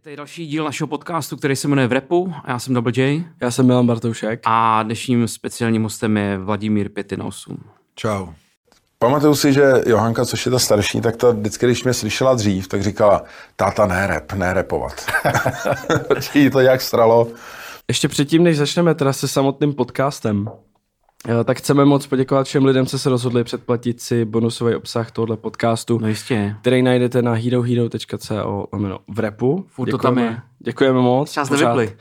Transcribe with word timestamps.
Je 0.00 0.04
tady 0.04 0.16
další 0.16 0.46
díl 0.46 0.64
našeho 0.64 0.88
podcastu, 0.88 1.36
který 1.36 1.56
se 1.56 1.68
jmenuje 1.68 1.88
V 1.88 1.92
repu. 1.92 2.34
A 2.44 2.50
já 2.50 2.58
jsem 2.58 2.74
Double 2.74 2.92
J. 2.96 3.24
Já 3.40 3.50
jsem 3.50 3.66
Milan 3.66 3.86
Bartoušek. 3.86 4.40
A 4.44 4.82
dnešním 4.82 5.28
speciálním 5.28 5.82
hostem 5.82 6.16
je 6.16 6.38
Vladimír 6.38 6.88
5 6.88 7.12
na 7.12 7.24
8. 7.24 7.64
Čau. 7.94 8.26
Pamatuju 8.98 9.34
si, 9.34 9.52
že 9.52 9.72
Johanka, 9.86 10.24
což 10.24 10.46
je 10.46 10.52
ta 10.52 10.58
starší, 10.58 11.00
tak 11.00 11.16
ta 11.16 11.30
vždycky, 11.30 11.66
když 11.66 11.84
mě 11.84 11.94
slyšela 11.94 12.34
dřív, 12.34 12.68
tak 12.68 12.82
říkala, 12.82 13.24
táta 13.56 13.86
ne 13.86 14.06
rap, 14.06 14.32
ne 14.32 14.54
repovat. 14.54 15.06
Jí 16.34 16.50
to 16.50 16.60
nějak 16.60 16.80
stralo. 16.80 17.28
Ještě 17.88 18.08
předtím, 18.08 18.44
než 18.44 18.58
začneme 18.58 18.94
teda 18.94 19.12
se 19.12 19.28
samotným 19.28 19.74
podcastem, 19.74 20.50
tak 21.44 21.58
chceme 21.58 21.84
moc 21.84 22.06
poděkovat 22.06 22.46
všem 22.46 22.64
lidem, 22.64 22.86
co 22.86 22.98
se 22.98 23.10
rozhodli 23.10 23.44
předplatit 23.44 24.00
si 24.00 24.24
bonusový 24.24 24.74
obsah 24.74 25.10
tohoto 25.10 25.36
podcastu, 25.36 25.98
No 25.98 26.08
jistě. 26.08 26.56
který 26.60 26.82
najdete 26.82 27.22
na 27.22 27.32
herohero.co 27.32 28.66
lomeno 28.72 28.98
v 29.08 29.18
repu. 29.18 29.64
Furt 29.68 29.90
to 29.90 29.98
tam 29.98 30.18
je. 30.18 30.40
Děkujeme 30.58 31.00
moc. 31.00 31.32
Čas 31.32 31.48
pořád. 31.48 31.74
nevypli. 31.76 31.96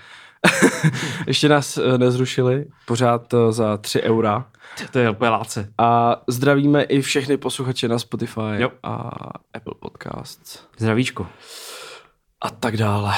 Ještě 1.28 1.50
nás 1.50 1.78
eh, 1.78 1.98
nezrušili, 1.98 2.66
pořád 2.88 3.34
eh, 3.34 3.52
za 3.52 3.78
3 3.78 4.02
eura. 4.02 4.46
To 4.92 5.00
je 5.00 5.10
úplně 5.10 5.30
láce. 5.30 5.70
A 5.78 6.16
zdravíme 6.28 6.84
i 6.84 7.02
všechny 7.02 7.38
posluchače 7.38 7.88
na 7.88 8.00
Spotify 8.00 8.42
Jo. 8.58 8.70
a 8.84 8.98
Apple 9.54 9.74
Podcasts. 9.80 10.64
Zdravíčko. 10.78 11.28
A 12.42 12.50
tak 12.50 12.78
dále. 12.78 13.14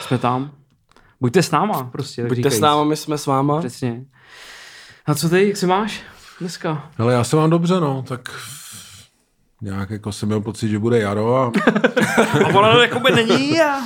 Jsme 0.00 0.18
tam. 0.18 0.50
Buďte 1.20 1.42
s 1.42 1.50
náma, 1.50 1.84
prostě. 1.84 2.22
Buďte 2.22 2.34
s 2.34 2.36
říkajíc. 2.44 2.60
náma, 2.60 2.84
my 2.84 2.96
jsme 2.96 3.18
s 3.18 3.26
váma. 3.26 3.58
Přesně. 3.58 4.04
A 5.08 5.14
co 5.14 5.28
ty, 5.28 5.48
jak 5.48 5.56
se 5.56 5.66
máš 5.66 6.02
dneska? 6.40 6.90
Ale 6.98 7.12
já 7.12 7.24
se 7.24 7.36
mám 7.36 7.50
dobře, 7.50 7.80
no, 7.80 8.04
tak 8.08 8.20
nějak 9.62 9.90
jako 9.90 10.12
jsem 10.12 10.26
měl 10.26 10.40
pocit, 10.40 10.68
že 10.68 10.78
bude 10.78 10.98
jaro, 10.98 11.36
a, 11.36 11.46
A 12.44 12.48
ono 12.48 12.80
jakoby 12.80 13.12
není 13.12 13.60
a... 13.60 13.80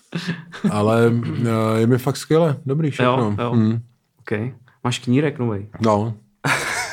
ale 0.70 1.12
eh, 1.44 1.80
je 1.80 1.86
mi 1.86 1.98
fakt 1.98 2.16
skvěle, 2.16 2.56
dobrý 2.66 2.90
všechno. 2.90 3.36
Jo, 3.38 3.44
jo. 3.44 3.54
Mm. 3.54 3.80
OK. 4.20 4.52
Máš 4.84 4.98
knírek 4.98 5.38
nový. 5.38 5.68
No, 5.80 6.14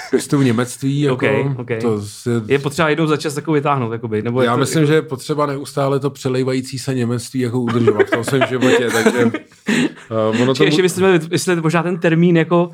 pěstu 0.10 0.38
v 0.38 0.44
němectví, 0.44 1.02
jako, 1.02 1.16
Ok, 1.16 1.60
ok. 1.60 1.70
to 1.82 2.02
si, 2.02 2.30
Je 2.48 2.60
potřeba 2.60 2.90
jednou 2.90 3.08
za 3.08 3.18
čas 3.18 3.34
takový 3.34 3.60
vytáhnout, 3.60 3.92
jakoby. 3.92 4.22
Nebo 4.22 4.42
já 4.42 4.54
to, 4.54 4.60
myslím, 4.60 4.86
že 4.86 4.94
je 4.94 5.02
potřeba 5.02 5.46
neustále 5.46 6.00
to 6.00 6.10
přelejvající 6.10 6.80
se 6.80 6.94
němectví 6.96 7.40
jako 7.40 7.60
udržovat 7.60 8.08
v 8.08 8.12
tom 8.12 8.24
svém 8.24 8.42
životě, 8.50 8.90
takže 8.94 9.26
uh, 9.26 9.32
ono 10.42 10.52
Ještě, 10.52 10.54
to 10.58 10.64
ještě 10.64 10.82
byste 10.82 11.02
měli 11.02 11.20
vysvětlit 11.20 11.64
možná 11.64 11.84
ten 11.84 12.00
termín 12.00 12.38
jako, 12.38 12.72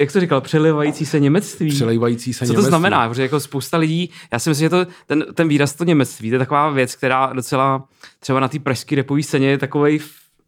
jak 0.00 0.12
to 0.12 0.20
říkal, 0.20 0.40
přelivající 0.40 1.06
se 1.06 1.20
němectví. 1.20 1.70
přelejvající 1.70 2.32
se 2.32 2.38
Co 2.38 2.44
to 2.46 2.52
němectví. 2.52 2.68
znamená? 2.68 3.08
Protože 3.08 3.22
jako 3.22 3.40
spousta 3.40 3.76
lidí, 3.78 4.10
já 4.32 4.38
si 4.38 4.48
myslím, 4.50 4.64
že 4.64 4.70
to, 4.70 4.86
ten, 5.06 5.24
ten 5.34 5.48
výraz 5.48 5.74
to 5.74 5.84
němectví, 5.84 6.30
to 6.30 6.34
je 6.34 6.38
taková 6.38 6.70
věc, 6.70 6.94
která 6.94 7.32
docela 7.32 7.84
třeba 8.20 8.40
na 8.40 8.48
té 8.48 8.58
pražské 8.58 8.96
repové 8.96 9.22
scéně 9.22 9.48
je 9.50 9.58
takový 9.58 9.98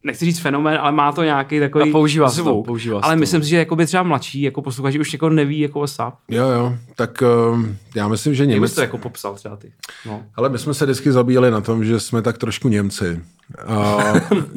nechci 0.05 0.25
říct 0.25 0.39
fenomén, 0.39 0.79
ale 0.81 0.93
má 0.93 1.13
to 1.13 1.23
nějaký 1.23 1.61
takový 1.61 1.91
A 1.91 1.93
používá 1.93 2.29
se 2.31 2.37
to, 2.37 2.43
zvuk. 2.43 2.67
používá 2.67 3.01
ale 3.03 3.15
to. 3.15 3.21
myslím 3.21 3.43
si, 3.43 3.49
že 3.49 3.57
jakoby 3.57 3.87
třeba 3.87 4.03
mladší 4.03 4.43
jako 4.43 4.63
posluchači 4.63 4.99
už 5.01 5.13
jako 5.13 5.29
neví 5.29 5.61
jako 5.61 5.87
sap. 5.87 6.15
Jo, 6.29 6.49
jo, 6.49 6.75
tak 6.97 7.23
uh, 7.53 7.65
já 7.95 8.09
myslím, 8.09 8.35
že 8.35 8.43
Jak 8.43 8.51
Němec... 8.51 8.75
to 8.75 8.81
jako 8.81 8.99
popsal 8.99 9.35
třeba 9.35 9.57
ty? 9.57 9.73
No. 10.07 10.23
Ale 10.37 10.49
my 10.49 10.59
jsme 10.59 10.75
se 10.75 10.85
vždycky 10.85 11.13
zabíjeli 11.13 11.51
na 11.51 11.61
tom, 11.61 11.85
že 11.85 12.01
jsme 12.01 12.23
tak 12.23 12.39
trošku 12.39 12.69
Němci. 12.69 13.21
A 13.67 13.99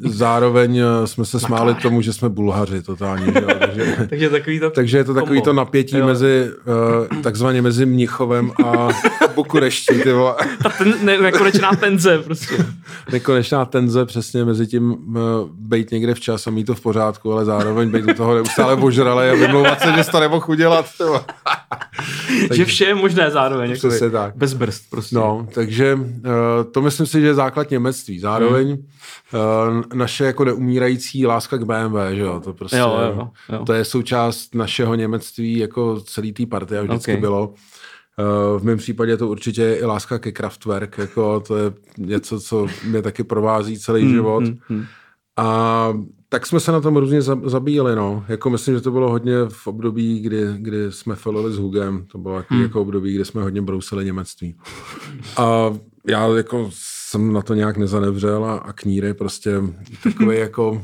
zároveň 0.06 0.78
eh, 0.78 1.08
jsme 1.08 1.26
se 1.26 1.40
smáli 1.40 1.76
tomu, 1.76 2.02
že 2.02 2.14
jsme 2.14 2.30
Bulhaři 2.30 2.82
totální. 2.82 3.26
Že? 3.26 3.42
Takže, 3.60 4.08
Takže 4.10 4.30
takový 4.30 4.60
to... 4.60 4.70
takže 4.70 4.98
je 4.98 5.04
to 5.04 5.14
takový 5.14 5.40
kombo. 5.40 5.46
to 5.46 5.54
napětí 5.54 5.98
Jo. 5.98 6.06
mezi, 6.06 6.52
uh, 7.12 7.22
takzvaně 7.22 7.62
mezi 7.62 7.86
Mnichovem 7.86 8.52
a 8.66 8.88
Bukureští. 9.36 10.00
Ty 10.04 10.14
vole. 10.14 10.36
Ta 10.64 10.70
ten, 10.70 10.94
ne, 11.02 11.18
nekonečná 11.22 11.72
tenze 11.76 12.20
prostě. 12.20 12.66
Nekonečná 13.12 13.66
tenze 13.66 14.06
přesně 14.06 14.46
mezi 14.46 14.68
tím 14.68 14.92
uh, 14.92 15.16
bejt 15.50 15.92
někde 15.92 16.14
včas 16.14 16.48
a 16.48 16.52
mít 16.52 16.64
to 16.64 16.76
v 16.76 16.82
pořádku, 16.82 17.34
ale 17.34 17.46
zároveň 17.46 17.90
bejt 17.90 18.06
u 18.06 18.14
toho 18.14 18.36
neustále 18.36 18.76
ožralej 18.76 19.32
a 19.32 19.34
vymlouvat 19.36 19.82
se, 19.82 19.94
že 19.94 20.04
to 20.12 20.20
nemohl 20.20 20.46
udělat. 20.50 20.86
ty 20.98 21.04
vole. 21.04 21.22
že 22.54 22.66
vše 22.66 22.86
je 22.86 22.96
možné 22.96 23.32
zároveň. 23.32 23.74
Přesně 23.74 24.10
tak. 24.10 24.36
Bez 24.36 24.54
brzd 24.54 24.90
prostě. 24.90 25.16
No, 25.16 25.48
takže 25.54 25.96
uh, 25.96 26.02
to 26.72 26.82
myslím 26.82 27.06
si, 27.06 27.22
že 27.22 27.28
je 27.28 27.34
základ 27.34 27.72
němectví. 27.72 28.20
Zároveň 28.20 28.68
Hmm. 28.68 28.86
Uh, 29.34 29.82
naše 29.94 30.26
jako 30.26 30.46
neumírající 30.46 31.26
láska 31.26 31.58
k 31.58 31.64
BMW, 31.64 31.98
že 32.14 32.22
jo, 32.22 32.40
to 32.44 32.54
prostě, 32.54 32.78
Jo, 32.78 33.00
jo, 33.18 33.30
jo. 33.54 33.66
to 33.66 33.74
je 33.74 33.86
součást 33.86 34.56
našeho 34.56 34.96
němectví, 34.96 35.58
jako 35.58 36.00
celý 36.02 36.32
té 36.34 36.46
party 36.46 36.78
a 36.78 36.82
vždycky 36.82 37.12
Ok. 37.12 37.16
okay. 37.18 37.22
bylo. 37.22 37.48
Uh, 37.48 38.60
v 38.60 38.64
mém 38.64 38.78
případě 38.78 39.18
to 39.18 39.28
určitě 39.28 39.62
je 39.62 39.80
i 39.80 39.86
láska 39.86 40.20
ke 40.20 40.32
Kraftwerk, 40.32 40.98
jako 40.98 41.40
to 41.40 41.58
je 41.58 41.74
něco, 41.98 42.40
co 42.40 42.68
mě 42.88 43.02
taky 43.02 43.24
provází 43.24 43.80
celý 43.80 44.02
Hmm, 44.02 44.12
život. 44.12 44.44
A 45.38 45.94
tak 46.30 46.46
jsme 46.48 46.60
se 46.60 46.72
na 46.72 46.82
tom 46.82 46.98
různě 46.98 47.22
za- 47.22 47.42
zabíjeli, 47.46 47.96
no. 47.96 48.26
Jako 48.28 48.50
myslím, 48.50 48.76
že 48.76 48.82
to 48.82 48.92
bylo 48.92 49.10
hodně 49.10 49.34
v 49.50 49.68
období, 49.68 50.20
kdy, 50.20 50.44
kdy 50.58 50.92
jsme 50.92 51.16
felili 51.16 51.54
s 51.54 51.58
Hugem. 51.58 52.06
To 52.12 52.18
bylo 52.18 52.44
Hmm. 52.50 52.62
jako 52.62 52.82
období, 52.82 53.16
kdy 53.16 53.26
jsme 53.26 53.42
hodně 53.42 53.62
brousili 53.62 54.06
němectví. 54.06 54.56
A 55.38 55.74
já 56.08 56.28
jako 56.28 56.70
jsem 57.12 57.34
na 57.34 57.42
to 57.42 57.54
nějak 57.54 57.78
nezanevřel 57.78 58.46
a, 58.46 58.58
a 58.58 58.74
kníry 58.74 59.14
prostě 59.14 59.52
takový 60.04 60.38
jako 60.38 60.72
uh, 60.72 60.80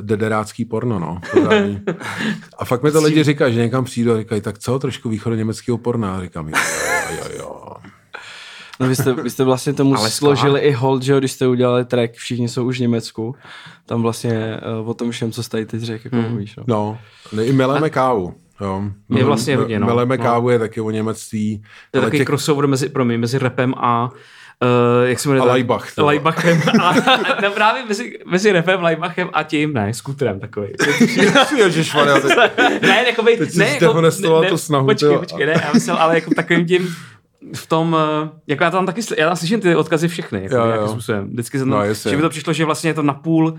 dederácký 0.00 0.64
porno, 0.64 0.98
no. 0.98 1.20
pořádný. 1.32 1.80
A 2.58 2.64
fakt 2.64 2.82
mi 2.82 2.92
to 2.92 3.02
lidi 3.02 3.22
říkají, 3.24 3.54
že 3.54 3.60
někam 3.60 3.84
přijdu 3.84 4.12
a 4.12 4.16
říkají, 4.18 4.40
tak 4.40 4.58
co, 4.58 4.78
trošku 4.78 5.08
východu 5.08 5.36
německého 5.36 5.78
porna. 5.78 6.16
A 6.16 6.20
říkám, 6.22 6.48
jo, 6.48 6.54
jo, 7.10 7.16
jo, 7.18 7.38
jo. 7.38 7.60
No 8.80 8.88
vy 8.88 8.96
jste, 8.96 9.12
vy 9.12 9.30
jste 9.30 9.44
vlastně 9.44 9.72
tomu 9.72 9.96
Ale 9.96 10.10
složili 10.10 10.60
i 10.60 10.72
hold, 10.72 11.02
že 11.02 11.12
jo, 11.12 11.18
když 11.18 11.32
jste 11.32 11.46
udělali 11.46 11.84
track, 11.84 12.12
všichni 12.14 12.48
jsou 12.48 12.64
už 12.66 12.78
v 12.78 12.80
Německu. 12.80 13.34
Tam 13.86 14.02
vlastně 14.02 14.60
uh, 14.82 14.88
o 14.88 14.94
tom 14.94 15.10
všem, 15.10 15.32
co 15.32 15.42
jste 15.42 15.50
tady 15.50 15.66
teď 15.66 15.80
řekl, 15.82 16.06
jako 16.06 16.16
Hmm. 16.16 16.28
mluvíš. 16.28 16.56
No. 16.56 16.64
No, 16.68 16.98
ne, 17.32 17.44
i 17.44 17.52
meleme 17.52 17.90
kávu. 17.90 18.34
Jo. 18.60 18.82
Je 19.10 19.24
vlastně 19.24 19.56
hodně, 19.56 19.80
no. 19.80 19.86
Meleme 19.86 20.16
No. 20.16 20.22
kávu 20.24 20.50
je 20.50 20.58
taky 20.58 20.80
o 20.80 20.90
němectví. 20.90 21.58
To 21.90 21.98
je 21.98 22.00
ale 22.00 22.06
takový 22.06 22.18
těch- 22.18 22.26
crossover 22.26 22.66
mezi, 22.66 22.88
promiň, 22.88 23.20
mezi 23.20 23.38
rapem 23.38 23.74
a 23.76 24.10
uh, 24.62 25.08
jak 25.08 25.20
se 25.20 25.28
jmenuje? 25.28 25.42
A 25.42 25.44
Laibach, 25.52 25.94
to. 25.94 26.04
Laibachem. 26.06 26.62
A, 26.80 26.88
a, 27.46 27.50
právě 27.54 27.84
mezi, 27.88 28.18
mezi 28.26 28.52
rapem, 28.52 28.82
Laibachem 28.82 29.30
a 29.32 29.42
tím, 29.42 29.72
ne, 29.72 29.94
skuterem 29.94 30.40
takový. 30.40 30.68
Ježišmarja, 31.56 32.20
teď- 32.20 32.82
ne, 32.82 33.04
jakoby, 33.06 33.36
Teď 33.36 33.50
jsi 33.50 33.58
ne, 33.58 33.64
jako, 33.68 33.76
zdehonestoval 33.78 34.44
tu 34.44 34.58
snahu, 34.58 34.86
Počkej, 34.86 35.08
tyjo. 35.08 35.18
počkej, 35.20 35.46
ne, 35.46 35.52
já 35.64 35.72
myslel, 35.72 35.96
ale 35.96 36.14
jako 36.14 36.30
takovým 36.34 36.66
tím, 36.66 36.96
v 37.56 37.66
tom, 37.66 37.96
eh, 38.24 38.28
jako 38.46 38.64
já 38.64 38.70
tam 38.70 38.86
taky, 38.86 39.00
já 39.18 39.26
tam 39.26 39.36
slyším 39.36 39.60
ty 39.60 39.76
odkazy 39.76 40.08
všechny, 40.08 40.42
jako 40.42 40.54
Jo, 40.54 40.60
jo. 40.60 40.66
nějakým 40.66 40.88
způsobem. 40.88 41.28
Vždycky 41.28 41.58
jsem 41.58 41.68
No, 41.68 41.94
že 41.94 42.16
mi 42.16 42.22
to 42.22 42.28
přišlo, 42.28 42.52
že 42.52 42.64
vlastně 42.64 42.90
je 42.90 42.94
to 42.94 43.02
napůl 43.02 43.58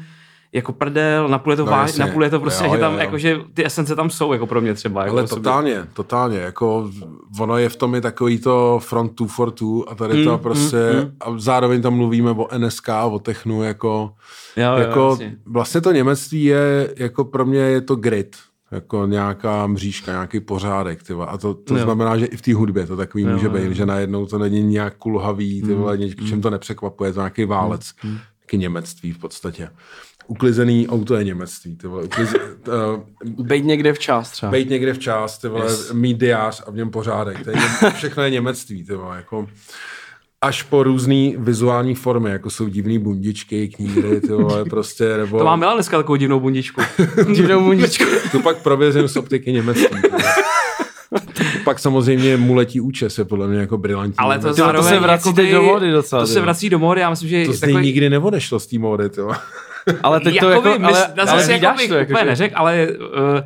jako 0.54 0.74
prdel, 0.74 1.28
napůl 1.28 1.54
je 1.54 1.58
to 1.58 1.66
No, 1.66 1.72
váž, 1.72 1.96
napůl 1.98 2.24
je 2.24 2.30
to 2.30 2.40
prostě, 2.40 2.66
Jo, 2.66 2.72
že 2.74 2.80
tam, 2.80 2.92
jo, 2.94 2.98
jo. 3.00 3.04
jako, 3.06 3.18
že 3.18 3.38
ty 3.54 3.66
esence 3.66 3.96
tam 3.96 4.10
jsou, 4.10 4.34
jako 4.34 4.48
pro 4.48 4.62
mě 4.62 4.74
třeba. 4.74 5.02
Jako 5.04 5.14
Ale 5.14 5.24
osobně. 5.24 5.44
totálně, 5.44 5.86
totálně, 5.94 6.38
jako 6.38 6.90
ono 7.40 7.58
je 7.58 7.70
v 7.70 7.76
tom 7.76 7.96
i 7.96 8.02
takový 8.02 8.40
to 8.40 8.80
front 8.84 9.16
two 9.16 9.28
for 9.28 9.52
two 9.52 9.90
a 9.90 9.96
tady 9.96 10.18
Mm, 10.18 10.24
to 10.26 10.38
prostě, 10.38 11.12
a 11.20 11.34
zároveň 11.38 11.82
tam 11.82 11.94
mluvíme 11.94 12.32
o 12.32 12.48
NSK, 12.58 12.88
o 13.12 13.20
technu, 13.20 13.64
jako, 13.64 14.14
Jo, 14.58 14.66
jo, 14.72 14.78
jako 14.78 15.10
jasně. 15.10 15.36
vlastně 15.46 15.82
to 15.82 15.92
němectví 15.92 16.44
je, 16.44 16.94
jako 16.98 17.24
pro 17.26 17.46
mě 17.46 17.60
je 17.60 17.82
to 17.82 17.96
grit, 17.96 18.36
jako 18.72 19.06
nějaká 19.06 19.68
mřížka, 19.68 20.12
nějaký 20.12 20.40
pořádek, 20.40 21.04
tyva. 21.04 21.26
a 21.26 21.38
to, 21.38 21.54
to 21.54 21.78
Jo. 21.78 21.84
znamená, 21.84 22.18
že 22.18 22.26
i 22.26 22.38
v 22.38 22.42
té 22.42 22.54
hudbě 22.54 22.88
to 22.88 22.98
takový 22.98 23.24
Jo, 23.24 23.30
může 23.30 23.46
jo. 23.46 23.52
být, 23.52 23.72
že 23.76 23.86
najednou 23.86 24.26
to 24.26 24.38
není 24.38 24.64
nějak 24.64 24.98
kulhavý, 24.98 25.62
ty 25.62 25.74
vole, 25.74 25.98
něčím 25.98 26.42
to 26.42 26.50
nepřekvapuje, 26.50 27.10
je 27.10 27.14
to 27.14 27.20
nějaký 27.20 27.46
válec, 27.46 27.92
taky 28.42 28.58
němectví 28.58 29.12
v 29.12 29.18
podstatě. 29.18 29.70
Uklizený 30.32 30.88
auto 30.88 31.16
je 31.16 31.24
němectví, 31.24 31.76
ty 31.76 31.88
vole. 31.88 32.04
Uklize, 32.04 32.38
uh, 33.28 33.46
Bejt 33.46 33.66
někde 33.66 33.94
včas 33.94 34.32
třeba. 34.32 34.52
Bejt 34.52 34.70
někde 34.70 34.94
včas, 34.94 35.38
ty 35.38 35.48
vole, 35.48 35.66
yes. 35.66 35.92
mít 35.92 36.18
diář 36.18 36.64
a 36.68 36.72
v 36.72 36.76
něm 36.76 36.90
pořádek. 36.90 37.44
To 37.44 37.50
je, 37.50 37.56
všechno 37.94 38.24
je 38.24 38.30
němectví, 38.30 38.84
ty 38.84 38.96
vole, 38.96 39.18
jako 39.18 39.48
až 40.42 40.64
po 40.64 40.84
různé 40.84 41.32
vizuální 41.38 41.96
formy, 41.96 42.30
jako 42.30 42.50
jsou 42.50 42.68
divný 42.68 43.00
bundičky, 43.00 43.68
kníry, 43.68 44.22
ty 44.22 44.28
vole, 44.28 44.66
prostě, 44.70 45.18
nebo... 45.18 45.38
To 45.38 45.46
má 45.46 45.56
Milan 45.56 45.76
dneska 45.76 45.98
takovou 45.98 46.16
divnou 46.16 46.40
bundičku. 46.40 46.82
Divnou 47.36 47.60
muničku. 47.60 48.04
Tu 48.32 48.40
pak 48.40 48.58
prověřím 48.58 49.08
z 49.08 49.18
optiky 49.18 49.52
německý. 49.52 49.96
pak 51.64 51.80
samozřejmě 51.80 52.38
muletí 52.38 52.82
účes 52.82 53.18
je 53.18 53.26
podle 53.26 53.48
mě 53.48 53.60
jako 53.60 53.78
brilantní. 53.78 54.18
Ale 54.18 54.40
to, 54.40 54.42
to, 54.42 54.48
to 54.48 54.54
zároveň, 54.54 54.90
se 54.90 55.00
vrací 55.00 55.34
teď 55.34 55.52
do 55.52 55.62
módy 55.62 55.92
docela, 55.92 56.22
To 56.22 56.28
se 56.28 56.42
vrací 56.42 56.70
do 56.70 56.80
módy, 56.80 57.02
já 57.02 57.10
myslím, 57.10 57.30
že 57.30 57.46
to 57.46 57.54
z 57.54 57.62
něj 57.62 57.76
nikdy 57.76 58.10
neodešlo 58.10 58.60
z 58.60 58.68
té 58.68 58.78
vole. 58.78 59.10
Ale 60.04 60.20
teď 60.20 60.40
to 60.40 60.50
jako, 60.50 60.70
mys, 60.70 60.80
ale, 60.84 61.14
na 61.16 61.24
ale 61.32 61.42
zase 61.42 61.54
vídáš 61.54 61.62
jako 61.64 61.78
bych 61.78 61.88
to, 61.90 61.96
jako, 61.96 62.10
úplně 62.12 62.24
že- 62.24 62.30
neřekl, 62.30 62.56
ale 62.58 62.88
uh, 62.88 63.40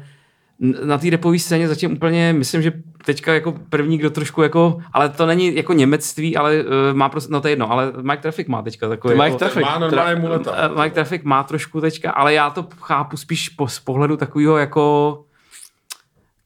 na 0.86 0.98
té 0.98 1.10
repové 1.10 1.40
scéně 1.40 1.68
zatím 1.68 1.92
úplně, 1.94 2.34
myslím, 2.34 2.62
že 2.62 2.72
teďka 3.06 3.34
jako 3.34 3.52
první, 3.70 3.98
kdo 3.98 4.10
trošku 4.10 4.42
jako, 4.44 4.78
ale 4.94 5.10
to 5.10 5.26
není 5.26 5.56
jako 5.56 5.74
němectví, 5.74 6.38
ale 6.38 6.64
uh, 6.64 6.70
má 6.94 7.10
prostě, 7.10 7.34
no 7.34 7.42
to 7.42 7.48
je 7.48 7.52
jedno, 7.52 7.72
ale 7.72 7.94
Mike 8.02 8.22
Traffic 8.22 8.48
má 8.48 8.62
teďka 8.62 8.90
takový. 8.90 9.14
Mike 9.14 9.26
jako, 9.26 9.38
Traffic. 9.38 9.62
Má 9.64 9.80
normálně 9.80 10.16
muleta. 10.22 10.70
Uh, 10.72 10.82
Mike 10.82 10.94
Traffic 10.96 11.22
má 11.24 11.44
trošku 11.44 11.82
teďka, 11.82 12.12
ale 12.12 12.34
já 12.34 12.50
to 12.50 12.68
chápu 12.82 13.18
spíš 13.18 13.50
po, 13.50 13.68
z 13.68 13.80
pohledu 13.80 14.18
takového 14.18 14.58
jako 14.58 15.22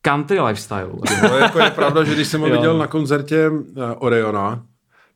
country 0.01 0.39
lifestyle. 0.39 0.89
No, 1.23 1.37
jako 1.37 1.59
je 1.59 1.69
pravda, 1.71 2.03
že 2.03 2.13
když 2.13 2.27
jsem 2.27 2.41
ho 2.41 2.49
viděl 2.49 2.77
na 2.77 2.87
koncertě 2.87 3.49
uh, 3.49 3.63
Oriona, 3.97 4.61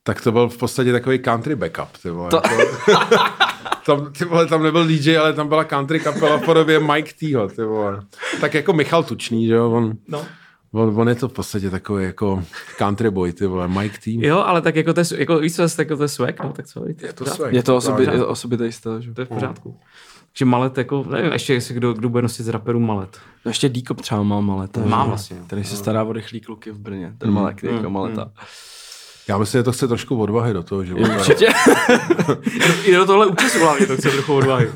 tak 0.04 0.22
to 0.22 0.32
byl 0.32 0.50
v 0.50 0.58
podstatě 0.58 0.92
takový 0.92 1.20
country 1.20 1.56
backup. 1.56 1.98
Ty 2.04 2.10
vole, 2.10 2.30
To- 2.30 2.42
jako, 2.46 2.64
tam, 3.86 4.14
ty 4.14 4.26
vole, 4.26 4.46
tam 4.46 4.64
nebyl 4.64 4.88
DJ, 4.88 5.18
ale 5.18 5.34
tam 5.34 5.48
byla 5.48 5.64
country 5.64 6.00
kapela 6.00 6.38
v 6.38 6.46
podobě 6.46 6.80
Mike 6.80 7.14
T. 7.14 7.56
Ty 7.56 7.64
vole. 7.64 8.04
Tak 8.42 8.54
jako 8.54 8.74
Michal 8.74 9.04
Tučný, 9.04 9.48
že 9.48 9.54
jo, 9.54 9.72
on, 9.72 9.94
No. 10.08 10.26
on, 10.72 11.00
on, 11.02 11.10
je 11.10 11.16
to 11.16 11.30
v 11.30 11.34
podstatě 11.34 11.70
takový 11.70 12.04
jako 12.06 12.44
country 12.78 13.10
boy, 13.10 13.34
ty 13.34 13.46
vole, 13.46 13.68
Mike 13.68 13.98
T. 14.04 14.12
Jo, 14.28 14.38
ale 14.40 14.62
tak 14.62 14.76
jako 14.76 14.94
to 14.94 15.00
je, 15.00 15.06
jako 15.18 15.40
víš 15.40 15.56
co, 15.56 15.62
jako 15.80 15.98
to 15.98 16.04
je 16.04 16.08
swag, 16.10 16.44
no, 16.44 16.54
tak 16.54 16.68
co, 16.68 16.86
je 16.88 16.96
Je 17.02 17.14
to 17.14 17.24
pořádku. 17.24 17.36
swag. 17.36 17.54
Je 17.54 17.64
to 17.64 17.76
osobi, 17.76 18.04
Právě. 18.06 18.26
osobitý 18.26 18.72
styl, 18.72 19.02
že? 19.02 19.14
To 19.14 19.22
je 19.22 19.26
v 19.26 19.30
pořádku. 19.30 19.80
Takže 20.32 20.46
malet, 20.46 20.78
jako, 20.78 21.06
nevím, 21.10 21.32
ještě 21.34 21.54
jestli 21.54 21.74
kdo, 21.76 21.94
kdo 21.94 22.10
bude 22.10 22.22
nosit 22.22 22.44
z 22.44 22.48
raperů 22.50 22.80
malet. 22.80 23.18
No 23.46 23.50
ještě 23.50 23.70
Díkop 23.70 24.02
třeba 24.02 24.24
má 24.24 24.42
maleta. 24.42 24.82
Má 24.86 25.04
že? 25.04 25.08
vlastně. 25.10 25.38
Který 25.48 25.64
se 25.64 25.76
stará 25.76 26.04
o 26.04 26.14
rychlý 26.14 26.42
kluky 26.42 26.72
v 26.72 26.80
Brně. 26.80 27.14
Ten 27.18 27.32
malek, 27.32 27.64
jako 27.64 27.90
maleta. 27.90 28.32
Já 29.28 29.38
myslím, 29.38 29.60
že 29.60 29.64
to 29.64 29.72
chce 29.72 29.88
trošku 29.88 30.16
odvahy 30.16 30.54
do 30.54 30.64
toho 30.64 30.84
života. 30.84 31.16
Určitě. 31.16 31.48
I 32.86 32.92
do 32.96 33.06
tohle 33.06 33.26
účesu 33.26 33.60
hlavně 33.60 33.88
to 33.88 33.98
chce 33.98 34.10
trochu 34.10 34.34
odvahy. 34.36 34.70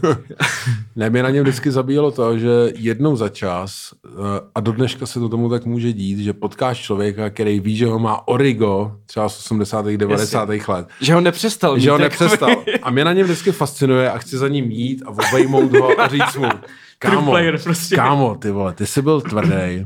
Ne, 0.96 1.10
mě 1.10 1.24
na 1.24 1.30
něm 1.30 1.44
vždycky 1.44 1.72
zabíjelo 1.72 2.12
to, 2.12 2.38
že 2.38 2.50
jednou 2.76 3.16
za 3.16 3.30
čas, 3.30 3.94
eh, 4.06 4.10
a 4.56 4.60
do 4.60 4.72
dneška 4.72 5.06
se 5.06 5.20
to 5.20 5.30
tomu 5.30 5.50
tak 5.50 5.66
může 5.66 5.94
dít, 5.94 6.20
že 6.20 6.34
potkáš 6.34 6.80
člověka, 6.80 7.30
který 7.30 7.60
ví, 7.60 7.76
že 7.76 7.86
ho 7.86 8.00
má 8.00 8.28
origo, 8.28 8.92
třeba 9.06 9.30
z 9.30 9.40
80. 9.40 9.86
90. 9.98 10.50
let, 10.68 10.88
že 11.02 11.14
ho 11.14 11.22
nepřestal. 11.22 11.80
že 11.80 11.92
ho 11.92 11.98
nepřestal. 11.98 12.50
A 12.82 12.92
mě 12.92 13.06
na 13.06 13.14
něm 13.14 13.24
vždycky 13.26 13.52
fascinuje 13.52 14.12
a 14.12 14.18
chci 14.18 14.38
za 14.38 14.48
ním 14.48 14.72
jít 14.72 15.04
a 15.06 15.10
obejmout 15.10 15.74
ho 15.74 16.02
a 16.02 16.08
říct 16.08 16.36
mu, 16.36 16.50
kámo, 17.00 17.32
player 17.32 17.60
prostě. 17.62 17.96
kámo, 17.96 18.36
ty 18.36 18.52
vole, 18.52 18.74
ty 18.74 18.86
jsi 18.86 19.02
byl 19.02 19.22
tvrdý, 19.22 19.86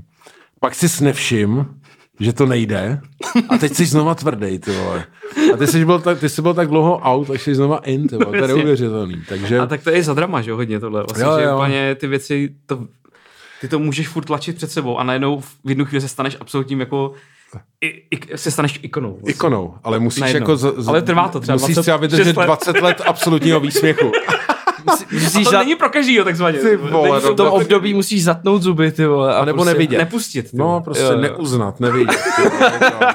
pak 0.60 0.76
si 0.76 1.04
nevšim, 1.04 1.66
že 2.22 2.34
to 2.34 2.46
nejde 2.46 3.02
a 3.50 3.58
teď 3.58 3.74
jsi 3.74 3.86
znova 3.86 4.16
tvrdý, 4.16 4.60
ty 4.60 4.72
vole. 4.72 5.06
A 5.54 5.58
ty 5.58 5.68
jsi 5.68 5.86
byl 5.86 6.00
tak, 6.00 6.20
ty 6.20 6.30
jsi 6.30 6.42
byl 6.42 6.54
tak 6.54 6.68
dlouho 6.68 6.98
out, 6.98 7.30
až 7.30 7.42
jsi 7.42 7.56
znova 7.56 7.78
in, 7.78 8.08
ty 8.08 8.16
vole. 8.16 8.40
To 8.40 8.46
je 8.46 8.48
neuvěřitelný. 8.48 9.22
Takže 9.30 9.60
A 9.60 9.66
tak 9.66 9.84
to 9.84 9.90
je 9.90 9.98
i 9.98 10.04
za 10.04 10.14
drama, 10.14 10.42
že 10.42 10.52
hodně 10.52 10.80
tohle. 10.80 11.04
Vlastně, 11.04 11.24
Jo, 11.26 11.38
že 11.40 11.44
jo. 11.46 11.56
úplně 11.58 11.96
ty 11.96 12.08
věci, 12.08 12.50
to, 12.66 12.86
ty 13.62 13.68
to 13.68 13.80
můžeš 13.80 14.08
furt 14.08 14.26
tlačit 14.26 14.56
před 14.56 14.72
sebou 14.72 14.98
a 14.98 15.04
najednou 15.04 15.40
v 15.40 15.70
jednu 15.70 15.86
chvíli 15.86 16.02
se 16.02 16.08
staneš 16.08 16.38
absolutním 16.40 16.80
jako, 16.80 17.14
i, 17.82 17.88
i, 17.88 18.38
se 18.38 18.52
staneš 18.52 18.80
ikonou. 18.84 19.12
Vlastně. 19.12 19.32
ikonou, 19.32 19.76
ale 19.84 20.00
musíš 20.00 20.22
Najednou. 20.22 20.40
jako... 20.40 20.58
Z, 20.58 20.74
z, 20.78 20.88
Ale 20.88 21.02
trvá 21.02 21.28
to 21.28 21.40
třeba 21.40 21.56
Musíš 21.56 21.76
20 21.76 21.82
třeba 21.82 21.98
vydržet 21.98 22.38
let. 22.38 22.46
20 22.46 22.82
let 22.82 23.02
absolutního 23.06 23.60
výsměchu. 23.60 24.12
Musíš 25.12 25.36
A 25.36 25.44
to 25.44 25.52
za, 25.52 25.60
není 25.60 25.76
pro 25.76 25.90
každýho 25.90 26.24
takzvaně. 26.26 26.60
Ty 26.60 26.76
vole, 26.76 27.20
v 27.20 27.36
tom 27.36 27.48
období 27.48 27.94
musíš 27.94 28.24
zatnout 28.24 28.62
zuby, 28.62 28.92
ty 28.92 29.06
vole. 29.06 29.36
A 29.36 29.46
nebo 29.46 29.58
prostě, 29.58 29.74
nevidět. 29.74 29.98
Nepustit. 29.98 30.52
ty 30.52 30.58
No, 30.58 30.82
prostě 30.82 31.04
Jo, 31.04 31.12
jo. 31.12 31.18
neuznat, 31.18 31.80
nevidět. 31.80 32.20
ty 32.36 32.42
vole, 32.50 32.72
jako. 32.82 33.06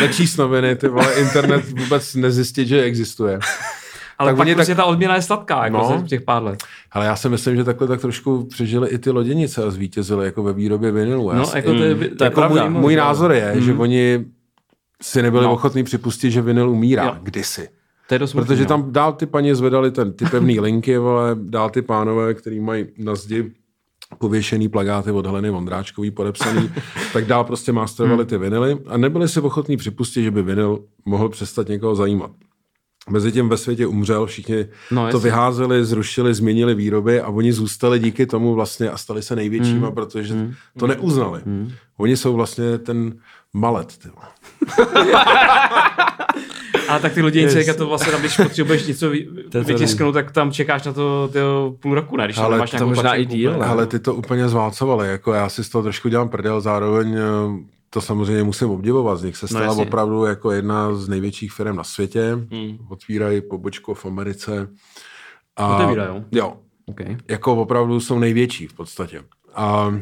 Nečíst 0.00 0.36
noviny, 0.38 0.76
ty 0.76 0.88
vole, 0.88 1.12
internet 1.14 1.64
vůbec 1.78 2.14
nezjistit, 2.14 2.68
že 2.68 2.82
existuje. 2.82 3.38
Ale 4.18 4.30
tak 4.30 4.36
pak 4.36 4.46
oni 4.46 4.54
prostě 4.54 4.74
tak- 4.74 4.84
ta 4.84 4.84
odměna 4.84 5.14
je 5.14 5.22
sladká, 5.22 5.64
jako 5.64 5.76
No. 5.76 5.96
no. 6.00 6.02
těch 6.08 6.22
pár 6.22 6.42
let. 6.42 6.62
Ale 6.92 7.06
já 7.06 7.16
si 7.16 7.28
myslím, 7.28 7.56
že 7.56 7.64
takhle 7.64 7.88
tak 7.88 8.00
trošku 8.00 8.44
přežili 8.50 8.88
i 8.88 8.98
ty 8.98 9.10
loděnice 9.10 9.64
a 9.64 9.70
zvítězili 9.70 10.24
jako 10.24 10.42
ve 10.42 10.52
výrobě 10.52 10.90
vinilu. 10.92 11.30
Já 11.30 11.36
No, 11.36 11.46
si- 11.46 11.56
jako 11.58 11.68
to 11.74 11.82
je, 11.82 11.94
to 11.94 12.04
je 12.04 12.10
jako 12.20 12.34
pravda. 12.40 12.68
můj, 12.68 12.80
můj 12.80 12.96
názor 12.96 13.32
je, 13.32 13.54
že 13.58 13.72
oni 13.74 14.24
si 15.02 15.22
nebyli 15.22 15.44
No. 15.44 15.52
ochotní 15.52 15.84
připustit, 15.84 16.30
že 16.30 16.42
vinyl 16.42 16.70
umírá. 16.70 17.04
Jo. 17.04 17.16
Kdysi. 17.22 17.68
To 18.12 18.14
je 18.14 18.18
dost 18.18 18.30
smutný, 18.30 18.46
Protože 18.46 18.62
no. 18.62 18.68
tam 18.68 18.92
dál 18.92 19.12
ty 19.12 19.26
paní 19.26 19.54
zvedali 19.54 19.90
ten, 19.90 20.12
ty 20.12 20.24
pevný 20.24 20.60
linky, 20.60 20.98
vole, 20.98 21.36
dál 21.42 21.70
ty 21.70 21.82
pánové, 21.82 22.34
který 22.34 22.60
mají 22.60 22.86
na 22.98 23.14
zdi 23.14 23.52
pověšený 24.18 24.68
plagáty 24.68 25.10
od 25.10 25.26
Heleny 25.26 25.50
Vondráčkový 25.50 26.10
podepsaný, 26.10 26.70
tak 27.12 27.24
dál 27.26 27.44
prostě 27.44 27.72
masterovali 27.72 28.26
ty 28.26 28.38
vinily 28.38 28.78
a 28.86 28.96
nebyli 28.96 29.28
si 29.28 29.40
ochotní 29.40 29.76
připustit, 29.76 30.22
že 30.22 30.30
by 30.30 30.42
vinyl 30.42 30.78
mohl 31.04 31.28
přestat 31.28 31.68
někoho 31.68 31.94
zajímat. 31.94 32.30
Mezitím 33.10 33.48
ve 33.48 33.56
světě 33.56 33.86
umřel, 33.86 34.26
všichni 34.26 34.66
No, 34.90 35.10
to 35.10 35.20
vyházeli, 35.20 35.84
zrušili, 35.84 36.34
změnili 36.34 36.74
výroby 36.74 37.20
a 37.20 37.28
oni 37.28 37.52
zůstali 37.52 37.98
díky 37.98 38.26
tomu 38.26 38.54
vlastně 38.54 38.90
a 38.90 38.96
stali 38.96 39.22
se 39.22 39.36
největšíma, 39.36 39.86
Hmm. 39.86 39.94
protože 39.94 40.34
to 40.78 40.86
neuznali. 40.86 41.40
Oni 41.96 42.16
jsou 42.16 42.34
vlastně 42.34 42.78
ten 42.78 43.14
malet. 43.52 43.98
Ale 46.92 47.00
tak 47.00 47.12
ty 47.12 47.22
loděnice, 47.22 47.58
yes. 47.58 47.76
to 47.76 47.86
vlastně 47.86 48.12
tam, 48.12 48.20
když 48.20 48.36
potřebuješ 48.36 48.86
něco 48.86 49.10
vytisknout, 49.66 50.14
tak 50.14 50.32
tam 50.32 50.52
čekáš 50.52 50.84
na 50.84 50.92
to 50.92 51.28
tyjo, 51.32 51.74
půl 51.80 51.94
roku, 51.94 52.16
ne? 52.16 52.24
Když 52.24 52.38
Ale 52.38 52.50
tam 52.50 52.58
máš 52.58 52.70
to 52.70 52.86
možná 52.86 53.14
i 53.14 53.26
díl, 53.26 53.58
ne? 53.58 53.66
Ale 53.66 53.86
ty 53.86 53.98
to 53.98 54.14
úplně 54.14 54.48
zválcovali, 54.48 55.08
jako 55.08 55.32
já 55.32 55.48
si 55.48 55.64
z 55.64 55.68
toho 55.68 55.82
trošku 55.82 56.08
dělám 56.08 56.28
prdel, 56.28 56.60
zároveň 56.60 57.14
eh, 57.14 57.22
to 57.90 58.00
samozřejmě 58.00 58.44
musím 58.44 58.70
obdivovat, 58.70 59.18
z 59.18 59.22
nich 59.24 59.36
se 59.36 59.48
stala 59.48 59.74
no, 59.74 59.82
opravdu 59.82 60.24
jako 60.24 60.50
jedna 60.50 60.94
z 60.94 61.08
největších 61.08 61.52
firm 61.52 61.76
na 61.76 61.84
světě, 61.84 62.32
hmm. 62.32 62.78
otvírají 62.88 63.40
pobočku 63.40 63.94
v 63.94 64.06
Americe. 64.06 64.68
A, 65.56 65.76
Otevírajou? 65.76 66.24
Jo, 66.32 66.56
Okay. 66.86 67.16
jako 67.28 67.54
opravdu 67.56 68.00
jsou 68.00 68.18
největší 68.18 68.66
v 68.66 68.72
podstatě. 68.72 69.22
A 69.54 69.94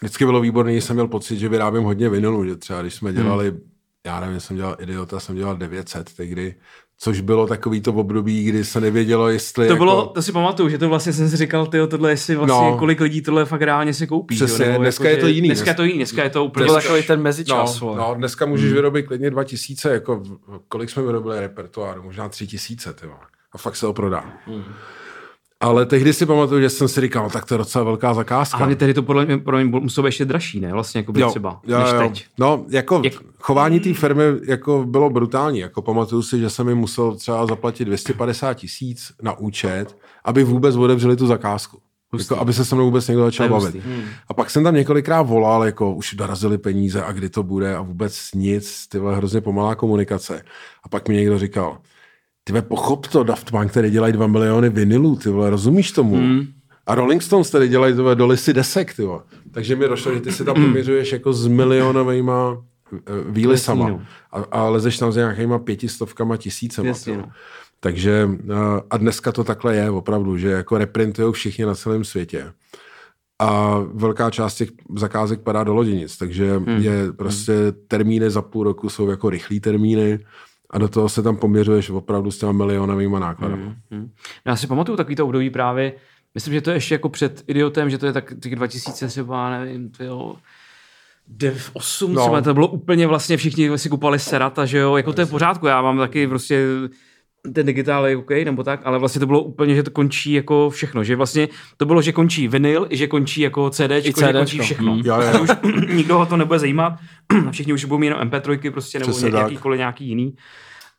vždycky 0.00 0.24
bylo 0.24 0.40
výborné, 0.40 0.74
že 0.74 0.80
jsem 0.80 0.96
měl 0.96 1.08
pocit, 1.08 1.38
že 1.38 1.48
vyrábím 1.48 1.82
hodně 1.82 2.08
vinilu, 2.08 2.44
že 2.44 2.56
třeba 2.56 2.82
když 2.82 2.94
jsme 2.94 3.12
dělali, 3.12 3.50
hmm. 3.50 3.60
Já 4.06 4.20
nevím, 4.20 4.40
jsem 4.40 4.56
dělal 4.56 4.76
Idiota, 4.80 5.20
jsem 5.20 5.36
dělal 5.36 5.56
900 5.56 6.14
tehdy, 6.14 6.54
což 6.98 7.20
bylo 7.20 7.46
takový 7.46 7.80
to 7.80 7.92
období, 7.92 8.44
kdy 8.44 8.64
se 8.64 8.80
nevědělo, 8.80 9.28
jestli 9.28 9.66
To 9.66 9.72
jako... 9.72 9.84
bylo, 9.84 10.06
to 10.06 10.22
si 10.22 10.32
pamatuju, 10.32 10.68
že 10.68 10.78
to 10.78 10.88
vlastně 10.88 11.12
jsem 11.12 11.30
si 11.30 11.36
říkal, 11.36 11.66
tyjo, 11.66 11.86
tohle 11.86 12.10
jestli 12.10 12.36
vlastně, 12.36 12.70
No. 12.70 12.76
kolik 12.78 13.00
lidí 13.00 13.22
tohle 13.22 13.44
fakt 13.44 13.62
reálně 13.62 13.94
si 13.94 14.06
koupí. 14.06 14.36
Přesně, 14.36 14.64
jo? 14.64 14.70
Nebo 14.72 14.82
dneska 14.84 15.04
jako, 15.04 15.16
je 15.16 15.20
to 15.20 15.26
jiný. 15.28 15.48
Dneska 15.48 15.70
je 15.70 15.74
to 15.74 15.84
jiný, 15.84 15.96
dneska 15.98 16.22
je 16.22 16.30
to 16.30 16.38
To 16.38 16.44
úplně... 16.44 16.64
byl 16.66 16.74
Dneska, 16.74 16.88
takový 16.88 17.06
ten 17.06 17.22
mezičas, 17.22 17.80
No, 17.80 17.94
no, 17.94 18.14
dneska 18.14 18.46
můžeš 18.46 18.66
hmm. 18.66 18.74
vyrobit 18.74 19.06
klidně 19.06 19.30
2000, 19.30 19.90
jako 19.92 20.22
kolik 20.68 20.90
jsme 20.90 21.02
vyrobili 21.02 21.40
repertoáru, 21.40 22.02
možná 22.02 22.28
3000, 22.28 22.92
ty. 22.92 23.06
A 23.52 23.58
fakt 23.58 23.76
se 23.76 23.86
ho 23.86 23.92
prodá. 23.92 24.24
Hmm. 24.46 24.64
Ale 25.62 25.86
tehdy 25.86 26.12
si 26.12 26.26
pamatuju, 26.26 26.60
že 26.60 26.70
jsem 26.70 26.88
si 26.88 27.00
říkal, 27.00 27.22
no, 27.22 27.30
tak 27.30 27.46
to 27.46 27.54
je 27.54 27.58
docela 27.58 27.84
velká 27.84 28.14
zakázka. 28.14 28.56
hlavně 28.56 28.76
tehdy 28.76 28.94
to 28.94 29.02
podle 29.02 29.26
mě, 29.26 29.38
pro 29.38 29.56
mě 29.56 29.64
muselo 29.64 30.02
být 30.04 30.08
ještě 30.08 30.24
dražší, 30.24 30.60
ne? 30.60 30.72
Vlastně 30.72 30.98
jako 30.98 31.12
by 31.12 31.22
třeba, 31.30 31.60
jo, 31.66 31.78
než 31.78 31.92
jo. 31.92 31.98
teď. 31.98 32.26
No, 32.38 32.64
jako 32.68 33.00
Jak- 33.04 33.14
chování 33.38 33.80
té 33.80 33.94
firmy 33.94 34.22
jako 34.44 34.84
bylo 34.86 35.10
brutální. 35.10 35.58
Jako 35.58 35.82
pamatuju 35.82 36.22
si, 36.22 36.40
že 36.40 36.50
jsem 36.50 36.68
jim 36.68 36.78
musel 36.78 37.14
třeba 37.14 37.46
zaplatit 37.46 37.84
250 37.84 38.54
tisíc 38.54 39.12
na 39.22 39.38
účet, 39.38 39.96
aby 40.24 40.44
vůbec 40.44 40.76
otevřeli 40.76 41.16
tu 41.16 41.26
zakázku. 41.26 41.78
Jako, 42.18 42.36
aby 42.36 42.52
se 42.52 42.64
se 42.64 42.74
mnou 42.74 42.84
vůbec 42.84 43.08
někdo 43.08 43.24
začal 43.24 43.48
bavit. 43.48 43.74
Hmm. 43.84 44.02
A 44.28 44.34
pak 44.34 44.50
jsem 44.50 44.64
tam 44.64 44.74
několikrát 44.74 45.22
volal, 45.22 45.64
jako 45.64 45.94
už 45.94 46.14
dorazili 46.14 46.58
peníze 46.58 47.04
a 47.04 47.12
kdy 47.12 47.28
to 47.28 47.42
bude 47.42 47.76
a 47.76 47.80
vůbec 47.80 48.28
nic, 48.34 48.86
ty 48.88 48.98
vole, 48.98 49.16
hrozně 49.16 49.40
pomalá 49.40 49.74
komunikace. 49.74 50.42
A 50.82 50.88
pak 50.88 51.08
mi 51.08 51.16
někdo 51.16 51.38
říkal, 51.38 51.78
ty 52.44 52.52
vole, 52.52 52.62
pochop 52.62 53.06
to, 53.06 53.24
Daft 53.24 53.50
Punk 53.50 53.72
tady 53.72 53.90
dělají 53.90 54.12
2 54.12 54.26
miliony 54.26 54.68
vinilů, 54.68 55.16
ty 55.16 55.28
vole, 55.28 55.50
rozumíš 55.50 55.92
tomu? 55.92 56.16
Hmm. 56.16 56.46
A 56.86 56.94
Rolling 56.94 57.22
Stones 57.22 57.50
tady 57.50 57.68
dělají 57.68 57.94
ty 57.94 58.00
vole, 58.00 58.14
do 58.14 58.26
listy 58.26 58.52
desek, 58.52 58.94
ty 58.94 59.02
vole. 59.02 59.20
Takže 59.50 59.76
mi 59.76 59.88
došlo, 59.88 60.14
že 60.14 60.20
ty 60.20 60.32
si 60.32 60.44
tam 60.44 60.54
poměřuješ 60.54 61.12
jako 61.12 61.32
s 61.32 61.46
milionovejma 61.46 62.64
eh, 62.94 62.98
výlisama 63.28 63.88
Jasný, 63.88 64.06
no. 64.32 64.40
a, 64.40 64.58
a 64.58 64.68
lezeš 64.68 64.98
tam 64.98 65.12
s 65.12 65.16
nějakýma 65.16 65.58
pětistovkama, 65.58 66.36
tisícema. 66.36 66.88
Jasně, 66.88 67.16
no. 67.16 67.24
Takže 67.80 68.28
eh, 68.50 68.54
a 68.90 68.96
dneska 68.96 69.32
to 69.32 69.44
takhle 69.44 69.76
je 69.76 69.90
opravdu, 69.90 70.36
že 70.36 70.50
jako 70.50 70.78
reprintují 70.78 71.32
všichni 71.32 71.64
na 71.64 71.74
celém 71.74 72.04
světě. 72.04 72.52
A 73.38 73.78
velká 73.94 74.30
část 74.30 74.54
těch 74.54 74.68
zakázek 74.96 75.40
padá 75.40 75.64
do 75.64 75.74
loděnic, 75.74 76.16
takže 76.16 76.56
hmm. 76.56 76.82
je 76.82 77.12
prostě 77.12 77.52
termíny 77.88 78.30
za 78.30 78.42
půl 78.42 78.64
roku 78.64 78.88
jsou 78.88 79.08
jako 79.08 79.30
rychlý 79.30 79.60
termíny 79.60 80.18
a 80.70 80.78
do 80.78 80.88
toho 80.88 81.08
se 81.08 81.22
tam 81.22 81.36
poměřuješ 81.36 81.90
opravdu 81.90 82.30
s 82.30 82.38
těma 82.38 82.52
milionovými 82.52 83.20
nákladami. 83.20 83.62
Hmm. 83.62 83.74
Hmm. 83.90 84.10
Já 84.44 84.56
si 84.56 84.66
pamatuju 84.66 84.96
takový 84.96 85.16
to 85.16 85.24
období 85.26 85.50
právě, 85.50 85.92
myslím, 86.34 86.54
že 86.54 86.60
to 86.60 86.70
je 86.70 86.76
ještě 86.76 86.94
jako 86.94 87.08
před 87.08 87.44
idiotem, 87.46 87.90
že 87.90 87.98
to 87.98 88.06
je 88.06 88.12
tak 88.12 88.32
těch 88.42 88.56
2000 88.56 89.08
třeba, 89.08 89.50
nevím, 89.50 89.90
tyjo, 89.90 90.34
8 91.72 92.12
No. 92.12 92.20
no. 92.20 92.26
třeba, 92.26 92.40
to 92.40 92.54
bylo 92.54 92.68
úplně 92.68 93.06
vlastně 93.06 93.36
všichni 93.36 93.78
si 93.78 93.88
kupovali 93.88 94.18
Serata, 94.18 94.66
že 94.66 94.78
jo, 94.78 94.96
jako 94.96 95.12
to 95.12 95.20
je 95.20 95.24
v 95.24 95.30
pořádku, 95.30 95.66
já 95.66 95.82
mám 95.82 95.98
taky 95.98 96.28
prostě 96.28 96.66
ten 97.54 97.66
digitál 97.66 98.06
je 98.06 98.16
OK, 98.16 98.30
nebo 98.44 98.62
tak, 98.62 98.80
ale 98.84 98.98
vlastně 98.98 99.20
to 99.20 99.26
bylo 99.26 99.42
úplně, 99.42 99.74
že 99.74 99.82
to 99.82 99.90
končí 99.90 100.32
jako 100.32 100.70
všechno, 100.70 101.04
že 101.04 101.16
vlastně 101.16 101.48
to 101.76 101.86
bylo, 101.86 102.02
že 102.02 102.12
končí 102.12 102.48
vinyl, 102.48 102.86
i 102.90 102.96
že 102.96 103.06
končí 103.06 103.40
jako 103.40 103.70
CD, 103.70 103.90
že 104.00 104.12
končí 104.12 104.58
všechno. 104.58 104.94
Mm. 104.94 105.02
Jo, 105.04 105.20
jo. 105.20 105.42
Už 105.42 105.50
nikdo 105.94 106.18
ho 106.18 106.26
to 106.26 106.36
nebude 106.36 106.58
zajímat, 106.58 106.92
všichni 107.50 107.72
už 107.72 107.84
budou 107.84 107.98
mít 107.98 108.06
jenom 108.06 108.28
MP3 108.28 108.72
prostě, 108.72 108.98
nebo 108.98 109.10
Přesně 109.12 109.30
ně, 109.30 109.38
jakýkoliv 109.38 109.78
nějaký 109.78 110.06
jiný. 110.06 110.34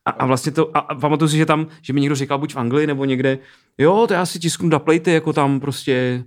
A, 0.06 0.12
a 0.12 0.26
vlastně 0.26 0.52
to, 0.52 0.78
a, 0.78 0.80
a 0.80 0.96
pamatuju 0.96 1.30
si, 1.30 1.38
že 1.38 1.46
tam, 1.46 1.68
že 1.82 1.94
mi 1.94 2.02
někdo 2.02 2.16
říkal 2.16 2.38
buď 2.38 2.54
v 2.54 2.58
Anglii 2.58 2.88
nebo 2.88 3.06
někde, 3.06 3.40
jo, 3.78 4.06
to 4.08 4.14
já 4.14 4.26
si 4.26 4.40
tisknu 4.40 4.70
duplejty, 4.70 5.14
jako 5.14 5.34
tam 5.34 5.60
prostě, 5.60 6.24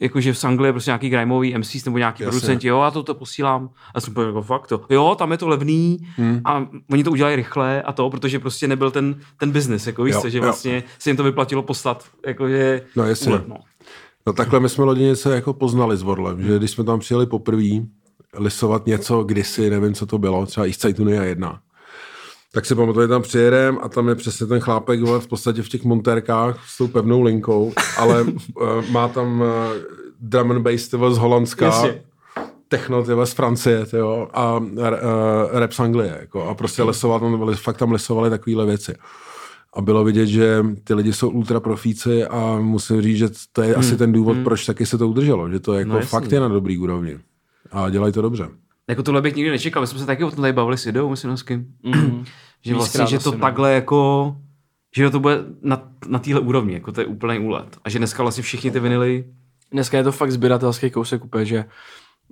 jakože 0.00 0.32
v 0.32 0.44
Anglii 0.44 0.68
je 0.68 0.72
prostě 0.72 0.88
nějaký 0.90 1.08
grimeový 1.08 1.58
MCs 1.58 1.84
nebo 1.84 1.98
nějaký 1.98 2.22
Jasně. 2.22 2.30
producenti, 2.40 2.68
jo, 2.68 2.82
já 2.82 2.90
to, 2.90 3.02
to 3.02 3.14
posílám. 3.14 3.70
A 3.94 4.00
jsem 4.00 4.12
úplně 4.12 4.26
jako 4.26 4.42
fakt 4.42 4.66
to, 4.66 4.80
jo, 4.90 5.14
tam 5.18 5.32
je 5.32 5.38
to 5.38 5.48
levný 5.48 5.98
hmm. 6.16 6.40
a 6.44 6.66
oni 6.92 7.04
to 7.04 7.10
udělají 7.10 7.36
rychle 7.36 7.82
a 7.82 7.92
to, 7.92 8.10
protože 8.10 8.38
prostě 8.38 8.68
nebyl 8.68 8.90
ten, 8.90 9.14
ten 9.38 9.50
business, 9.50 9.86
jako 9.86 10.02
víš 10.04 10.14
Jo, 10.14 10.20
co, 10.20 10.28
že 10.28 10.38
jo. 10.38 10.44
vlastně 10.44 10.82
se 10.98 11.10
jim 11.10 11.16
to 11.16 11.24
vyplatilo 11.24 11.62
poslat, 11.62 12.04
jakože 12.26 12.82
No, 12.96 13.04
jasně. 13.04 13.28
úlet, 13.32 13.48
no. 13.48 13.56
No 14.26 14.32
takhle 14.32 14.60
my 14.60 14.68
jsme 14.68 14.84
loděnice 14.84 15.34
jako 15.34 15.52
poznali 15.52 15.96
s 15.96 16.02
Vorlem, 16.02 16.42
že 16.42 16.58
když 16.58 16.70
jsme 16.70 16.84
tam 16.84 16.98
přijeli 16.98 17.26
poprvé 17.26 17.68
lisovat 18.38 18.86
něco 18.86 19.24
kdysi, 19.24 19.70
nevím, 19.70 19.94
co 19.94 20.06
to 20.06 20.18
bylo, 20.18 20.46
třeba 20.46 20.66
East 20.66 20.80
Side 20.80 21.02
Unia 21.02 21.22
1, 21.22 21.60
Tak 22.54 22.66
si 22.66 22.74
pamatuju, 22.74 23.04
že 23.04 23.08
tam 23.08 23.22
přijedem 23.22 23.78
a 23.82 23.88
tam 23.88 24.08
je 24.08 24.14
přesně 24.14 24.46
ten 24.46 24.60
chlápek 24.60 25.00
vole, 25.00 25.20
v 25.20 25.26
podstatě 25.26 25.62
v 25.62 25.68
těch 25.68 25.84
montérkách 25.84 26.68
s 26.68 26.78
tou 26.78 26.88
pevnou 26.88 27.22
linkou, 27.22 27.72
ale 27.98 28.22
uh, 28.22 28.32
má 28.90 29.08
tam 29.08 29.40
uh, 29.40 29.46
drum 30.20 30.50
and 30.50 30.62
bass 30.62 30.88
tyvo, 30.88 31.14
z 31.14 31.18
Holandska, 31.18 31.66
Jasně. 31.66 32.02
techno 32.68 33.04
tyvo, 33.04 33.26
z 33.26 33.32
Francie 33.32 33.86
tyvo, 33.86 34.28
a 34.32 34.58
uh, 34.58 34.78
rap 35.52 35.72
z 35.72 35.80
Anglie. 35.80 36.16
Jako, 36.20 36.48
a 36.48 36.54
prostě 36.54 36.82
lesoval 36.82 37.20
tam, 37.20 37.54
fakt 37.54 37.76
tam 37.76 37.92
lesovali 37.92 38.30
takovéhle 38.30 38.66
věci. 38.66 38.94
A 39.74 39.80
bylo 39.80 40.04
vidět, 40.04 40.26
že 40.26 40.64
ty 40.84 40.94
lidi 40.94 41.12
jsou 41.12 41.30
ultra 41.30 41.60
profíci 41.60 42.24
a 42.24 42.58
musím 42.60 43.02
říct, 43.02 43.18
že 43.18 43.28
to 43.52 43.62
je 43.62 43.74
asi 43.74 43.96
ten 43.96 44.12
důvod, 44.12 44.36
proč 44.44 44.66
taky 44.66 44.86
se 44.86 44.98
to 44.98 45.08
udrželo, 45.08 45.50
že 45.50 45.60
to 45.60 45.74
jako 45.74 45.92
No 45.92 46.00
fakt 46.00 46.32
je 46.32 46.40
na 46.40 46.48
dobrý 46.48 46.78
úrovni. 46.78 47.18
A 47.70 47.90
dělají 47.90 48.12
to 48.12 48.22
dobře. 48.22 48.48
Jako 48.92 49.02
tohle 49.02 49.22
bych 49.22 49.36
nikdy 49.36 49.50
nečekal, 49.50 49.80
my 49.80 49.86
jsme 49.86 49.98
se 49.98 50.06
taky 50.06 50.24
o 50.24 50.30
tom 50.30 50.40
tady 50.40 50.52
bavili 50.52 50.78
s 50.78 50.86
Idou, 50.86 51.10
myslím, 51.10 51.36
s 51.36 51.42
kým. 51.42 51.66
že 52.64 52.74
vlastně, 52.74 53.06
že 53.06 53.16
asi, 53.16 53.24
to 53.24 53.32
no. 53.32 53.38
takhle 53.38 53.72
jako, 53.72 54.36
že 54.96 55.10
to 55.10 55.20
bude 55.20 55.38
na, 55.62 55.82
na 56.08 56.18
téhle 56.18 56.40
úrovni, 56.40 56.74
jako 56.74 56.92
to 56.92 57.00
je 57.00 57.06
úplný 57.06 57.38
úlet. 57.38 57.76
A 57.84 57.90
že 57.90 57.98
dneska 57.98 58.22
vlastně 58.22 58.42
všichni 58.42 58.70
ty 58.70 58.80
vinily, 58.80 59.24
Dneska 59.72 59.96
je 59.96 60.04
to 60.04 60.12
fakt 60.12 60.32
sběratelský 60.32 60.90
kousek 60.90 61.24
úplně, 61.24 61.44
že 61.44 61.64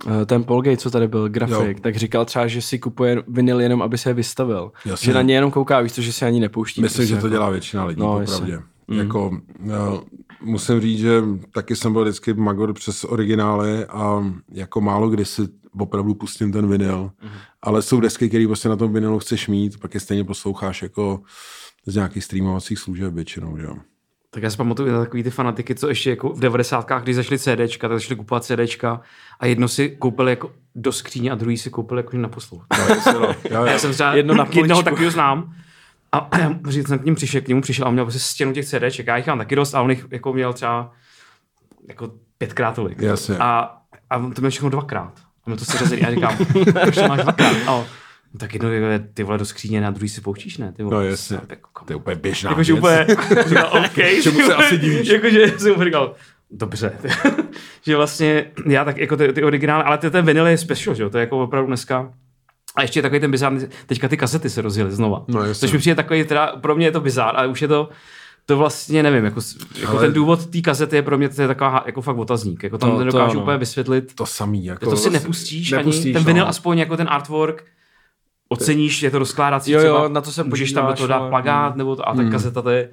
eh, 0.07 0.25
ten 0.25 0.43
Paul 0.43 0.61
Gates, 0.61 0.79
co 0.79 0.91
tady 0.91 1.07
byl, 1.07 1.29
grafik, 1.29 1.77
Jo. 1.77 1.81
tak 1.81 1.95
říkal 1.95 2.25
třeba, 2.25 2.47
že 2.47 2.61
si 2.61 2.79
kupuje 2.79 3.23
vinyl 3.27 3.61
jenom, 3.61 3.81
aby 3.81 3.97
se 3.97 4.09
je 4.09 4.13
vystavil. 4.13 4.71
Jasně. 4.85 5.05
Že 5.05 5.13
na 5.13 5.21
ně 5.21 5.33
jenom 5.33 5.51
kouká, 5.51 5.81
víš 5.81 5.91
to, 5.91 6.01
že 6.01 6.13
si 6.13 6.25
ani 6.25 6.39
nepouští. 6.39 6.81
Myslím, 6.81 6.95
prostě 6.97 7.15
že 7.15 7.21
to 7.21 7.27
jako. 7.27 7.29
dělá 7.29 7.49
většina 7.49 7.85
lidí, 7.85 8.01
No, 8.01 8.13
no, 8.13 8.21
jasně. 8.21 8.59
Mm. 8.91 8.99
Jako, 8.99 9.29
uh, 9.29 9.99
musím 10.41 10.81
říct, 10.81 10.99
že 10.99 11.23
taky 11.53 11.75
jsem 11.75 11.93
byl 11.93 12.01
vždycky 12.01 12.33
magor 12.33 12.73
přes 12.73 13.03
originály 13.03 13.85
a 13.85 14.33
jako 14.51 14.81
málo 14.81 15.09
kdy 15.09 15.25
si 15.25 15.41
opravdu 15.79 16.13
pustím 16.13 16.51
ten 16.51 16.69
vinyl, 16.69 17.11
mm. 17.23 17.29
ale 17.61 17.81
jsou 17.81 17.99
desky, 17.99 18.29
které 18.29 18.47
prostě 18.47 18.69
na 18.69 18.75
tom 18.75 18.93
vinylu 18.93 19.19
chceš 19.19 19.47
mít, 19.47 19.79
pak 19.79 19.93
je 19.93 19.99
stejně 19.99 20.23
posloucháš 20.23 20.81
jako 20.81 21.21
z 21.85 21.95
nějakých 21.95 22.23
streamovacích 22.23 22.79
služeb 22.79 23.13
většinou, 23.13 23.57
že 23.57 23.63
jo. 23.63 23.75
tak 24.29 24.43
já 24.43 24.49
si 24.49 24.57
pamatuju 24.57 24.91
na 24.91 24.99
takový 24.99 25.23
ty 25.23 25.29
fanatiky, 25.29 25.75
co 25.75 25.89
ještě 25.89 26.09
jako 26.09 26.29
v 26.29 26.39
90. 26.39 26.91
když 27.03 27.15
zašly 27.15 27.39
CDčka, 27.39 27.89
tak 27.89 27.99
začali 27.99 28.15
kupovat 28.15 28.43
CDčka 28.43 29.01
a 29.39 29.45
jedno 29.45 29.67
si 29.67 29.89
koupili 29.89 30.31
jako 30.31 30.51
do 30.75 30.91
skříně 30.91 31.31
a 31.31 31.35
druhý 31.35 31.57
si 31.57 31.69
koupili 31.69 31.99
jako 31.99 32.17
na 32.17 32.29
poslouch. 32.29 32.65
No, 32.79 33.19
no. 33.19 33.35
Já 33.49 33.71
jo. 33.71 33.79
jsem 33.79 33.93
třeba 33.93 34.13
Jedno 34.15 34.33
na 34.33 34.47
jednoho 34.53 34.83
takového 34.83 35.11
znám. 35.11 35.53
A 36.11 36.29
říct, 36.69 36.87
jsem 36.87 36.99
k 36.99 37.05
ním 37.05 37.15
přišel, 37.15 37.41
k 37.41 37.47
němu 37.47 37.61
přišel 37.61 37.85
a 37.85 37.87
on 37.87 37.93
měl 37.93 38.05
prostě 38.05 38.19
stěnu 38.19 38.53
těch 38.53 38.65
CDček. 38.65 39.07
Já 39.07 39.17
jich 39.17 39.27
mám 39.27 39.37
taky 39.37 39.55
dost 39.55 39.73
a 39.73 39.81
on 39.81 39.89
jich 39.89 40.05
jako 40.11 40.33
měl 40.33 40.53
třeba 40.53 40.91
jako 41.87 42.11
pětkrát 42.37 42.75
tolik. 42.75 43.01
Jasně. 43.01 43.37
A, 43.37 43.77
a 44.09 44.17
on 44.17 44.31
to 44.33 44.41
měl 44.41 44.51
všechno 44.51 44.69
dvakrát. 44.69 45.13
A 45.45 45.49
mě 45.49 45.57
to 45.57 45.65
se 45.65 45.77
řezili. 45.77 46.01
A 46.01 46.05
já 46.09 46.15
říkám, 46.15 46.37
proč 46.81 46.95
to 46.95 47.07
máš 47.07 47.21
dvakrát? 47.23 47.55
A 47.67 47.71
on, 47.71 47.85
no, 48.33 48.39
tak 48.39 48.53
jedno 48.53 48.69
je 48.71 48.99
ty 49.13 49.23
vole 49.23 49.37
do 49.37 49.45
skříně, 49.45 49.81
na 49.81 49.91
druhý 49.91 50.09
si 50.09 50.21
pouštíš, 50.21 50.57
ne? 50.57 50.71
Ty 50.71 50.83
vole. 50.83 50.95
No, 50.95 51.01
jasně. 51.09 51.39
Jako, 51.49 51.85
To 51.85 51.93
je 51.93 51.97
úplně 51.97 52.15
běžná 52.15 52.49
Jakože 52.51 52.73
věc. 52.73 52.83
úplně, 52.83 53.05
říkal, 53.47 53.69
OK. 53.85 54.23
Čemu 54.23 54.39
se 54.45 54.55
asi 54.55 54.77
divíš? 54.77 55.07
Jakože 55.09 55.59
jsem 55.59 55.75
mu 55.77 55.83
říkal, 55.83 56.15
dobře. 56.51 56.97
že 57.85 57.95
vlastně, 57.95 58.45
já 58.67 58.85
tak 58.85 58.97
jako 58.97 59.17
ty, 59.17 59.33
ty 59.33 59.43
originály, 59.43 59.83
ale 59.83 59.97
ty, 59.97 60.11
ten 60.11 60.25
vinyl 60.25 60.47
je 60.47 60.57
special, 60.57 60.95
že 60.95 61.03
jo, 61.03 61.09
to 61.09 61.17
je 61.17 61.21
jako 61.21 61.43
opravdu 61.43 61.67
dneska. 61.67 62.13
A 62.75 62.81
ještě 62.81 63.01
takový 63.01 63.19
ten 63.21 63.31
bizár, 63.31 63.53
teďka 63.85 64.07
ty 64.07 64.17
kasety 64.17 64.49
se 64.49 64.61
rozjeli 64.61 64.91
znova. 64.91 65.23
No, 65.27 65.43
jasně. 65.43 65.59
což 65.67 65.71
mi 65.73 65.79
přijde 65.79 65.95
takový, 65.95 66.23
teda, 66.23 66.47
pro 66.47 66.75
mě 66.75 66.85
je 66.87 66.91
to 66.91 67.01
bizár, 67.01 67.37
ale 67.37 67.47
už 67.47 67.61
je 67.61 67.67
to, 67.67 67.89
to 68.45 68.57
vlastně 68.57 69.03
nevím, 69.03 69.25
jako, 69.25 69.41
jako 69.79 69.91
Ale- 69.91 70.01
ten 70.01 70.13
důvod 70.13 70.45
té 70.45 70.61
kasety 70.61 70.95
je 70.95 71.01
pro 71.01 71.17
mě 71.17 71.29
to 71.29 71.41
je 71.41 71.47
taková 71.47 71.83
jako 71.85 72.01
fakt 72.01 72.17
otazník. 72.17 72.63
Jako 72.63 72.77
tam 72.77 72.89
To- 72.89 72.95
to, 72.95 72.99
to 72.99 73.05
nedokážu 73.05 73.31
ano. 73.31 73.41
úplně 73.41 73.57
vysvětlit. 73.57 74.15
To 74.15 74.25
samý. 74.25 74.65
Jako, 74.65 74.89
To 74.89 74.97
si 74.97 75.09
nepustíš, 75.09 75.71
nepustíš 75.71 76.05
ani 76.05 76.13
ten 76.13 76.23
vinyl 76.23 76.43
no. 76.43 76.49
aspoň 76.49 76.77
jako 76.77 76.97
ten 76.97 77.07
artwork 77.09 77.65
oceníš, 78.49 79.03
je 79.03 79.11
to 79.11 79.19
rozkládací 79.19 79.71
Jo, 79.71 79.79
jo, 79.79 79.93
třeba, 79.95 80.07
na 80.07 80.21
to 80.21 80.31
se 80.31 80.43
můžeš 80.43 80.71
tam 80.71 80.87
do 80.87 80.93
toho 80.93 81.07
dát 81.07 81.17
ale- 81.17 81.29
plagát, 81.29 81.75
nebo 81.75 81.95
to, 81.95 82.09
a 82.09 82.15
ta 82.15 82.29
kaseta 82.29 82.61
to 82.61 82.69
je, 82.69 82.89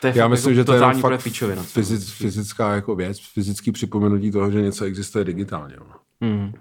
to 0.00 0.06
je 0.06 0.12
Já 0.16 0.24
fakt 0.24 0.30
myslím, 0.30 0.50
jako 0.52 0.56
že 0.60 0.64
to 0.64 0.72
je 0.72 0.76
jenom 0.80 1.00
fakt 1.00 1.22
pičovina. 1.22 1.62
fyzic, 1.62 2.10
fyzická 2.10 2.74
jako 2.74 2.94
věc, 2.94 3.18
fyzický 3.34 3.72
připomenutí 3.72 4.30
toho, 4.30 4.50
že 4.50 4.60
něco 4.62 4.84
existuje 4.84 5.24
digitálně. 5.24 5.74
No. 5.78 5.86
Hmm. 6.28 6.52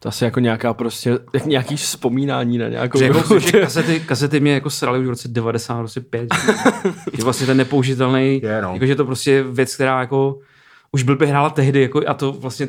To 0.00 0.08
asi 0.08 0.24
jako 0.24 0.40
nějaká 0.40 0.74
prostě, 0.74 1.18
jak 1.34 1.46
nějaký 1.46 1.76
vzpomínání 1.76 2.58
na 2.58 2.68
nějakou 2.68 2.98
Že, 2.98 3.04
jako, 3.04 3.38
že 3.38 3.60
kasety, 3.60 4.00
kasety 4.00 4.40
mě 4.40 4.52
jako 4.52 4.70
sraly 4.70 4.98
už 4.98 5.06
v 5.06 5.08
roce 5.08 5.28
95. 5.28 6.28
je 7.18 7.24
vlastně 7.24 7.46
ten 7.46 7.56
nepoužitelný, 7.56 8.40
Je, 8.42 8.62
no. 8.62 8.72
jakože 8.72 8.96
to 8.96 9.04
prostě 9.04 9.30
je 9.30 9.42
věc, 9.42 9.74
která 9.74 10.00
jako 10.00 10.38
už 10.92 11.02
blbě 11.02 11.28
hrála 11.28 11.50
tehdy, 11.50 11.82
jako, 11.82 12.02
a 12.06 12.14
to 12.14 12.32
vlastně 12.32 12.68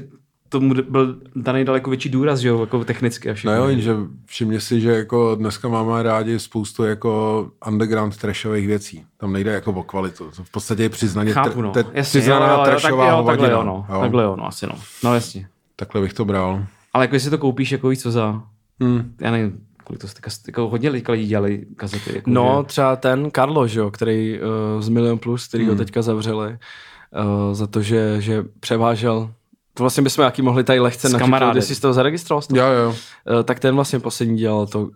tomu 0.50 0.74
byl 0.90 1.16
daný 1.36 1.66
daleko 1.66 1.90
větší 1.90 2.10
důraz, 2.10 2.40
že 2.40 2.48
jo, 2.48 2.60
jako 2.60 2.86
technicky 2.86 3.30
a 3.30 3.34
všechno. 3.34 3.52
No 3.52 3.58
jo, 3.58 3.70
jenže 3.70 3.96
všimně 4.26 4.60
si, 4.60 4.82
že 4.82 4.92
jako 4.92 5.36
dneska 5.36 5.68
máme 5.68 6.04
rádi 6.04 6.40
spoustu 6.40 6.84
jako 6.84 7.52
underground 7.68 8.18
trashových 8.18 8.68
věcí. 8.68 9.06
Tam 9.18 9.34
nejde 9.34 9.52
jako 9.52 9.72
o 9.72 9.84
kvalitu. 9.84 10.32
To 10.36 10.44
v 10.44 10.52
podstatě 10.52 10.84
je 10.84 10.90
přiznaně 10.90 11.34
Chápu, 11.34 11.62
no. 11.62 11.74
Jasně, 11.76 12.20
přiznaná 12.20 12.46
jo, 12.46 12.52
jo, 12.52 12.58
jo, 12.60 12.66
tak, 12.66 12.82
trashová 12.82 13.10
jo, 13.10 13.24
takhle 13.24 13.52
jo, 13.52 13.64
no. 13.64 13.86
Takhle 14.00 14.24
jo, 14.24 14.36
no, 14.36 14.48
asi 14.48 14.68
no. 14.68 14.76
No 15.04 15.14
jasně. 15.14 15.48
Takhle 15.76 16.02
bych 16.02 16.14
to 16.14 16.26
bral. 16.26 16.66
Ale 16.94 17.04
jako 17.04 17.16
jestli 17.16 17.30
to 17.30 17.38
koupíš, 17.38 17.72
jako 17.72 17.88
víš 17.90 18.02
co 18.02 18.12
za, 18.12 18.44
Hmm. 18.82 19.16
já 19.22 19.32
nevím, 19.32 19.60
kolik 19.84 20.02
to 20.02 20.08
kasety, 20.22 20.50
jako 20.50 20.70
hodně 20.70 20.90
lidí 20.90 21.28
dělali 21.28 21.66
kazety. 21.76 22.16
Jako, 22.16 22.30
No, 22.30 22.60
že, 22.64 22.68
třeba 22.68 22.96
ten 22.96 23.32
Karlo, 23.32 23.68
že 23.68 23.80
jo, 23.80 23.92
který 23.92 24.40
uh, 24.40 24.82
z 24.82 24.90
Milion 24.90 25.18
Plus, 25.18 25.48
který 25.48 25.64
Hmm. 25.64 25.74
ho 25.74 25.78
teďka 25.78 26.02
zavřeli 26.02 26.48
uh, 26.50 27.54
za 27.54 27.68
to, 27.68 27.82
že, 27.82 28.16
že 28.22 28.44
převážel 28.60 29.32
to 29.74 29.84
vlastně 29.84 30.04
bychom 30.04 30.24
jaký 30.24 30.42
mohli 30.42 30.64
tady 30.64 30.80
lehce 30.80 31.10
načítat, 31.10 31.56
jestli 31.56 31.76
jsi 31.76 31.82
to 31.82 31.94
zaregistroval. 31.94 32.44
Jo, 32.54 32.66
jo. 32.66 32.96
Eh, 33.40 33.44
tak 33.44 33.60
ten 33.60 33.76
vlastně 33.76 34.00
poslední 34.00 34.38
dělal 34.38 34.68
to, 34.68 34.82
uh, 34.82 34.90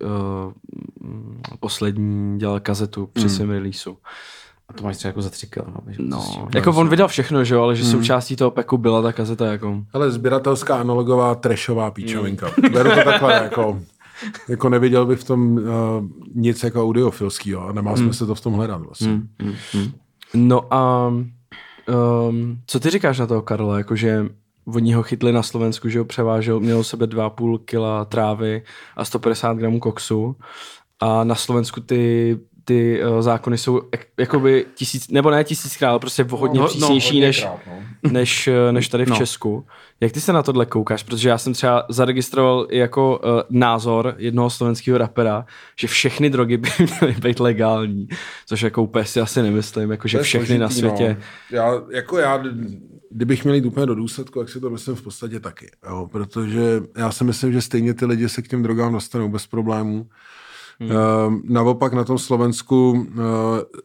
poslední 1.59 2.39
dělal 2.39 2.59
kazetu 2.59 3.09
při 3.13 3.25
Hmm. 3.25 3.35
svém 3.35 3.49
releaseu. 3.49 3.95
A 4.73 4.77
to 4.77 4.83
máš 4.83 4.97
třeba 4.97 5.09
jako 5.09 5.21
za 5.21 5.29
tři 5.29 5.47
kilo. 5.47 5.65
No, 5.69 5.81
No, 5.97 6.47
jako 6.55 6.71
on 6.71 6.89
vydal 6.89 7.07
všechno, 7.07 7.43
že 7.43 7.55
jo, 7.55 7.61
ale 7.61 7.75
že 7.75 7.85
součástí 7.85 8.35
toho 8.35 8.51
peku 8.51 8.77
byla 8.77 9.01
ta 9.01 9.13
kazeta 9.13 9.45
jako... 9.51 9.83
Ale 9.93 10.11
sběratelská 10.11 10.75
analogová 10.75 11.35
trashová 11.35 11.91
píčovinka. 11.91 12.51
Beru 12.71 12.89
to 12.89 13.03
takhle 13.03 13.33
jako... 13.43 13.79
Jako 14.49 14.69
neviděl 14.69 15.05
bych 15.05 15.19
v 15.19 15.23
tom 15.23 15.53
uh, 15.53 15.63
nic 16.35 16.63
jako 16.63 16.83
audiofilského 16.83 17.67
a 17.67 17.73
nemá 17.73 17.95
smysl 17.95 18.27
to 18.27 18.35
v 18.35 18.41
tom 18.41 18.53
hledat 18.53 18.81
vlastně. 18.81 19.21
Hmm. 19.41 19.91
No 20.33 20.73
a 20.73 21.07
um, 21.07 22.57
co 22.67 22.79
ty 22.79 22.89
říkáš 22.89 23.19
na 23.19 23.27
toho 23.27 23.41
Karla, 23.41 23.77
jakože 23.77 24.25
oni 24.65 24.93
ho 24.93 25.03
chytli 25.03 25.31
na 25.31 25.43
Slovensku, 25.43 25.89
že 25.89 25.99
ho 25.99 26.05
převážel, 26.05 26.59
měl 26.59 26.79
u 26.79 26.83
sebe 26.83 27.05
2,5 27.05 27.59
kila 27.65 28.05
trávy 28.05 28.63
a 28.95 29.05
150 29.05 29.57
gramů 29.57 29.79
koksu 29.79 30.35
a 30.99 31.23
na 31.23 31.35
Slovensku 31.35 31.79
ty 31.81 32.39
ty 32.65 33.03
uh, 33.05 33.21
zákony 33.21 33.57
jsou 33.57 33.81
jak, 33.91 34.05
jakoby 34.19 34.65
tisíc, 34.75 35.07
nebo 35.07 35.31
ne 35.31 35.43
tisíckrát, 35.43 35.89
ale 35.89 35.99
prostě 35.99 36.23
o 36.23 36.37
hodně 36.37 36.59
No, 36.59 36.63
no, 36.63 36.69
přísnější 36.69 37.21
než, 37.21 37.43
no. 37.43 37.59
než, 38.11 38.47
eh, 38.47 38.71
než 38.71 38.87
tady 38.89 39.05
v 39.05 39.09
No. 39.09 39.15
Česku. 39.15 39.65
Jak 40.01 40.11
ty 40.11 40.21
se 40.21 40.33
na 40.33 40.43
tohle 40.43 40.65
koukáš? 40.65 41.03
Protože 41.03 41.29
já 41.29 41.37
jsem 41.37 41.53
třeba 41.53 41.85
zaregistroval 41.89 42.67
jako 42.71 43.17
uh, 43.23 43.41
názor 43.49 44.15
jednoho 44.17 44.49
slovenského 44.49 44.97
rapera, 44.97 45.45
že 45.79 45.87
všechny 45.87 46.29
drogy 46.29 46.57
by 46.57 46.69
měly 47.01 47.15
být 47.21 47.39
legální, 47.39 48.07
což 48.45 48.61
jako 48.61 48.83
úplně 48.83 49.05
si 49.05 49.21
asi 49.21 49.41
nemyslím, 49.41 49.91
jako 49.91 50.07
že 50.07 50.19
všechny 50.19 50.57
na 50.57 50.69
složitý, 50.69 50.95
světě. 50.97 51.17
No. 51.51 51.57
Já, 51.57 51.81
jako 51.91 52.17
já, 52.17 52.43
kdybych 53.11 53.43
měl 53.43 53.55
jít 53.55 53.65
úplně 53.65 53.85
do 53.85 53.95
důsledku, 53.95 54.39
tak 54.39 54.49
si 54.49 54.59
to 54.59 54.69
myslím 54.69 54.95
v 54.95 55.01
podstatě 55.01 55.39
taky. 55.39 55.71
Jo, 55.89 56.09
protože 56.11 56.81
já 56.97 57.11
si 57.11 57.23
myslím, 57.23 57.53
že 57.53 57.61
stejně 57.61 57.93
ty 57.93 58.05
lidi 58.05 58.29
se 58.29 58.41
k 58.41 58.47
těm 58.47 58.63
drogám 58.63 58.93
dostanou 58.93 59.29
bez 59.29 59.47
problémů. 59.47 60.07
Hmm. 60.89 61.33
Uh, 61.33 61.39
naopak 61.49 61.93
na 61.93 62.03
tom 62.03 62.17
Slovensku 62.17 62.91
uh, 62.91 63.23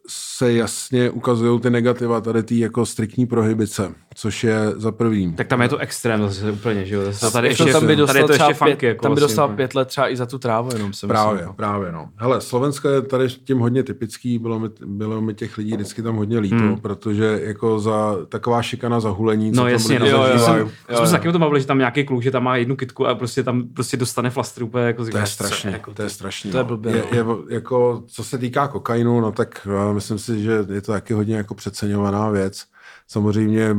se 0.08 0.52
jasně 0.52 1.10
ukazují 1.10 1.60
ty 1.60 1.70
negativa 1.70 2.20
tady 2.20 2.42
ty 2.42 2.58
jako 2.58 2.86
striktní 2.86 3.26
prohibice, 3.26 3.94
což 4.14 4.44
je 4.44 4.58
za 4.76 4.92
prvým. 4.92 5.34
Tak 5.34 5.46
tam 5.46 5.62
je 5.62 5.68
to 5.68 5.78
extrém 5.78 6.22
zase 6.22 6.52
úplně, 6.52 6.86
že 6.86 6.94
jo. 6.94 7.04
Zase 7.04 7.32
tady 7.32 7.48
ještě, 7.48 7.72
tam 7.72 7.82
by 7.82 7.86
tady 7.86 7.96
dostal 7.96 8.16
je 8.16 8.24
to 8.24 8.32
ještě 8.32 8.54
funky. 8.54 8.76
pět, 8.76 8.88
Jako 8.88 9.02
tam 9.02 9.14
by 9.14 9.20
vlastně 9.20 9.34
dostal 9.36 9.48
pět 9.56 9.74
let 9.74 9.88
třeba 9.88 10.10
i 10.12 10.16
za 10.16 10.26
tu 10.26 10.38
trávu, 10.38 10.70
jenom 10.72 10.92
si 10.92 11.06
Právě, 11.06 11.38
myslím. 11.38 11.54
právě, 11.54 11.92
no. 11.92 12.08
Hele, 12.16 12.40
Slovensko 12.40 12.88
je 12.88 13.02
tady 13.02 13.28
tím 13.28 13.58
hodně 13.58 13.82
typický, 13.82 14.38
bylo 14.38 14.58
mi, 14.58 14.68
bylo 14.86 15.20
mi 15.20 15.34
těch 15.34 15.58
lidí 15.58 15.72
vždycky 15.72 16.02
tam 16.02 16.16
hodně 16.16 16.38
líto, 16.38 16.56
hmm. 16.56 16.80
protože 16.80 17.40
jako 17.44 17.78
za 17.78 18.16
taková 18.28 18.62
šikana 18.62 19.00
za 19.00 19.10
hulení, 19.10 19.52
co 19.52 19.56
No 19.56 19.62
tam 19.62 19.72
jasně, 19.72 19.98
lidi 19.98 20.12
no, 20.12 20.26
jo, 20.26 20.32
jo, 20.32 20.38
jsem, 20.38 20.70
já 20.88 20.96
jsme 20.96 21.06
se 21.06 21.12
taky 21.12 21.28
o 21.28 21.32
tom 21.32 21.40
bavili, 21.40 21.60
že 21.60 21.66
tam 21.66 21.78
nějaký 21.78 22.04
kluk, 22.04 22.22
že 22.22 22.30
tam 22.30 22.44
má 22.44 22.56
jednu 22.56 22.76
kitku 22.76 23.06
a 23.06 23.14
prostě 23.14 23.42
tam 23.42 23.62
prostě 23.74 23.96
dostane 23.96 24.30
flastr 24.30 24.62
úplně 24.62 24.84
jako 24.84 25.04
To 25.04 25.18
je 25.18 25.26
strašně, 25.26 25.70
jako, 25.70 25.94
to 25.94 26.02
je 26.02 26.10
strašný. 26.10 26.50
To 26.50 26.56
je 26.56 26.62
no. 26.62 26.68
blbě, 26.68 26.87
je, 26.88 27.24
no. 27.24 27.38
je, 27.48 27.54
jako, 27.54 28.02
co 28.06 28.24
se 28.24 28.38
týká 28.38 28.68
kokainu, 28.68 29.20
no 29.20 29.32
tak 29.32 29.66
uh, 29.88 29.94
myslím 29.94 30.18
si, 30.18 30.42
že 30.42 30.52
je 30.72 30.80
to 30.80 30.92
taky 30.92 31.14
hodně 31.14 31.36
jako 31.36 31.54
přeceňovaná 31.54 32.28
věc. 32.30 32.64
Samozřejmě 33.08 33.76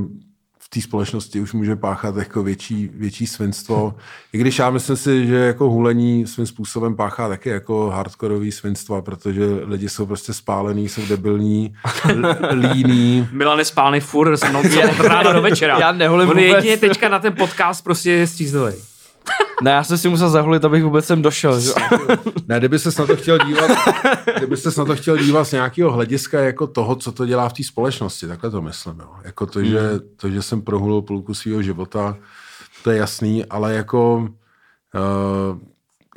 v 0.60 0.70
té 0.70 0.82
společnosti 0.82 1.42
už 1.42 1.54
může 1.54 1.76
páchat 1.76 2.18
jako 2.18 2.44
větší, 2.44 2.90
větší 2.94 3.28
svinstvo. 3.28 3.96
I 4.34 4.38
když 4.38 4.60
já 4.60 4.70
myslím 4.70 4.98
si, 4.98 5.28
že 5.28 5.36
jako 5.36 5.70
hulení 5.70 6.28
svým 6.28 6.48
způsobem 6.48 6.96
páchá 6.96 7.28
taky 7.30 7.50
jako 7.50 7.90
hardkorový 7.90 8.52
svinstva, 8.52 9.02
protože 9.02 9.46
lidi 9.64 9.90
jsou 9.90 10.06
prostě 10.06 10.34
spálení, 10.34 10.90
jsou 10.90 11.06
debilní, 11.06 11.74
l- 12.10 12.38
líní. 12.74 13.28
Milan 13.32 13.60
je 13.60 13.66
spálný 13.66 14.00
furt 14.00 14.38
se 14.38 14.50
mnou 14.50 14.60
od 15.00 15.00
rána 15.00 15.34
do 15.34 15.42
večera. 15.42 15.80
Já 15.80 15.92
neholím 15.92 16.30
On 16.30 16.40
je 16.40 16.48
jedině 16.48 16.78
teďka 16.78 17.10
na 17.10 17.20
ten 17.20 17.34
podcast 17.34 17.84
prostě 17.84 18.12
je 18.12 18.28
střízlivý. 18.28 18.89
Ne, 19.62 19.72
já 19.72 19.84
jsem 19.84 19.98
si 19.98 20.10
musel 20.10 20.30
zahulit, 20.30 20.66
abych 20.66 20.84
vůbec 20.84 21.06
sem 21.06 21.22
došel. 21.22 21.60
Že? 21.60 21.72
Ne, 22.48 22.60
kdyby 22.60 22.80
se 22.80 23.02
na 23.02 23.08
to 23.08 23.16
chtěl 23.16 23.38
dívat, 23.38 23.72
kdyby 24.38 24.58
se 24.58 24.70
na 24.78 24.86
to 24.86 24.96
chtěl 24.96 25.18
dívat 25.18 25.44
z 25.44 25.52
nějakého 25.52 25.92
hlediska 25.92 26.40
jako 26.40 26.68
toho, 26.68 26.96
co 26.96 27.12
to 27.12 27.26
dělá 27.26 27.50
v 27.50 27.54
té 27.54 27.64
společnosti, 27.64 28.28
takhle 28.28 28.50
to 28.50 28.62
myslím. 28.62 29.00
Jo. 29.00 29.10
Jako 29.24 29.46
to, 29.46 29.64
že, 29.64 29.80
to, 30.16 30.30
že 30.30 30.42
jsem 30.42 30.62
prohulil 30.62 31.02
půlku 31.02 31.34
svého 31.34 31.62
života, 31.62 32.18
to 32.84 32.92
je 32.92 32.98
jasný, 32.98 33.46
ale 33.46 33.74
jako 33.74 34.18
uh, 34.96 35.58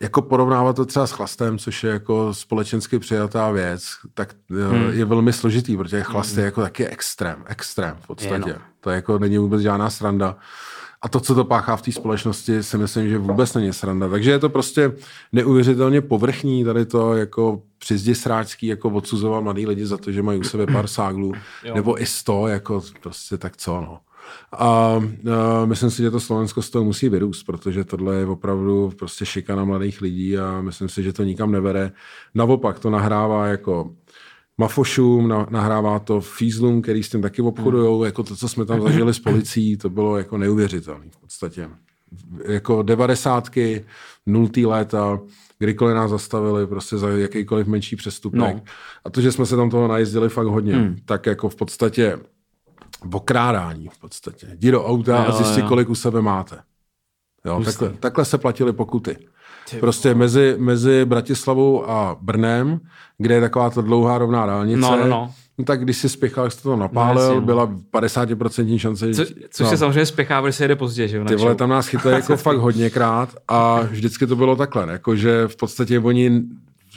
jako 0.00 0.22
porovnávat 0.22 0.76
to 0.76 0.84
třeba 0.84 1.06
s 1.06 1.10
chlastem, 1.10 1.58
což 1.58 1.84
je 1.84 1.90
jako 1.90 2.34
společensky 2.34 2.98
přijatá 2.98 3.50
věc, 3.50 3.84
tak 4.14 4.34
hmm. 4.50 4.90
je 4.92 5.04
velmi 5.04 5.32
složitý, 5.32 5.76
protože 5.76 6.02
chlast 6.02 6.36
je 6.36 6.44
jako 6.44 6.60
taky 6.62 6.86
extrém, 6.86 7.44
extrém 7.46 7.96
v 8.00 8.06
podstatě. 8.06 8.50
Je, 8.50 8.54
no. 8.54 8.60
To 8.80 8.90
jako 8.90 9.18
není 9.18 9.38
vůbec 9.38 9.62
žádná 9.62 9.90
sranda. 9.90 10.36
A 11.02 11.08
to, 11.08 11.20
co 11.20 11.34
to 11.34 11.44
páchá 11.44 11.76
v 11.76 11.82
té 11.82 11.92
společnosti, 11.92 12.62
si 12.62 12.78
myslím, 12.78 13.08
že 13.08 13.18
vůbec 13.18 13.54
není 13.54 13.72
sranda. 13.72 14.08
Takže 14.08 14.30
je 14.30 14.38
to 14.38 14.48
prostě 14.48 14.92
neuvěřitelně 15.32 16.00
povrchní, 16.00 16.64
tady 16.64 16.86
to 16.86 17.14
jako 17.14 17.62
přizdi 17.78 18.14
sráčský, 18.14 18.66
jako 18.66 18.90
odsuzovat 18.90 19.44
mladý 19.44 19.66
lidi 19.66 19.86
za 19.86 19.96
to, 19.96 20.12
že 20.12 20.22
mají 20.22 20.40
u 20.40 20.42
sebe 20.42 20.66
pár 20.66 20.86
ságlů, 20.86 21.32
nebo 21.74 22.02
i 22.02 22.06
sto, 22.06 22.46
jako 22.46 22.82
prostě 23.02 23.38
tak 23.38 23.56
co, 23.56 23.80
no. 23.80 23.98
A, 24.52 24.66
a 24.66 25.00
myslím 25.64 25.90
si, 25.90 26.02
že 26.02 26.10
to 26.10 26.20
Slovensko 26.20 26.62
z 26.62 26.70
toho 26.70 26.84
musí 26.84 27.08
vyrůst, 27.08 27.46
protože 27.46 27.84
tohle 27.84 28.16
je 28.16 28.26
opravdu 28.26 28.92
prostě 28.98 29.26
šikana 29.26 29.64
mladých 29.64 30.00
lidí 30.00 30.38
a 30.38 30.60
myslím 30.60 30.88
si, 30.88 31.02
že 31.02 31.12
to 31.12 31.24
nikam 31.24 31.52
nevede. 31.52 31.92
Naopak 32.34 32.78
to 32.78 32.90
nahrává 32.90 33.46
jako 33.46 33.90
mafošům, 34.58 35.28
na, 35.28 35.46
nahrává 35.50 35.98
to 35.98 36.20
fízlům, 36.20 36.82
který 36.82 37.02
s 37.02 37.08
tím 37.08 37.22
taky 37.22 37.42
obchodují, 37.42 37.94
hmm. 37.94 38.04
jako 38.04 38.22
to, 38.22 38.36
co 38.36 38.48
jsme 38.48 38.64
tam 38.64 38.82
zažili 38.82 39.14
s 39.14 39.18
policií, 39.18 39.76
to 39.76 39.90
bylo 39.90 40.18
jako 40.18 40.38
neuvěřitelné 40.38 41.06
v 41.10 41.20
podstatě. 41.20 41.68
Jako 42.44 42.82
devadesátky, 42.82 43.84
nultý 44.26 44.66
léta, 44.66 45.20
kdykoliv 45.58 45.96
nás 45.96 46.10
zastavili 46.10 46.66
prostě 46.66 46.98
za 46.98 47.08
jakýkoliv 47.08 47.66
menší 47.66 47.96
přestupek. 47.96 48.38
No. 48.38 48.62
A 49.04 49.10
to, 49.10 49.20
že 49.20 49.32
jsme 49.32 49.46
se 49.46 49.56
tam 49.56 49.70
toho 49.70 49.88
najezdili 49.88 50.28
fakt 50.28 50.46
hodně, 50.46 50.76
hmm. 50.76 50.96
tak 51.04 51.26
jako 51.26 51.48
v 51.48 51.56
podstatě 51.56 52.18
okrádání 53.12 53.88
v 53.88 53.98
podstatě. 53.98 54.46
Jdi 54.52 54.70
do 54.70 54.84
auta 54.84 55.24
jo, 55.24 55.28
a 55.28 55.32
zjistí, 55.32 55.62
kolik 55.62 55.88
u 55.88 55.94
sebe 55.94 56.22
máte. 56.22 56.58
Jo, 57.44 57.62
takhle, 57.64 57.90
takhle 57.90 58.24
se 58.24 58.38
platily 58.38 58.72
pokuty. 58.72 59.16
Prostě 59.80 60.14
mezi, 60.14 60.54
mezi 60.58 61.04
Bratislavou 61.04 61.90
a 61.90 62.16
Brnem, 62.20 62.80
kde 63.18 63.34
je 63.34 63.40
taková 63.40 63.70
ta 63.70 63.80
dlouhá 63.80 64.18
rovná 64.18 64.46
dálnice, 64.46 64.80
No, 64.80 64.96
no, 64.96 65.06
no. 65.06 65.30
no 65.58 65.64
tak 65.64 65.84
když 65.84 65.96
si 65.96 66.08
spěchal, 66.08 66.44
jak 66.44 66.52
jsi 66.52 66.62
to 66.62 66.76
napálil, 66.76 67.22
No, 67.22 67.28
jasně, 67.28 67.40
byla 67.40 67.66
50% 67.92 68.78
šance. 68.78 69.14
Co, 69.14 69.24
což 69.50 69.64
no. 69.64 69.70
se 69.70 69.76
samozřejmě 69.76 70.06
spěchá, 70.06 70.42
protože 70.42 70.52
se 70.52 70.64
jede 70.64 70.76
pozdě, 70.76 71.08
že 71.08 71.16
jo? 71.16 71.24
Ty 71.24 71.36
vole, 71.36 71.54
tam 71.54 71.70
nás 71.70 71.86
chytli 71.86 72.12
jako 72.12 72.36
fakt 72.46 72.58
hodněkrát 72.58 73.28
a 73.48 73.80
vždycky 73.80 74.26
to 74.26 74.36
bylo 74.36 74.56
takhle, 74.56 74.92
jako 74.92 75.16
že 75.16 75.48
v 75.48 75.56
podstatě 75.56 75.98
oni 75.98 76.42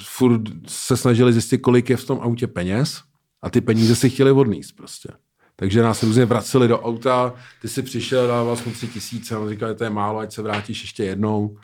furt 0.05 0.41
se 0.67 0.97
snažili 0.97 1.33
zjistit, 1.33 1.57
kolik 1.57 1.89
je 1.89 1.97
v 1.97 2.05
tom 2.05 2.19
autě 2.21 2.47
peněz 2.47 3.01
a 3.41 3.49
ty 3.49 3.61
peníze 3.61 3.95
si 3.95 4.09
chtěli 4.09 4.31
odníst 4.31 4.75
prostě. 4.75 5.09
Takže 5.57 5.81
nás 5.83 6.03
různě 6.03 6.25
vraceli 6.25 6.67
do 6.67 6.81
auta, 6.81 7.33
ty 7.61 7.67
si 7.67 7.81
přišel, 7.81 8.27
dával 8.27 8.57
mu 8.65 8.71
tři 8.71 8.87
tisíce, 8.87 9.37
on 9.37 9.49
říkal, 9.49 9.69
že 9.69 9.75
to 9.75 9.83
je 9.83 9.89
málo, 9.89 10.19
ať 10.19 10.33
se 10.33 10.41
vrátíš 10.41 10.81
ještě 10.81 11.03
jednou. 11.03 11.57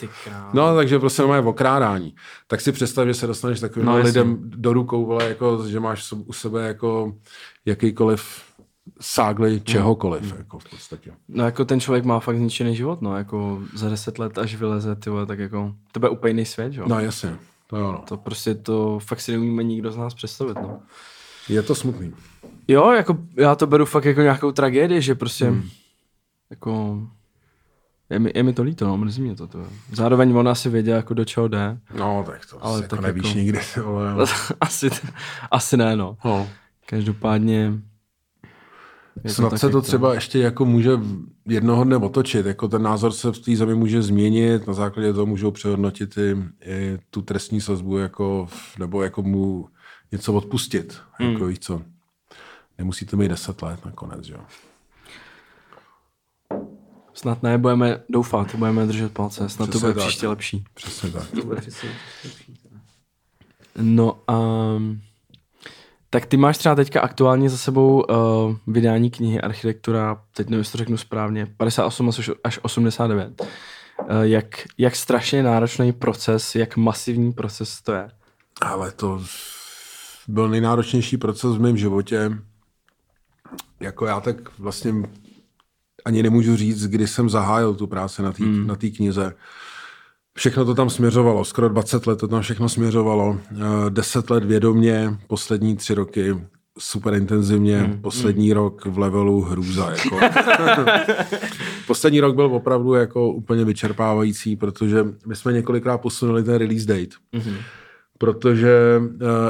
No, 0.53 0.75
takže 0.75 0.99
prostě 0.99 1.23
mají 1.23 1.45
okrádání. 1.45 2.15
Tak 2.47 2.61
si 2.61 2.71
představ, 2.71 3.07
že 3.07 3.13
se 3.13 3.27
dostaneš 3.27 3.59
takovým 3.59 3.85
No, 3.85 3.97
no, 3.97 4.03
lidem 4.03 4.37
do 4.43 4.73
rukou, 4.73 5.05
vole, 5.05 5.27
jako, 5.29 5.67
že 5.67 5.79
máš 5.79 6.13
u 6.25 6.33
sebe 6.33 6.67
jako 6.67 7.13
jakýkoliv 7.65 8.43
ságly 9.01 9.61
čehokoliv, 9.61 10.21
Hmm. 10.23 10.37
jako 10.37 10.59
v 10.59 10.69
podstatě. 10.69 11.11
No 11.27 11.45
jako 11.45 11.65
ten 11.65 11.79
člověk 11.79 12.05
má 12.05 12.19
fakt 12.19 12.37
zničený 12.37 12.75
život, 12.75 13.01
no, 13.01 13.17
jako 13.17 13.61
za 13.75 13.89
deset 13.89 14.19
let, 14.19 14.37
až 14.37 14.55
vyleze, 14.55 14.95
ty 14.95 15.09
vole, 15.09 15.25
tak 15.25 15.39
jako, 15.39 15.75
to 15.91 15.99
bude 15.99 16.09
úplně 16.09 16.29
jiný 16.31 16.45
svět, 16.45 16.73
jo. 16.73 16.85
No 16.87 16.99
jasně, 16.99 17.35
to 17.67 17.77
jo, 17.77 17.91
no. 17.91 18.03
To 18.07 18.17
prostě 18.17 18.55
to 18.55 18.99
fakt 18.99 19.21
si 19.21 19.31
neumíme 19.31 19.63
nikdo 19.63 19.91
z 19.91 19.97
nás 19.97 20.13
představit, 20.13 20.57
no. 20.61 20.79
Je 21.51 21.61
to 21.61 21.75
smutný. 21.75 22.13
Jo, 22.67 22.91
jako 22.91 23.17
já 23.37 23.55
to 23.55 23.67
beru 23.67 23.85
fakt 23.85 24.05
jako 24.05 24.21
nějakou 24.21 24.51
tragédii, 24.51 25.01
že 25.01 25.15
prostě 25.15 25.45
hmm. 25.45 25.69
jako 26.49 27.01
je 28.09 28.19
mi, 28.19 28.31
je 28.35 28.43
mi 28.43 28.53
to 28.53 28.63
líto, 28.63 28.87
no, 28.87 28.97
mrzí 28.97 29.21
mě 29.21 29.35
to, 29.35 29.47
to. 29.47 29.65
Zároveň 29.91 30.37
on 30.37 30.49
asi 30.49 30.69
věděl, 30.69 30.95
jako 30.95 31.13
do 31.13 31.25
čeho 31.25 31.47
jde. 31.47 31.77
No, 31.95 32.23
tak 32.27 32.45
to 32.45 32.65
Ale 32.65 32.81
jako 32.81 32.95
tak 32.95 33.05
nevíš 33.05 33.25
jako- 33.25 33.37
nikdy. 33.37 33.59
Ale... 33.85 34.25
asi, 34.61 34.89
asi 35.51 35.77
ne, 35.77 35.95
no. 35.95 36.17
No. 36.25 36.47
Každopádně 36.85 37.73
je 39.23 39.29
Snad 39.29 39.49
tak, 39.49 39.59
se 39.59 39.65
jak 39.65 39.71
to 39.71 39.81
třeba 39.81 40.13
ještě 40.13 40.39
jako 40.39 40.65
může 40.65 40.91
jednoho 41.47 41.83
dne 41.83 41.97
otočit, 41.97 42.45
jako 42.45 42.67
ten 42.67 42.81
názor 42.81 43.11
se 43.11 43.31
v 43.31 43.39
té 43.39 43.55
zemi 43.55 43.75
může 43.75 44.01
změnit, 44.01 44.67
na 44.67 44.73
základě 44.73 45.13
toho 45.13 45.25
můžou 45.25 45.51
přehodnotit 45.51 46.17
i, 46.17 46.37
i 46.65 46.97
tu 47.09 47.21
trestní 47.21 47.61
sazbu, 47.61 47.97
jako, 47.97 48.47
nebo 48.79 49.03
jako 49.03 49.21
mu 49.21 49.67
něco 50.11 50.33
odpustit, 50.33 51.01
Hmm. 51.11 51.31
jako 51.33 51.45
víš 51.45 51.59
co. 51.59 51.81
Nemusíte 52.77 53.15
mít 53.15 53.27
10 53.27 53.61
let 53.61 53.85
nakonec, 53.85 54.27
jo. 54.27 54.39
Snad 57.13 57.43
ne, 57.43 57.57
budeme 57.57 58.01
doufat, 58.09 58.55
budeme 58.55 58.85
držet 58.85 59.11
palce, 59.13 59.49
snad 59.49 59.65
to 59.65 59.69
Přesně 59.71 59.87
bude 59.87 59.93
tak. 59.93 60.03
příště 60.07 60.27
lepší. 60.27 60.63
Přesně 60.73 61.09
tak. 61.11 61.23
No 63.77 64.19
a 64.27 64.37
tak 66.09 66.25
ty 66.25 66.37
máš 66.37 66.57
třeba 66.57 66.75
teďka 66.75 67.01
aktuálně 67.01 67.49
za 67.49 67.57
sebou 67.57 68.01
uh, 68.03 68.55
vydání 68.67 69.11
knihy 69.11 69.41
Architektura, 69.41 70.21
teď 70.35 70.47
nevím, 70.49 70.59
jestli 70.59 70.71
to 70.71 70.77
řeknu 70.77 70.97
správně, 70.97 71.45
58 71.45 72.09
až- 72.09 72.29
až 72.43 72.59
89. 72.61 73.41
Uh, 73.41 73.47
jak, 74.21 74.45
jak 74.77 74.95
strašně 74.95 75.43
náročný 75.43 75.91
proces, 75.93 76.55
jak 76.55 76.77
masivní 76.77 77.33
proces 77.33 77.81
to 77.81 77.93
je. 77.93 78.11
Ale 78.61 78.91
to 78.91 79.21
byl 80.27 80.49
nejnáročnější 80.49 81.17
proces 81.17 81.55
v 81.55 81.61
mém 81.61 81.77
životě. 81.77 82.37
Jako 83.79 84.05
já 84.05 84.19
tak 84.19 84.59
vlastně 84.59 84.93
ani 86.05 86.23
nemůžu 86.23 86.55
říct, 86.55 86.87
kdy 86.87 87.07
jsem 87.07 87.29
zahájil 87.29 87.75
tu 87.75 87.87
práci 87.87 88.21
na 88.21 88.31
té 88.31 88.43
na 88.43 88.75
té 88.75 88.89
knize. 88.89 89.33
Všechno 90.33 90.65
to 90.65 90.75
tam 90.75 90.89
směřovalo, 90.89 91.45
skoro 91.45 91.69
20 91.69 92.07
let 92.07 92.19
to 92.19 92.27
tam 92.27 92.41
všechno 92.41 92.69
směřovalo. 92.69 93.39
Eh, 93.51 93.89
10 93.89 94.29
let 94.29 94.43
vědomě, 94.43 95.17
poslední 95.27 95.75
tři 95.75 95.93
roky 95.93 96.37
super 96.79 97.13
intenzivně, 97.13 97.79
hmm. 97.79 98.01
poslední 98.01 98.47
hmm. 98.47 98.55
rok 98.55 98.85
v 98.85 98.97
levelu 98.97 99.41
hrůza. 99.41 99.91
Jako. 99.91 100.19
poslední 101.87 102.19
rok 102.19 102.35
byl 102.35 102.45
opravdu 102.45 102.93
jako 102.93 103.33
úplně 103.33 103.65
vyčerpávající, 103.65 104.55
protože 104.55 105.05
my 105.25 105.35
jsme 105.35 105.53
několikrát 105.53 105.97
posunuli 105.97 106.43
ten 106.43 106.55
release 106.55 106.85
date. 106.85 107.15
Hmm 107.33 107.57
protože 108.21 109.01
uh, 109.01 109.07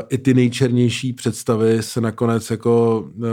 i 0.10 0.18
ty 0.18 0.34
nejčernější 0.34 1.14
představy 1.14 1.84
se 1.84 2.02
nakonec 2.02 2.52
jako 2.52 3.00
uh, 3.18 3.26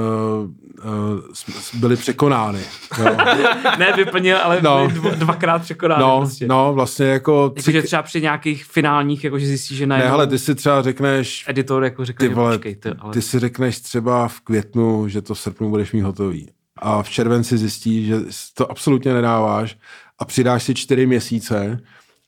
uh, 1.74 1.81
byly 1.81 1.96
překonány. 1.96 2.61
Jo. 2.98 3.16
ne 3.79 3.92
vyplnil, 3.96 4.37
ale 4.42 4.61
No. 4.62 4.88
dv, 4.88 5.05
dvakrát 5.18 5.62
překonány 5.62 6.01
No, 6.03 6.18
prostě. 6.20 6.46
no, 6.46 6.72
vlastně 6.74 7.07
jako... 7.07 7.53
Jakože 7.57 7.83
třeba 7.83 8.03
při 8.03 8.20
nějakých 8.20 8.64
finálních, 8.64 9.24
jakože 9.24 9.46
zjistíš, 9.46 9.79
že 9.79 9.87
ne, 9.87 9.88
najednou 9.88 10.11
hele, 10.11 10.27
ty 10.27 10.38
si 10.38 10.55
třeba 10.55 10.83
řekneš, 10.83 11.44
editor 11.48 11.85
jako 11.85 12.05
řekl, 12.05 12.18
ty 12.18 12.29
že 12.29 12.35
vole, 12.35 12.53
počkej, 12.59 12.77
ty, 12.77 12.88
ale... 12.98 13.12
ty 13.12 13.22
si 13.22 13.38
řekneš 13.38 13.81
třeba 13.81 14.29
v 14.29 14.40
květnu, 14.40 15.09
že 15.09 15.22
to 15.22 15.35
v 15.35 15.38
srpnu 15.38 15.70
budeš 15.70 15.92
mít 15.92 16.01
hotový. 16.01 16.48
A 16.77 17.03
v 17.03 17.11
červenci 17.11 17.59
zjistíš, 17.59 18.07
že 18.07 18.16
to 18.55 18.70
absolutně 18.70 19.14
nedáváš 19.14 19.77
a 20.18 20.24
přidáš 20.24 20.62
si 20.62 20.74
čtyři 20.74 21.07
měsíce 21.07 21.81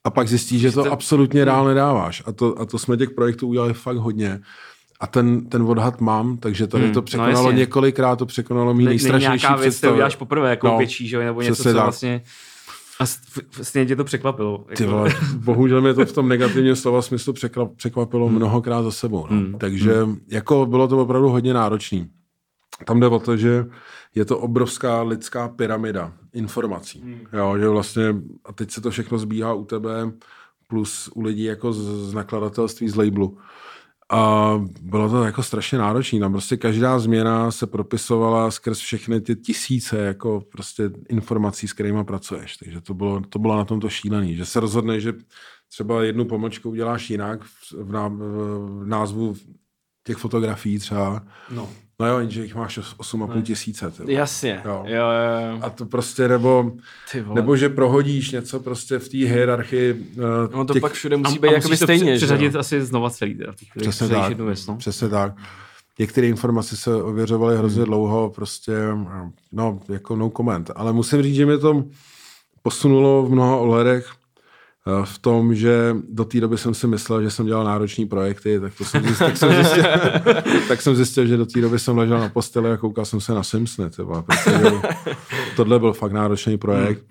a 0.04 0.10
pak 0.10 0.28
zjistíš, 0.28 0.60
že 0.60 0.72
to 0.72 0.84
to- 0.84 0.92
absolutně 0.92 1.44
dál 1.44 1.64
nedáváš. 1.64 2.22
A 2.26 2.32
to, 2.32 2.60
a 2.60 2.64
to 2.66 2.78
jsme 2.78 2.96
těch 2.96 3.10
projektů 3.10 3.48
udělali 3.48 3.74
fakt 3.74 3.96
hodně. 3.96 4.40
A 5.00 5.06
ten, 5.06 5.46
ten 5.48 5.62
odhad 5.62 6.00
mám, 6.00 6.36
takže 6.36 6.66
tady 6.66 6.84
Hmm, 6.84 6.92
to 6.94 6.98
no 7.00 7.02
překonalo 7.02 7.48
jasně. 7.48 7.58
několikrát, 7.58 8.16
to 8.16 8.26
překonalo 8.26 8.74
mý 8.74 8.84
Ne- 8.84 8.90
nejstrašnější 8.90 9.42
nějaká 9.42 9.56
věc, 9.56 9.74
představy. 9.74 9.92
uděláš 9.92 10.16
poprvé, 10.16 10.50
jako 10.50 10.66
No, 10.66 10.72
no, 10.72 10.78
větší, 10.78 11.08
že? 11.08 11.18
nebo 11.24 11.42
něco, 11.42 11.62
co 11.62 11.68
tak. 11.72 11.82
vlastně... 11.82 12.22
A 13.00 13.04
stejně 13.62 13.86
tě 13.86 13.96
to 13.96 14.04
překvapilo. 14.04 14.64
Ty 14.76 14.82
Jako, 14.82 14.96
vole, 14.96 15.10
bohužel 15.36 15.80
mě 15.80 15.94
to 15.94 16.06
v 16.06 16.12
tom 16.12 16.28
negativním 16.28 16.76
slova 16.76 17.02
smyslu 17.02 17.34
překvapilo 17.76 18.26
Hmm. 18.26 18.36
mnohokrát 18.36 18.82
za 18.82 18.90
sebou. 18.90 19.26
No. 19.30 19.58
Takže 19.58 19.92
jako 20.30 20.66
bylo 20.66 20.88
to 20.88 20.98
opravdu 20.98 21.28
hodně 21.28 21.54
náročný. 21.54 22.06
Tam 22.86 23.00
jde 23.00 23.06
o 23.06 23.18
to, 23.18 23.36
že 23.36 23.66
je 24.14 24.24
to 24.24 24.38
obrovská 24.38 25.02
lidská 25.02 25.48
pyramida 25.48 26.12
informací. 26.32 27.00
Hmm. 27.00 27.20
Jo, 27.32 27.58
že 27.58 27.68
vlastně, 27.68 28.14
a 28.44 28.52
teď 28.52 28.70
se 28.70 28.80
to 28.80 28.90
všechno 28.90 29.18
zbíhá 29.18 29.54
u 29.54 29.64
tebe, 29.64 30.12
plus 30.66 31.10
u 31.14 31.22
lidí 31.22 31.44
jako 31.44 31.72
z, 31.72 32.10
z 32.10 32.14
nakladatelství, 32.14 32.88
z 32.88 32.96
labelu. 32.96 33.38
A 34.12 34.52
bylo 34.82 35.08
to 35.08 35.24
jako 35.24 35.42
strašně 35.42 35.78
náročné. 35.78 36.20
Tam 36.20 36.32
prostě 36.32 36.56
každá 36.56 36.98
změna 36.98 37.50
se 37.50 37.66
propisovala 37.66 38.50
skrz 38.50 38.78
všechny 38.78 39.20
ty 39.20 39.36
tisíce 39.36 39.98
jako 39.98 40.42
prostě 40.52 40.90
informací, 41.08 41.68
s 41.68 41.72
kterými 41.72 42.04
pracuješ. 42.04 42.56
Takže 42.56 42.80
to 42.80 42.94
bylo, 42.94 43.20
to 43.20 43.38
bylo 43.38 43.56
na 43.56 43.64
tom 43.64 43.80
to 43.80 43.88
šílený, 43.88 44.36
že 44.36 44.46
se 44.46 44.60
rozhodne, 44.60 45.00
že 45.00 45.12
třeba 45.68 46.04
jednu 46.04 46.24
pomlčku 46.24 46.70
uděláš 46.70 47.10
jinak 47.10 47.44
v, 47.44 47.72
v, 47.72 47.84
v 47.84 48.86
názvu 48.86 49.34
těch 50.06 50.16
fotografií 50.16 50.78
třeba 50.78 51.22
No. 51.50 51.68
No 52.00 52.06
jo, 52.06 52.18
jenže 52.18 52.42
jich 52.42 52.54
máš 52.54 52.78
8,5 52.78 53.42
tisíce. 53.42 53.90
ty 53.90 54.02
vole. 54.02 54.12
Jasně, 54.12 54.62
Jo. 54.64 54.82
jo, 54.86 54.94
jo, 54.96 55.50
jo. 55.52 55.58
A 55.62 55.70
to 55.70 55.86
prostě, 55.86 56.28
nebo, 56.28 56.72
Ty 57.12 57.20
vole. 57.20 57.34
nebo 57.40 57.56
že 57.56 57.68
prohodíš 57.68 58.30
něco 58.30 58.60
prostě 58.60 58.98
v 58.98 59.08
té 59.08 59.16
hierarchii 59.16 59.92
uh, 60.16 60.24
No 60.54 60.64
to 60.64 60.72
těch, 60.72 60.80
pak 60.80 60.92
všude 60.92 61.16
musí 61.16 61.38
A- 61.38 61.40
být 61.40 61.48
a 61.48 61.52
jakoby 61.52 61.76
stejně, 61.76 62.12
že 62.12 62.16
Přeřadit 62.26 62.56
asi 62.56 62.82
znova 62.84 63.10
celý. 63.10 63.34
Teda, 63.34 63.52
Přesně 63.78 64.08
tak. 64.08 64.28
jednu 64.28 64.46
věc, 64.46 64.66
no. 64.66 64.76
Přesně 64.76 65.08
tak. 65.08 65.32
Některé 65.98 66.26
informace 66.26 66.76
se 66.76 66.94
ověřovaly 67.02 67.56
hrozně 67.58 67.84
dlouho, 67.84 68.30
prostě, 68.30 68.72
no, 69.52 69.80
jako 69.88 70.16
no 70.16 70.30
comment. 70.36 70.70
Ale 70.76 70.92
musím 70.92 71.22
říct, 71.22 71.34
že 71.34 71.46
mě 71.46 71.58
to 71.58 71.84
posunulo 72.62 73.22
v 73.22 73.30
mnoha 73.30 73.56
ohledech 73.56 74.06
eh, 74.10 74.19
v 75.04 75.18
tom, 75.18 75.54
že 75.54 75.96
do 76.08 76.24
té 76.24 76.40
doby 76.40 76.58
jsem 76.58 76.74
si 76.74 76.86
myslel, 76.86 77.22
že 77.22 77.30
jsem 77.30 77.46
dělal 77.46 77.64
nároční 77.64 78.06
projekty, 78.06 78.60
tak, 78.60 78.74
to 78.74 78.84
jsem 78.84 79.02
zjistil, 79.02 79.26
tak, 79.26 79.36
jsem 79.36 79.54
zjistil, 79.54 79.84
tak 80.68 80.82
jsem 80.82 80.96
zjistil, 80.96 81.26
že 81.26 81.36
do 81.36 81.46
té 81.46 81.60
doby 81.60 81.78
jsem 81.78 81.98
ležel 81.98 82.18
na 82.18 82.28
posteli 82.28 82.70
a 82.70 82.76
koukal 82.76 83.04
jsem 83.04 83.20
se 83.20 83.34
na 83.34 83.42
Simpsony, 83.42 83.90
tyba, 83.90 84.22
protože 84.22 84.72
tohle 85.56 85.78
byl 85.78 85.92
fakt 85.92 86.12
náročný 86.12 86.58
projekt. 86.58 87.04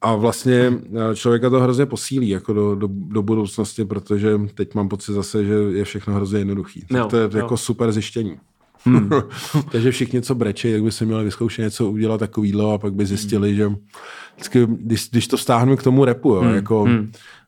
A 0.00 0.14
vlastně 0.14 0.72
eh, 1.12 1.16
člověka 1.16 1.50
to 1.50 1.60
hrozně 1.60 1.86
posílí 1.86 2.28
jako 2.28 2.52
do, 2.52 2.74
do, 2.74 2.88
do 2.90 3.22
budoucnosti, 3.22 3.84
protože 3.84 4.40
teď 4.54 4.74
mám 4.74 4.88
pocit 4.88 5.12
zase, 5.12 5.44
že 5.44 5.54
je 5.54 5.84
všechno 5.84 6.14
hrozně 6.14 6.38
jednoduchý. 6.38 6.84
Tak 6.92 7.06
to 7.06 7.16
je 7.16 7.22
jo. 7.22 7.36
jako 7.36 7.56
super 7.56 7.92
zjištění. 7.92 8.36
Takže 9.72 9.90
všichni, 9.90 10.22
co 10.22 10.34
brečí, 10.34 10.72
tak 10.72 10.82
by 10.82 10.92
si 10.92 11.06
měli 11.06 11.24
vyzkoušet 11.24 11.62
něco 11.62 11.90
udělat 11.90 12.18
takovýhle 12.18 12.74
a 12.74 12.78
pak 12.78 12.92
by 12.94 13.06
zjistili, 13.06 13.54
že 13.56 13.70
vždycky, 14.34 14.66
když, 14.66 15.08
když 15.10 15.28
to 15.28 15.38
stáhnu 15.38 15.76
k 15.76 15.82
tomu 15.82 16.04
repu, 16.04 16.34
jo, 16.34 16.42
jako 16.44 16.88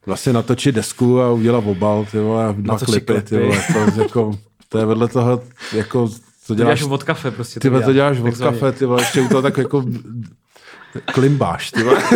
vlastně 0.07 0.33
natočit 0.33 0.75
desku 0.75 1.21
a 1.21 1.31
udělat 1.33 1.65
obal, 1.67 2.07
ty 2.11 2.19
vole, 2.19 2.47
a 2.47 2.53
dva 2.53 2.75
Natočit 2.75 3.05
klipy, 3.05 3.23
ty 3.23 3.37
klipy. 3.37 3.45
vole, 3.45 3.91
to, 3.95 4.03
jako, 4.03 4.39
to 4.69 4.79
je 4.79 4.87
vedle 4.87 5.09
toho, 5.09 5.43
jako, 5.73 6.09
to 6.09 6.15
To 6.47 6.55
děláš, 6.55 6.79
děláš 6.81 6.93
od 6.93 7.03
kafe 7.05 7.31
prostě. 7.31 7.61
ty 7.61 7.69
vole, 7.69 7.83
to 7.83 7.93
děláš 7.93 8.19
od 8.21 8.37
kafe, 8.39 8.73
ty 8.73 8.87
vole, 8.87 9.03
ještě 9.03 9.21
u 9.21 9.29
toho 9.29 9.43
tak 9.43 9.59
jako 9.59 9.85
klimbáš, 11.13 11.71
ty 11.71 11.83
vole. 11.83 12.03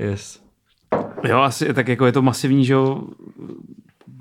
Yes. 0.00 0.40
Jo, 1.28 1.38
asi 1.38 1.74
tak 1.74 1.88
jako 1.88 2.06
je 2.06 2.12
to 2.12 2.22
masivní, 2.22 2.64
že 2.64 2.72
jo, 2.72 3.02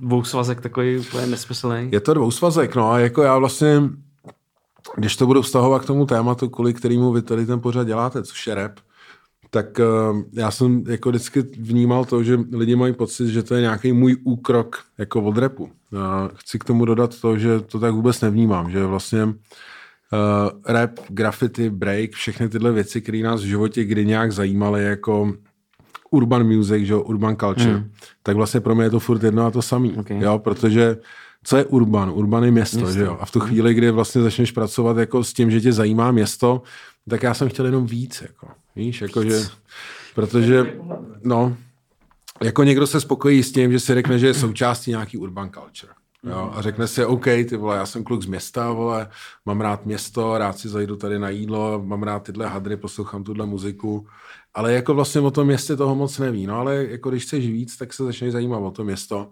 dvousvazek 0.02 0.62
takový 0.62 0.98
úplně 0.98 1.28
nesmyslný. 1.28 1.90
Je 1.92 2.00
to 2.00 2.14
dvousvazek, 2.14 2.76
no 2.76 2.92
a 2.92 3.00
jako 3.00 3.24
já 3.24 3.38
vlastně, 3.38 3.82
když 4.96 5.16
to 5.16 5.26
budu 5.26 5.42
vztahovat 5.42 5.82
k 5.82 5.86
tomu 5.86 6.06
tématu, 6.06 6.50
kvůli 6.50 6.74
kterému 6.74 7.12
vy 7.12 7.22
tady 7.22 7.46
ten 7.46 7.60
pořad 7.60 7.88
děláte, 7.88 8.24
což 8.24 8.48
je 8.48 8.56
rap, 8.56 8.72
tak 9.50 9.80
uh, 9.80 10.22
já 10.34 10.52
jsem 10.52 10.84
jako 10.88 11.10
vždycky 11.10 11.42
vnímal 11.42 12.06
to, 12.06 12.24
že 12.24 12.40
lidi 12.52 12.76
mají 12.76 12.94
pocit, 12.94 13.28
že 13.28 13.44
to 13.44 13.56
je 13.56 13.62
nějaký 13.62 13.94
můj 13.94 14.18
úkrok 14.24 14.84
jako 14.98 15.22
od 15.22 15.38
repu. 15.38 15.70
Chci 16.36 16.60
k 16.60 16.64
tomu 16.64 16.86
dodat 16.86 17.22
to, 17.22 17.38
že 17.38 17.60
to 17.60 17.80
tak 17.80 17.94
vůbec 17.94 18.22
nevnímám, 18.22 18.72
že 18.72 18.86
vlastně 18.86 19.24
uh, 19.24 19.34
rap, 20.66 20.92
graffiti, 21.10 21.70
break, 21.70 22.12
všechny 22.12 22.50
tyhle 22.50 22.72
věci, 22.72 23.02
které 23.02 23.18
nás 23.18 23.42
v 23.42 23.46
životě 23.46 23.84
kdy 23.84 24.06
nějak 24.06 24.32
zajímaly 24.32 24.84
jako 24.84 25.34
urban 26.12 26.44
music, 26.44 26.86
že 26.86 26.94
jo, 26.94 27.02
urban 27.02 27.36
culture, 27.36 27.74
hmm. 27.74 27.92
tak 28.24 28.36
vlastně 28.36 28.60
pro 28.60 28.76
mě 28.76 28.84
je 28.84 28.90
to 28.90 29.00
furt 29.00 29.24
jedno 29.24 29.46
a 29.46 29.52
to 29.52 29.62
samý, 29.62 29.94
Okay. 29.98 30.20
jo, 30.20 30.40
protože 30.40 30.98
co 31.44 31.58
je 31.58 31.66
urban? 31.66 32.10
Urban 32.10 32.44
je 32.44 32.52
město, 32.52 32.78
město. 32.78 32.94
že 32.94 33.04
jo? 33.04 33.18
A 33.20 33.26
v 33.26 33.32
tu 33.32 33.40
chvíli, 33.40 33.74
kdy 33.74 33.92
vlastně 33.92 34.22
začneš 34.22 34.52
pracovat 34.52 34.98
jako 34.98 35.24
s 35.24 35.34
tím, 35.34 35.52
že 35.52 35.62
tě 35.62 35.74
zajímá 35.74 36.12
město, 36.12 36.62
tak 37.10 37.24
já 37.24 37.34
jsem 37.34 37.50
chtěl 37.50 37.66
jenom 37.66 37.86
víc, 37.86 38.22
jako, 38.22 38.48
víš, 38.76 39.02
jakože, 39.02 39.40
protože, 40.16 40.74
no, 41.24 41.58
jako 42.44 42.64
někdo 42.64 42.88
se 42.88 43.02
spokojí 43.02 43.44
s 43.44 43.52
tím, 43.52 43.72
že 43.72 43.80
si 43.80 43.94
řekne, 43.94 44.20
že 44.20 44.28
je 44.28 44.34
součástí 44.34 44.92
nějaký 44.92 45.18
urban 45.18 45.50
culture. 45.50 45.94
Jo, 46.24 46.52
a 46.54 46.62
řekne 46.62 46.88
si, 46.88 47.06
OK, 47.06 47.24
ty 47.24 47.58
vole, 47.58 47.78
já 47.78 47.86
jsem 47.86 48.04
kluk 48.04 48.22
z 48.22 48.26
města, 48.26 48.72
vole, 48.72 49.10
mám 49.46 49.62
rád 49.62 49.86
město, 49.86 50.38
rád 50.38 50.58
si 50.58 50.70
zajdu 50.70 50.96
tady 50.96 51.20
na 51.20 51.30
jídlo, 51.30 51.82
mám 51.86 52.04
rád 52.04 52.24
tyhle 52.24 52.48
hadry, 52.48 52.78
poslouchám 52.78 53.24
tuhle 53.24 53.46
muziku, 53.46 54.08
ale 54.54 54.74
jako 54.74 54.94
vlastně 54.94 55.22
o 55.22 55.32
tom 55.32 55.48
městě 55.48 55.76
toho 55.76 55.96
moc 55.96 56.20
neví, 56.20 56.48
no 56.48 56.56
ale 56.56 56.86
jako 56.90 57.10
když 57.10 57.24
chceš 57.24 57.48
víc, 57.48 57.78
tak 57.78 57.94
se 57.94 58.04
začneš 58.04 58.32
zajímat 58.32 58.58
o 58.58 58.72
to 58.72 58.84
město. 58.84 59.30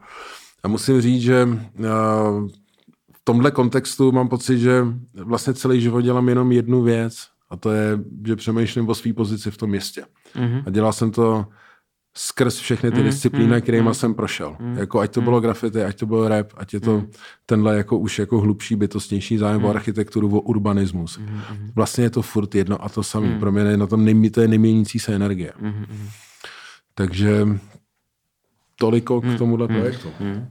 A 0.63 0.67
musím 0.67 1.01
říct, 1.01 1.21
že 1.21 1.45
uh, 1.45 2.47
v 3.13 3.21
tomhle 3.23 3.51
kontextu 3.51 4.11
mám 4.11 4.29
pocit, 4.29 4.59
že 4.59 4.85
vlastně 5.13 5.53
celý 5.53 5.81
život 5.81 6.01
dělám 6.01 6.29
jenom 6.29 6.51
jednu 6.51 6.81
věc 6.81 7.27
a 7.49 7.57
to 7.57 7.71
je, 7.71 7.99
že 8.27 8.35
přemýšlím 8.35 8.89
o 8.89 8.95
své 8.95 9.13
pozici 9.13 9.51
v 9.51 9.57
tom 9.57 9.69
městě. 9.69 10.03
Mm-hmm. 10.35 10.63
A 10.65 10.69
dělal 10.69 10.93
jsem 10.93 11.11
to 11.11 11.45
skrz 12.17 12.57
všechny 12.57 12.91
ty 12.91 12.97
mm, 12.97 13.03
disciplíny, 13.03 13.55
mm, 13.55 13.61
kterýma 13.61 13.89
mm, 13.89 13.93
jsem 13.93 14.13
prošel. 14.13 14.55
Mm, 14.59 14.77
jako 14.77 14.99
ať 14.99 15.11
to 15.11 15.21
bylo 15.21 15.39
graffiti, 15.39 15.83
ať 15.83 15.99
to 15.99 16.05
bylo 16.05 16.27
rap, 16.27 16.53
ať 16.57 16.73
je 16.73 16.79
to 16.79 16.97
mm. 16.97 17.07
tenhle 17.45 17.77
jako 17.77 17.97
už 17.97 18.19
jako 18.19 18.41
hlubší, 18.41 18.75
bytostnější 18.75 19.37
zájem 19.37 19.59
mm. 19.59 19.65
o 19.65 19.69
architekturu, 19.69 20.37
o 20.37 20.41
urbanismus. 20.41 21.17
Mm, 21.17 21.41
vlastně 21.75 22.03
je 22.03 22.09
to 22.09 22.21
furt 22.21 22.55
jedno 22.55 22.83
a 22.83 22.89
to 22.89 23.03
samé. 23.03 23.27
Mm. 23.27 23.39
Pro 23.39 23.51
mě 23.51 23.61
je 23.61 23.77
na 23.77 23.87
tom 23.87 24.05
nejmí, 24.05 24.29
to 24.29 24.41
je 24.41 24.47
neměnící 24.47 24.99
se 24.99 25.15
energie. 25.15 25.53
Mm, 25.59 25.85
Takže 26.93 27.47
toliko 28.75 29.21
k 29.21 29.37
tomuhle 29.37 29.67
mm, 29.67 29.75
projektu. 29.75 30.09
Mm. 30.19 30.47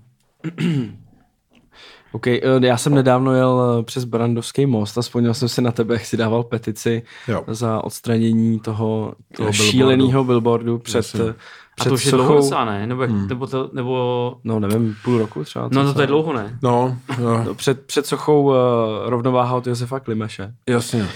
OK, 2.13 2.27
eh, 2.27 2.41
já 2.61 2.77
jsem 2.77 2.95
nedávno 2.95 3.33
jel 3.35 3.77
eh, 3.81 3.83
přes 3.83 4.05
Brandovský 4.05 4.67
most 4.67 4.99
a 4.99 5.03
vzpomněl 5.03 5.35
jsem 5.35 5.49
si 5.49 5.63
na 5.63 5.73
tebe, 5.73 5.95
jak 5.95 6.05
si 6.07 6.17
dával 6.17 6.43
petici 6.43 7.03
Jo. 7.29 7.45
za 7.47 7.85
odstranění 7.85 8.61
toho, 8.61 9.15
toho 9.37 9.51
billboardu. 9.51 9.53
šíleného 9.53 10.25
billboardu 10.25 10.79
před, 10.79 10.97
Jasně. 10.99 11.21
eh, 11.21 11.31
A 11.31 11.35
před 11.81 11.89
to 11.89 11.95
už 11.95 12.05
je 12.07 12.13
dlouho 12.13 12.35
docela, 12.35 12.65
ne? 12.65 12.87
Nebo, 12.87 13.03
jak, 13.03 13.11
nebo, 13.11 13.47
to, 13.47 13.71
nebo... 13.73 14.35
no 14.45 14.61
nevím, 14.61 14.97
půl 15.05 15.19
roku 15.19 15.45
třeba. 15.45 15.69
No 15.73 15.83
to, 15.83 15.89
co 15.89 15.95
to 15.95 16.01
je 16.01 16.07
dlouho, 16.07 16.33
ne? 16.33 16.59
No, 16.63 16.97
no, 17.21 17.45
No, 17.45 17.55
před, 17.55 17.81
před 17.87 18.07
sochou 18.07 18.43
uh, 18.43 18.55
rovnováha 19.07 19.57
od 19.57 19.67
Josefa 19.67 20.01
Klimeše. 20.01 20.55
jasně. 20.69 21.09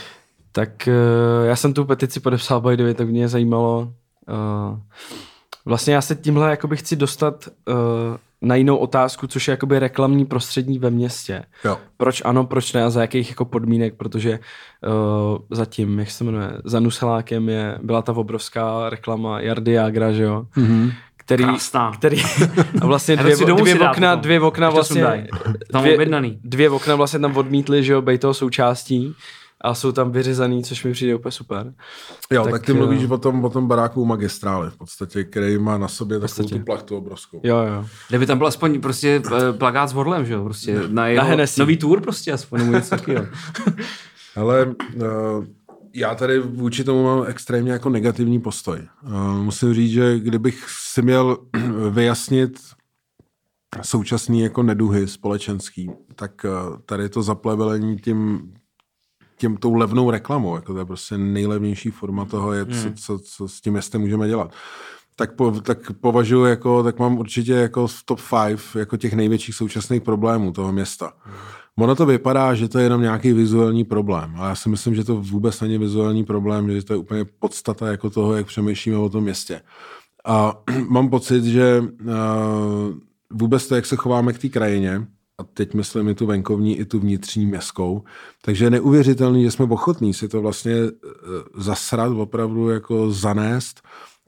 Tak 0.52 0.88
uh, 0.88 1.46
já 1.46 1.56
jsem 1.56 1.74
tu 1.74 1.84
petici 1.84 2.20
podepsal 2.20 2.60
by 2.60 2.76
the 2.76 2.82
way, 2.82 2.94
tak 2.94 3.08
mě 3.08 3.28
zajímalo. 3.28 3.92
Uh, 4.70 4.78
vlastně 5.64 5.94
já 5.94 6.00
se 6.00 6.14
tímhle 6.16 6.50
jakoby 6.50 6.76
chci 6.76 6.96
dostat 6.96 7.48
uh, 7.68 7.74
na 8.42 8.54
jinou 8.54 8.76
otázku, 8.76 9.26
což 9.26 9.48
je 9.48 9.52
jakoby 9.52 9.78
reklamní 9.78 10.24
prostředí 10.24 10.78
ve 10.78 10.90
městě. 10.90 11.44
Jo. 11.64 11.78
Proč 11.96 12.22
ano, 12.24 12.44
proč 12.44 12.72
ne 12.72 12.84
a 12.84 12.90
za 12.90 13.00
jakých 13.00 13.28
jako 13.28 13.44
podmínek, 13.44 13.94
protože 13.94 14.38
uh, 14.38 15.38
zatím, 15.50 15.98
jak 15.98 16.10
se 16.10 16.24
jmenuje, 16.24 16.50
za 16.64 16.80
Nuselákem 16.80 17.48
je, 17.48 17.78
byla 17.82 18.02
ta 18.02 18.12
obrovská 18.12 18.90
reklama 18.90 19.40
Jardy 19.40 19.72
Jagra, 19.72 20.12
že 20.12 20.22
jo? 20.22 20.46
Mm-hmm. 20.56 20.92
Který, 21.16 21.44
Krásná. 21.44 21.92
který, 21.92 22.22
a 22.82 22.86
vlastně 22.86 23.16
dvě, 23.16 23.36
dvě 23.36 23.74
dát 23.74 23.90
okna, 23.90 24.10
potom, 24.10 24.22
dvě 24.22 24.40
okna 24.40 24.70
vlastně, 24.70 25.28
dvě, 25.72 25.98
dvě 26.44 26.70
okna 26.70 26.94
vlastně 26.94 27.18
tam 27.18 27.36
odmítli, 27.36 27.84
že 27.84 27.92
jo, 27.92 28.02
bej 28.02 28.18
toho 28.18 28.34
součástí 28.34 29.14
a 29.62 29.74
jsou 29.74 29.92
tam 29.92 30.12
vyřezaný, 30.12 30.64
což 30.64 30.84
mi 30.84 30.92
přijde 30.92 31.14
úplně 31.14 31.32
super. 31.32 31.74
Jo, 32.32 32.44
Tak, 32.44 32.52
tak, 32.52 32.66
ty 32.66 32.72
eh, 32.72 32.74
mluvíš 32.74 33.04
o 33.04 33.18
tom, 33.18 33.44
o 33.44 33.50
tom 33.50 33.68
baráku 33.68 34.02
u 34.02 34.04
magistrály 34.04 34.70
v 34.70 34.76
podstatě, 34.76 35.24
který 35.24 35.58
má 35.58 35.78
na 35.78 35.88
sobě 35.88 36.20
takovou 36.20 36.36
podstatě. 36.36 36.58
tu 36.58 36.64
plachtu 36.64 36.96
obrovskou. 36.96 37.40
Jo, 37.42 37.56
jo. 37.56 37.86
Kdyby 38.08 38.26
tam 38.26 38.38
byl 38.38 38.46
aspoň 38.46 38.80
prostě 38.80 39.22
eh, 39.26 39.52
plagát 39.52 39.88
s 39.88 39.92
Horlem, 39.92 40.26
že 40.26 40.32
jo? 40.32 40.44
Prostě 40.44 40.80
na 40.86 41.06
jeho 41.06 41.26
Hennessy. 41.26 41.60
nový 41.60 41.76
tour 41.76 42.00
prostě 42.00 42.32
aspoň, 42.32 42.60
nebo 42.60 42.72
něco 42.72 42.90
takového. 42.90 43.26
Ale 44.36 44.66
uh, 44.66 45.44
já 45.94 46.14
tady 46.14 46.38
vůči 46.38 46.84
tomu 46.84 47.04
mám 47.04 47.24
extrémně 47.28 47.72
jako 47.72 47.88
negativní 47.88 48.40
postoj. 48.40 48.78
Uh, 49.06 49.36
musím 49.36 49.74
říct, 49.74 49.92
že 49.92 50.18
kdybych 50.18 50.66
si 50.68 51.02
měl 51.02 51.38
vyjasnit 51.90 52.58
současný 53.82 54.40
jako 54.40 54.62
neduhy 54.62 55.08
společenský, 55.08 55.90
tak 56.14 56.32
uh, 56.44 56.76
tady 56.86 57.08
to 57.08 57.22
zaplebelení 57.22 57.96
tím, 57.96 58.52
tím 59.42 59.56
tou 59.56 59.74
levnou 59.74 60.10
reklamou, 60.10 60.54
jako 60.56 60.72
to 60.72 60.78
je 60.78 60.84
prostě 60.84 61.18
nejlevnější 61.18 61.90
forma 61.90 62.24
toho, 62.24 62.52
je, 62.52 62.66
co, 62.66 62.92
co, 62.94 63.18
co 63.18 63.48
s 63.48 63.60
tím 63.60 63.72
městem 63.72 64.00
můžeme 64.00 64.28
dělat. 64.28 64.52
Tak, 65.16 65.34
po, 65.34 65.50
tak 65.50 65.78
považuji 66.00 66.44
jako, 66.44 66.82
tak 66.82 66.98
mám 66.98 67.18
určitě 67.18 67.52
jako 67.52 67.86
v 67.86 68.02
top 68.04 68.20
5 68.46 68.60
jako 68.74 68.96
těch 68.96 69.12
největších 69.12 69.54
současných 69.54 70.02
problémů 70.02 70.52
toho 70.52 70.72
města. 70.72 71.12
Ono 71.78 71.94
to 71.94 72.06
vypadá, 72.06 72.54
že 72.54 72.68
to 72.68 72.78
je 72.78 72.84
jenom 72.84 73.02
nějaký 73.02 73.32
vizuální 73.32 73.84
problém, 73.84 74.34
ale 74.36 74.48
já 74.48 74.54
si 74.54 74.68
myslím, 74.68 74.94
že 74.94 75.04
to 75.04 75.16
vůbec 75.16 75.60
není 75.60 75.78
vizuální 75.78 76.24
problém, 76.24 76.70
že 76.70 76.84
to 76.84 76.92
je 76.92 76.96
úplně 76.96 77.24
podstata 77.24 77.86
jako 77.86 78.10
toho, 78.10 78.34
jak 78.34 78.46
přemýšlíme 78.46 78.98
o 78.98 79.08
tom 79.08 79.22
městě. 79.24 79.60
A 80.24 80.54
mám 80.88 81.10
pocit, 81.10 81.44
že 81.44 81.80
uh, 81.80 82.08
vůbec 83.30 83.68
to, 83.68 83.74
jak 83.74 83.86
se 83.86 83.96
chováme 83.96 84.32
k 84.32 84.38
té 84.38 84.48
krajině, 84.48 85.06
a 85.40 85.44
teď 85.54 85.74
myslím 85.74 86.08
i 86.08 86.14
tu 86.14 86.26
venkovní, 86.26 86.78
i 86.78 86.84
tu 86.84 86.98
vnitřní 87.00 87.46
městskou, 87.46 88.02
takže 88.44 88.64
je 88.64 88.70
neuvěřitelný, 88.70 89.42
že 89.44 89.50
jsme 89.50 89.64
ochotní 89.64 90.14
si 90.14 90.28
to 90.28 90.42
vlastně 90.42 90.74
uh, 90.82 90.90
zasrat, 91.62 92.12
opravdu 92.12 92.68
jako 92.68 93.10
zanést 93.12 93.80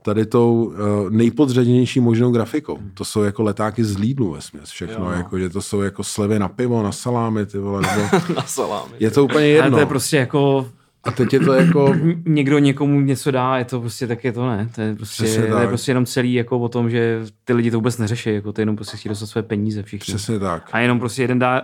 tady 0.03 0.27
tou 0.27 0.65
uh, 0.65 0.75
nejpodřadnější 1.11 2.01
možnou 2.01 2.31
grafikou. 2.31 2.79
To 2.95 3.05
jsou 3.05 3.23
jako 3.23 3.43
letáky 3.43 3.85
z 3.85 3.99
Lidlu 3.99 4.31
ve 4.33 4.41
směs 4.41 4.71
všechno, 4.71 5.05
Jo. 5.05 5.11
jako, 5.11 5.39
že 5.39 5.49
to 5.49 5.63
jsou 5.63 5.81
jako 5.81 6.05
slevy 6.05 6.39
na 6.39 6.49
pivo, 6.49 6.83
na 6.83 6.93
salámy, 6.93 7.47
ty 7.47 7.59
vole, 7.59 7.83
nebo 7.97 8.09
Na 8.37 8.43
salámy. 8.43 8.93
je 9.01 9.11
to 9.11 9.25
úplně 9.25 9.39
Ale 9.45 9.47
jedno. 9.67 9.71
to 9.77 9.81
je 9.81 9.87
prostě 9.87 10.17
jako 10.17 10.69
A 11.05 11.11
teď 11.11 11.33
je 11.33 11.41
to 11.41 11.53
jako, 11.53 11.95
někdo 12.25 12.59
někomu 12.59 13.01
něco 13.01 13.31
dá, 13.31 13.59
je 13.59 13.65
to 13.65 13.81
prostě 13.81 14.07
tak 14.07 14.25
je 14.25 14.33
to 14.33 14.47
ne. 14.51 14.69
To 14.75 14.81
je 14.81 14.95
prostě, 14.95 15.25
Přesně 15.25 15.43
to 15.47 15.59
je 15.59 15.67
prostě 15.69 15.91
jenom 15.91 16.07
celý 16.07 16.35
jako 16.35 16.59
o 16.59 16.69
tom, 16.69 16.91
že 16.91 17.21
ty 17.45 17.53
lidi 17.53 17.71
to 17.71 17.77
vůbec 17.77 17.99
neřeší, 17.99 18.35
jako 18.35 18.53
to 18.53 18.61
jenom 18.61 18.77
prostě 18.77 18.97
chtějí 18.97 19.11
dostat 19.11 19.27
své 19.27 19.43
peníze 19.43 19.83
všichni. 19.83 20.15
přesně 20.15 20.39
tak. 20.39 20.69
A 20.73 20.79
jenom 20.79 20.99
prostě 21.01 21.23
jeden 21.23 21.39
dá 21.39 21.63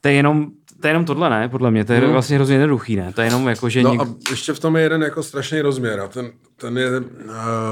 To 0.00 0.08
je 0.08 0.14
jenom, 0.14 0.46
to 0.80 0.86
je 0.86 0.90
jenom 0.90 1.04
tohle, 1.04 1.30
ne? 1.30 1.48
Podle 1.48 1.70
mě, 1.70 1.84
to 1.84 1.92
je 1.92 1.98
Hmm. 2.00 2.10
vlastně 2.12 2.36
hrozně 2.36 2.54
jednoduchý, 2.54 2.96
ne? 2.96 3.12
To 3.12 3.20
je 3.20 3.26
jenom 3.26 3.48
jako, 3.48 3.68
že 3.68 3.82
No 3.82 3.90
něk... 3.92 4.00
a 4.00 4.06
ještě 4.30 4.52
v 4.52 4.60
tom 4.60 4.76
je 4.76 4.82
jeden 4.82 5.02
jako 5.02 5.22
strašný 5.22 5.60
rozměr 5.60 6.00
a 6.00 6.08
ten, 6.08 6.30
ten 6.56 6.78
je, 6.78 6.90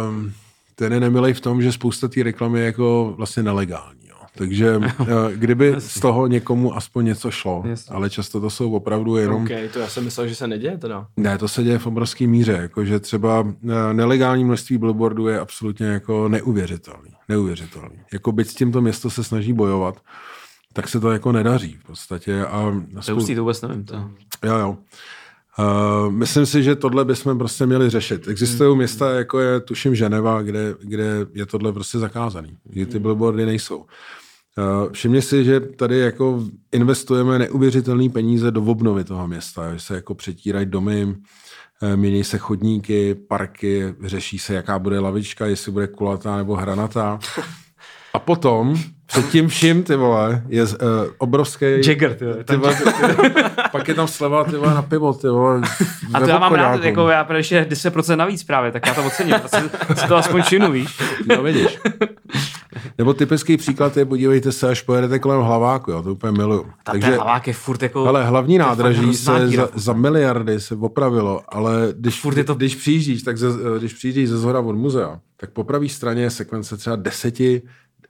um, 0.09 0.33
ten 0.75 0.93
je 0.93 1.01
nemilej 1.01 1.33
v 1.33 1.41
tom, 1.41 1.63
že 1.63 1.73
spousta 1.73 2.09
té 2.09 2.23
reklamy 2.23 2.61
je 2.61 2.67
jako 2.67 3.15
vlastně 3.17 3.43
nelegální. 3.43 4.04
Takže 4.39 4.77
uh, 4.77 4.87
kdyby 5.35 5.75
z 5.79 6.01
toho 6.01 6.27
někomu 6.27 6.77
aspoň 6.77 7.05
něco 7.05 7.31
šlo, 7.31 7.63
Jasně. 7.67 7.95
ale 7.97 8.11
často 8.11 8.41
to 8.41 8.51
jsou 8.51 8.73
opravdu 8.73 9.17
jenom... 9.17 9.43
OK, 9.43 9.51
to 9.73 9.79
já 9.79 9.89
jsem 9.89 10.05
myslel, 10.05 10.29
že 10.29 10.35
se 10.35 10.47
neděje 10.47 10.79
teda. 10.79 11.07
Ne, 11.17 11.39
to 11.39 11.49
se 11.49 11.63
děje 11.63 11.79
v 11.79 11.87
obrovské 11.87 12.27
míře, 12.27 12.53
jakože 12.63 13.01
třeba 13.01 13.47
eh, 13.71 13.95
nelegální 13.95 14.45
množství 14.45 14.79
billboardů 14.79 15.29
je 15.29 15.41
absolutně 15.41 15.87
jako 15.87 16.29
neuvěřitelný. 16.29 17.11
Neuvěřitelný. 17.29 17.97
Jako 18.13 18.33
byť 18.33 18.49
s 18.49 18.55
tím 18.55 18.73
to 18.73 18.81
město 18.81 19.11
se 19.11 19.25
snaží 19.25 19.53
bojovat, 19.53 19.95
tak 20.73 20.89
se 20.89 21.01
to 21.01 21.11
jako 21.13 21.33
nedaří 21.33 21.77
v 21.81 21.87
podstatě. 21.87 22.45
A 22.45 22.63
To 22.95 23.03
spou- 23.03 23.15
hustý, 23.15 23.35
to 23.35 23.41
vůbec 23.41 23.63
nevím. 23.63 23.85
To. 23.85 23.95
Jo, 24.43 24.57
jo. 24.57 24.77
Uh, 25.59 26.13
myslím 26.13 26.47
si, 26.47 26.63
že 26.63 26.77
tohle 26.77 27.05
bychom 27.05 27.39
prostě 27.39 27.67
měli 27.67 27.91
řešit. 27.91 28.29
Existují 28.29 28.77
města, 28.77 29.11
jako 29.11 29.41
je 29.41 29.61
tuším 29.61 29.95
Ženeva, 29.95 30.43
kde, 30.43 30.75
kde 30.83 31.27
je 31.35 31.47
tohle 31.47 31.73
prostě 31.73 31.99
zakázaný. 31.99 32.57
Že 32.73 32.87
ty 32.87 32.99
billboardy 32.99 33.47
nejsou. 33.47 33.85
Uh, 34.59 34.93
všimni 34.93 35.23
si, 35.23 35.45
že 35.45 35.61
tady 35.61 35.99
jako 35.99 36.43
investujeme 36.73 37.39
neuvěřitelné 37.39 38.09
peníze 38.09 38.51
do 38.51 38.63
obnovy 38.63 39.05
toho 39.05 39.29
města. 39.29 39.73
Že 39.73 39.81
se 39.81 39.95
jako 39.95 40.15
přetírají 40.15 40.67
domy, 40.67 41.15
eh, 41.83 41.97
mění 41.97 42.25
se 42.25 42.39
chodníky, 42.39 43.15
parky, 43.15 43.95
řeší 44.05 44.39
se, 44.39 44.55
jaká 44.55 44.79
bude 44.79 44.99
lavička, 44.99 45.47
jestli 45.47 45.73
bude 45.73 45.87
kulatá 45.87 46.37
nebo 46.37 46.57
hranatá. 46.57 47.19
A 48.15 48.19
potom, 48.19 48.77
před 49.07 49.29
tím 49.29 49.49
vším, 49.49 49.83
ty 49.83 49.97
vole, 49.97 50.43
je 50.49 50.63
uh, 50.63 50.69
obrovský... 51.19 51.67
Jagger, 51.87 52.15
ty 52.15 52.25
vole. 52.25 52.45
Ty 52.45 52.57
vole, 52.57 52.75
ty, 52.75 53.43
pak 53.73 53.89
je 53.89 53.95
tam 53.95 54.09
sleva 54.09 54.45
ty 54.45 54.57
vole, 54.57 54.75
na 54.75 54.83
pivo, 54.83 55.15
ty 55.15 55.29
vole, 55.29 55.61
A 56.15 56.21
to 56.21 56.29
já 56.29 56.39
mám 56.39 56.55
rád, 56.55 56.85
jako 56.85 57.09
já 57.09 57.27
ještě 57.37 57.67
10% 57.71 58.17
navíc 58.17 58.45
právě, 58.45 58.73
tak 58.73 58.87
já 58.87 58.95
to 58.95 59.05
ocením. 59.05 59.35
Já 59.35 59.49
si, 59.49 59.71
si 60.01 60.09
to 60.09 60.17
aspoň 60.17 60.43
činu, 60.43 60.73
víš? 60.73 60.99
No 61.37 61.43
vidíš. 61.43 61.79
Nebo 62.99 63.15
typický 63.15 63.57
příklad 63.57 63.97
je, 63.97 64.05
podívejte 64.05 64.53
se, 64.53 64.69
až 64.69 64.83
pojedete 64.83 65.19
kolem 65.19 65.41
hlaváku, 65.41 65.91
jo, 65.91 66.03
to 66.03 66.13
úplně 66.13 66.33
miluju. 66.33 66.63
Ta 66.85 66.93
Takže, 66.93 67.15
hlavák 67.15 67.47
je 67.47 67.53
furt 67.53 67.83
jako... 67.83 68.07
ale 68.07 68.25
hlavní 68.25 68.59
nádraží 68.59 69.15
se 69.15 69.31
díra 69.49 69.65
za, 69.65 69.71
za 69.75 69.93
miliardy 69.93 70.61
se 70.61 70.75
opravilo, 70.75 71.41
ale 71.49 71.95
když, 71.97 72.21
Furt 72.21 72.37
je 72.37 72.45
to- 72.45 72.55
když 72.55 72.75
přijíždíš, 72.75 73.23
tak 73.23 73.39
ze, 73.39 73.49
když 73.79 73.93
přijíždíš 73.95 74.29
ze 74.29 74.39
zhora 74.39 74.61
od 74.61 74.77
muzea, 74.77 75.21
tak 75.37 75.51
po 75.51 75.65
pravé 75.65 75.89
straně 75.89 76.23
je 76.23 76.31
sekvence 76.31 76.77
třeba 76.77 76.97
deseti 76.97 77.63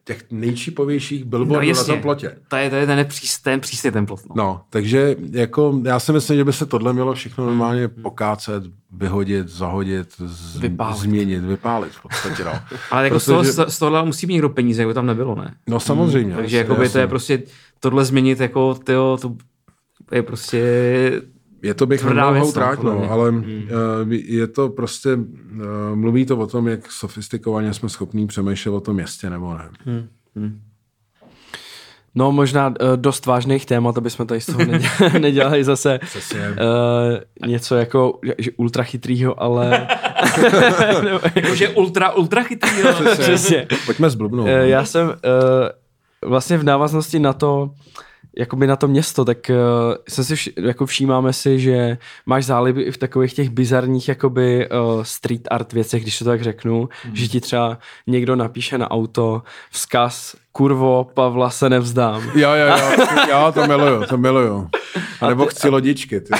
těch 0.05 0.25
nejčípovějších 0.31 1.25
no 1.25 1.31
billboardů 1.31 1.61
na 1.61 1.69
jasně, 1.69 1.93
tom 1.93 2.03
plotě. 2.03 2.37
to 2.49 2.57
je, 2.57 2.71
to 2.71 2.77
je 2.77 2.87
ten, 2.87 2.97
nepříst, 2.97 3.43
ten 3.43 3.61
přísný 3.61 3.90
ten 3.90 4.07
plot. 4.07 4.21
No. 4.29 4.35
No, 4.37 4.61
takže 4.71 5.17
jako 5.31 5.81
já 5.85 6.01
si 6.01 6.12
myslím, 6.12 6.37
že 6.37 6.45
by 6.45 6.53
se 6.53 6.67
tohle 6.67 6.93
mělo 6.93 7.14
všechno 7.14 7.47
normálně 7.47 7.88
pokácet, 7.88 8.64
vyhodit, 8.93 9.49
zahodit, 9.49 10.09
z, 10.19 10.57
Vypálit. 10.59 10.97
změnit, 10.99 11.40
vypálit 11.45 11.93
v 11.93 12.03
podstatě, 12.03 12.45
no. 12.45 12.53
Ale 12.90 13.05
jako 13.05 13.14
Protože- 13.14 13.53
z, 13.53 13.55
toho, 13.57 13.71
z 13.71 13.79
tohohle 13.79 14.05
musí 14.05 14.27
mít 14.27 14.33
někdo 14.33 14.49
peníze, 14.49 14.83
jako 14.83 14.95
tam 14.95 15.07
nebylo, 15.07 15.35
ne? 15.35 15.55
No 15.69 15.81
samozřejmě. 15.81 16.35
Takže 16.35 16.57
jasně, 16.57 16.73
jako 16.73 16.90
to 16.93 16.99
je 16.99 17.07
prostě 17.07 17.43
tohle 17.81 18.05
změnit, 18.05 18.40
jako 18.40 18.75
tyjo, 18.75 19.19
to 19.21 19.37
je 20.14 20.23
prostě... 20.23 20.62
Je 21.64 21.74
to 21.74 21.87
bych 21.87 22.00
dlouhou 22.00 22.46
no, 22.46 22.53
tráť, 22.53 22.83
no, 22.83 22.98
mě. 22.98 23.09
ale 23.09 23.31
uh, 23.31 23.42
je 24.12 24.46
to 24.46 24.68
prostě, 24.68 25.14
uh, 25.14 25.22
mluví 25.94 26.27
to 26.27 26.37
o 26.37 26.46
tom, 26.46 26.68
jak 26.68 26.92
sofistikovaně 26.92 27.74
jsme 27.74 27.88
schopní 27.88 28.27
přemýšlet 28.27 28.72
o 28.72 28.81
tom 28.81 28.94
městě, 28.94 29.31
nebo 29.31 29.55
ne. 29.55 29.70
No 32.14 32.33
možná 32.33 32.68
uh, 32.68 32.74
dost 32.96 33.27
vážných 33.27 33.66
témat, 33.66 33.98
aby 33.98 34.11
jsme 34.11 34.27
tady 34.27 34.40
z 34.40 34.46
toho 34.46 34.59
nedělali, 34.64 35.18
nedělali 35.20 35.64
zase 35.64 36.00
uh, 36.33 37.48
něco 37.48 37.74
jako 37.77 38.20
že, 38.38 38.50
ultra 38.57 38.85
chytrýho, 38.85 39.42
ale 39.42 39.88
Jakože 41.35 41.68
ultra, 41.68 42.12
ultra 42.12 42.42
chytrý, 42.42 42.70
no. 42.85 43.14
přesně. 43.14 43.66
Pojďme 43.87 44.11
zblbnout. 44.11 44.46
Uh, 44.46 44.53
já 44.53 44.85
jsem 44.85 45.07
uh, 45.09 45.14
vlastně 46.31 46.59
v 46.59 46.64
návaznosti 46.64 47.18
na 47.18 47.33
to, 47.33 47.70
jakoby 48.38 48.66
na 48.66 48.77
to 48.77 48.88
město, 48.88 49.25
tak 49.25 49.51
uh, 49.51 49.57
jsem 50.09 50.25
si 50.25 50.35
vš- 50.35 50.66
jako 50.66 50.87
všímáme 50.87 51.33
si, 51.33 51.61
že 51.61 51.99
máš 52.27 52.44
záliby 52.44 52.83
i 52.83 52.90
v 52.90 52.99
takových 52.99 53.35
těch 53.35 53.51
bizarních 53.51 54.09
jakoby 54.09 54.68
uh, 54.68 55.03
street 55.03 55.49
art 55.51 55.73
věcech, 55.73 56.03
když 56.03 56.18
to 56.18 56.25
tak 56.25 56.42
řeknu, 56.42 56.88
mm. 57.09 57.16
že 57.16 57.29
ti 57.29 57.40
třeba 57.40 57.79
někdo 58.07 58.37
napíše 58.37 58.79
na 58.79 58.90
auto 58.90 59.42
vzkaz 59.70 60.37
kurvo, 60.64 61.07
Pavla 61.14 61.51
se 61.51 61.71
nevzdám. 61.71 62.23
Jo, 62.35 62.51
jo, 62.55 62.77
jo, 62.79 63.07
jo, 63.31 63.53
to 63.55 63.67
miluju, 63.67 64.05
to 64.09 64.17
miluju. 64.19 64.69
A 65.21 65.29
nebo 65.29 65.47
chci 65.47 65.69
lodičky, 65.69 66.21
ty. 66.21 66.33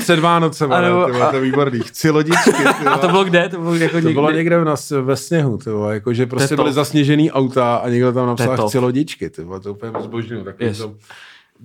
Před 0.00 0.18
Vánocem, 0.18 0.72
A 0.72 0.80
nebo- 0.80 1.06
ty 1.06 1.12
vole, 1.12 1.30
to 1.30 1.36
je 1.36 1.42
výborný. 1.42 1.80
Chci 1.80 2.10
lodičky. 2.10 2.50
A 2.90 2.98
to 2.98 3.08
bylo 3.08 3.24
kde? 3.24 3.48
To 3.48 3.58
bylo 3.60 3.74
jako 3.74 4.00
To 4.00 4.08
bylo 4.12 4.30
někde... 4.30 4.64
nás, 4.64 4.90
ve 4.90 5.16
sněhu, 5.16 5.58
ty 5.58 5.70
vole, 5.70 5.94
jakože 5.94 6.26
prostě 6.26 6.56
byly 6.56 6.72
zasněžený 6.72 7.32
auta 7.32 7.76
a 7.76 7.88
někdo 7.88 8.12
tam 8.12 8.26
napsal, 8.26 8.68
chci 8.68 8.78
lodičky, 8.78 9.30
ty 9.30 9.44
vole, 9.44 9.60
to 9.60 9.68
je 9.68 9.72
úplně 9.72 9.92
zbožňuju. 10.02 10.44
Takový 10.44 10.64
Yes. 10.68 10.78
to 10.78 10.94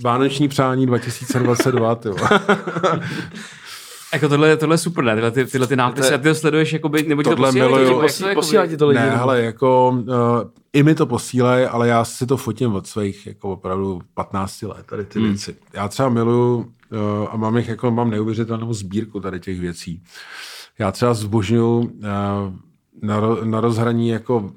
Vánoční 0.04 0.48
přání 0.48 0.86
2022, 0.86 1.96
ty. 1.96 2.10
Jako 4.13 4.30
tohle, 4.30 4.58
tohle 4.58 4.74
je 4.74 4.78
super, 4.78 5.04
ne? 5.04 5.13
Tyhle, 5.15 5.32
ty, 5.32 5.46
tyhle 5.46 5.67
ty 5.67 5.76
nápisy, 5.76 6.13
a 6.13 6.17
ty 6.17 6.24
to 6.24 6.36
sleduješ, 6.36 6.74
jakoby, 6.74 7.04
nebo 7.04 7.24
ti 7.24 7.30
to 7.30 7.36
Tohle 7.36 7.48
posílají, 7.50 7.72
miluju. 7.74 7.89
nebo 7.89 8.02
jak 8.02 8.02
to 8.02 8.08
Posí, 8.08 8.24
jakoby- 8.24 8.36
posílá 8.36 8.67
ti 8.67 8.78
to 8.78 8.88
lidi. 8.88 9.00
Ne, 9.00 9.10
no. 9.12 9.17
hele, 9.17 9.41
jako 9.41 9.89
uh, 9.89 10.15
i 10.73 10.83
mi 10.83 10.95
to 10.95 11.05
posílají, 11.05 11.65
ale 11.65 11.88
já 11.88 12.05
si 12.05 12.27
to 12.27 12.38
fotím 12.38 12.75
od 12.75 12.88
svých 12.88 13.27
jako 13.27 13.51
opravdu 13.51 14.01
15 14.13 14.62
let, 14.62 14.86
tady 14.86 15.05
ty 15.05 15.19
hmm. 15.19 15.27
věci. 15.27 15.55
Já 15.73 15.88
třeba 15.88 16.09
miluju 16.09 16.57
uh, 16.57 16.67
a 17.29 17.38
mám 17.38 17.57
jich 17.57 17.67
jako, 17.67 17.91
mám 17.91 18.09
neuvěřitelnou 18.09 18.73
sbírku 18.73 19.19
tady 19.19 19.39
těch 19.39 19.59
věcí. 19.59 20.03
Já 20.79 20.91
třeba 20.91 21.13
zbožňuju 21.13 21.77
uh, 21.77 21.89
na, 23.01 23.19
ro, 23.19 23.45
na 23.45 23.62
rozhraní 23.62 24.09
jako 24.09 24.51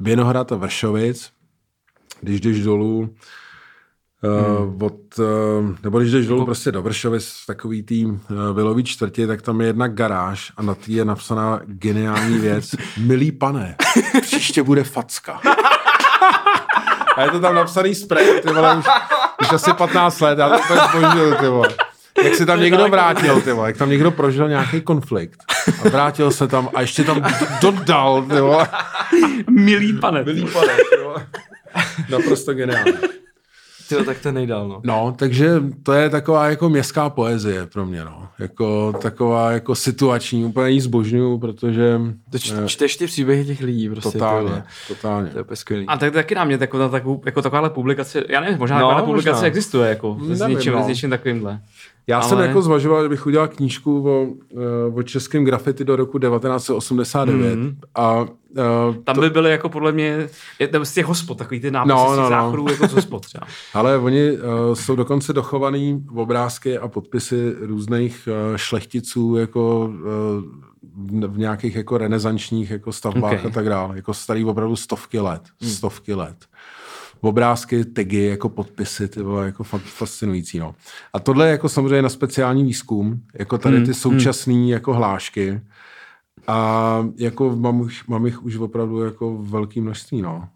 Vinohrad 0.00 0.52
a 0.52 0.56
Vršovic, 0.56 1.30
když 2.20 2.40
jdeš 2.40 2.62
dolů 2.62 3.14
Uh, 4.22 4.82
od, 4.82 5.18
uh, 5.18 5.24
nebo 5.82 5.98
když 5.98 6.12
jdeš 6.12 6.26
dolů 6.26 6.44
prostě 6.44 6.72
do 6.72 6.82
Vršovic 6.82 7.34
takový 7.46 7.82
tý 7.82 8.06
uh, 8.06 8.18
vilový 8.54 8.84
čtvrti, 8.84 9.26
tak 9.26 9.42
tam 9.42 9.60
je 9.60 9.66
jedna 9.66 9.88
garáž 9.88 10.52
a 10.56 10.62
na 10.62 10.74
té 10.74 10.92
je 10.92 11.04
napsaná 11.04 11.60
geniální 11.66 12.38
věc. 12.38 12.70
Milý 12.98 13.32
pane, 13.32 13.76
příště 14.20 14.62
bude 14.62 14.84
facka. 14.84 15.40
A 17.16 17.22
je 17.22 17.30
to 17.30 17.40
tam 17.40 17.54
napsaný 17.54 17.94
spray, 17.94 18.40
ty 18.40 18.52
vole, 18.52 18.76
už, 18.76 18.84
už 19.42 19.52
asi 19.52 19.72
15 19.72 20.20
let, 20.20 20.38
já 20.38 20.48
to 20.48 20.58
úplně 20.58 20.80
zbožňuju, 20.88 21.34
ty 21.34 21.48
vole. 21.48 21.68
Jak 22.24 22.34
se 22.34 22.46
tam 22.46 22.60
někdo 22.60 22.88
vrátil, 22.88 23.40
ty 23.40 23.52
vole, 23.52 23.68
jak 23.68 23.76
tam 23.76 23.90
někdo 23.90 24.10
prožil 24.10 24.48
nějaký 24.48 24.80
konflikt 24.80 25.44
a 25.84 25.88
vrátil 25.88 26.30
se 26.30 26.48
tam 26.48 26.68
a 26.74 26.80
ještě 26.80 27.04
tam 27.04 27.24
dodal, 27.60 28.22
ty 28.22 28.40
vole. 28.40 28.68
Milý 29.50 29.92
pane. 29.92 30.22
Milý 30.22 30.46
pane, 30.52 30.72
ty 30.90 31.02
vole. 31.04 31.26
Naprosto 32.10 32.54
geniální. 32.54 32.92
Tyjo, 33.90 34.04
tak 34.04 34.18
to 34.18 34.32
nejdál, 34.32 34.68
no. 34.68 34.80
No, 34.84 35.14
takže 35.18 35.62
to 35.82 35.92
je 35.92 36.10
taková 36.10 36.48
jako 36.50 36.68
městská 36.68 37.10
poezie 37.10 37.66
pro 37.66 37.86
mě, 37.86 38.04
no. 38.04 38.28
Jako 38.38 38.92
taková 39.02 39.50
jako 39.52 39.74
situační, 39.74 40.44
úplně 40.44 40.68
ji 40.70 40.80
zbožňuju, 40.80 41.38
protože 41.38 42.00
To 42.30 42.38
č- 42.38 42.54
čteš 42.66 42.96
ty 42.96 43.06
příběhy 43.06 43.44
těch 43.44 43.60
lidí 43.60 43.88
prostě. 43.88 44.10
totálně, 44.18 44.48
tyhle. 44.48 44.64
totálně. 44.88 45.30
To 45.30 45.38
je 45.50 45.56
skvělý. 45.56 45.86
A 45.86 45.96
tak 45.96 46.12
taky 46.12 46.34
na 46.34 46.44
mě 46.44 46.58
taková, 46.58 46.88
takovou, 46.88 47.22
jako 47.26 47.42
takováhle 47.42 47.70
publikace, 47.70 48.24
já 48.28 48.40
nevím, 48.40 48.58
možná 48.58 48.78
No, 48.78 48.88
taková 48.88 49.06
publikace 49.06 49.30
možná. 49.36 49.46
existuje, 49.46 49.88
jako 49.88 50.18
s 50.28 50.40
Nevím, 50.40 50.56
něčím, 50.56 50.72
no. 50.72 50.84
s 50.84 50.86
něčím 50.86 51.10
takovýmhle. 51.10 51.60
Já 52.10 52.22
jsem 52.22 52.38
Ale- 52.38 52.46
jako 52.46 52.62
zvažoval, 52.62 53.02
že 53.02 53.08
bych 53.08 53.26
udělal 53.26 53.48
knížku 53.48 54.08
o, 54.10 54.26
eh, 54.52 54.94
o 54.94 55.02
českém 55.02 55.44
grafity 55.44 55.84
do 55.84 55.96
roku 55.96 56.18
1989 56.18 57.56
Mhm. 57.58 57.76
a 57.94 58.26
eh, 58.56 58.62
Tam 59.04 59.20
by 59.20 59.30
byly 59.30 59.50
jako 59.50 59.68
podle 59.68 59.92
mě, 59.92 60.28
z 60.82 60.92
těch 60.94 61.06
hospod, 61.06 61.38
takový 61.38 61.60
ty 61.60 61.70
nápisy 61.70 61.94
No, 61.94 62.16
no, 62.16 62.22
no. 62.22 62.28
záchodů 62.28 62.66
jako 62.70 62.88
z 62.88 62.92
hospod 62.92 63.22
třeba. 63.26 63.46
Ale 63.74 63.98
oni 63.98 64.32
uh, 64.32 64.38
jsou 64.74 64.96
dokonce 64.96 65.32
dochovaný 65.32 66.04
obrázky 66.14 66.78
a 66.78 66.88
podpisy 66.88 67.54
různých 67.60 68.28
uh, 68.50 68.56
šlechticů 68.56 69.36
jako 69.36 69.84
uh, 69.84 71.24
v 71.26 71.38
nějakých 71.38 71.76
jako 71.76 71.98
renesančních 71.98 72.70
jako 72.70 72.92
stavbách 72.92 73.32
Okay. 73.32 73.46
a 73.46 73.54
tak 73.54 73.68
dále. 73.68 73.96
Jako 73.96 74.14
starý 74.14 74.44
opravdu 74.44 74.76
stovky 74.76 75.20
let. 75.20 75.42
Stovky 75.62 76.14
let. 76.14 76.36
Obrázky, 77.20 77.84
tagy, 77.84 78.24
jako 78.26 78.48
podpisy, 78.48 79.08
ty 79.08 79.22
vole, 79.22 79.46
jako 79.46 79.64
fakt 79.64 79.82
fascinující, 79.82 80.58
no. 80.58 80.74
A 81.12 81.20
tohle 81.20 81.46
je 81.46 81.50
jako 81.50 81.68
samozřejmě 81.68 82.02
na 82.02 82.08
speciální 82.08 82.64
výzkum, 82.64 83.20
jako 83.38 83.58
tady 83.58 83.84
ty 83.86 83.94
současné 83.94 84.54
jako 84.54 84.94
hlášky. 84.94 85.60
A 86.46 87.06
jako 87.16 87.56
mám, 87.56 87.80
už- 87.80 88.06
mám 88.06 88.26
jich 88.26 88.42
už 88.42 88.56
opravdu 88.56 89.04
jako 89.04 89.38
velké 89.38 89.80
množství, 89.80 90.22
no. 90.22 90.48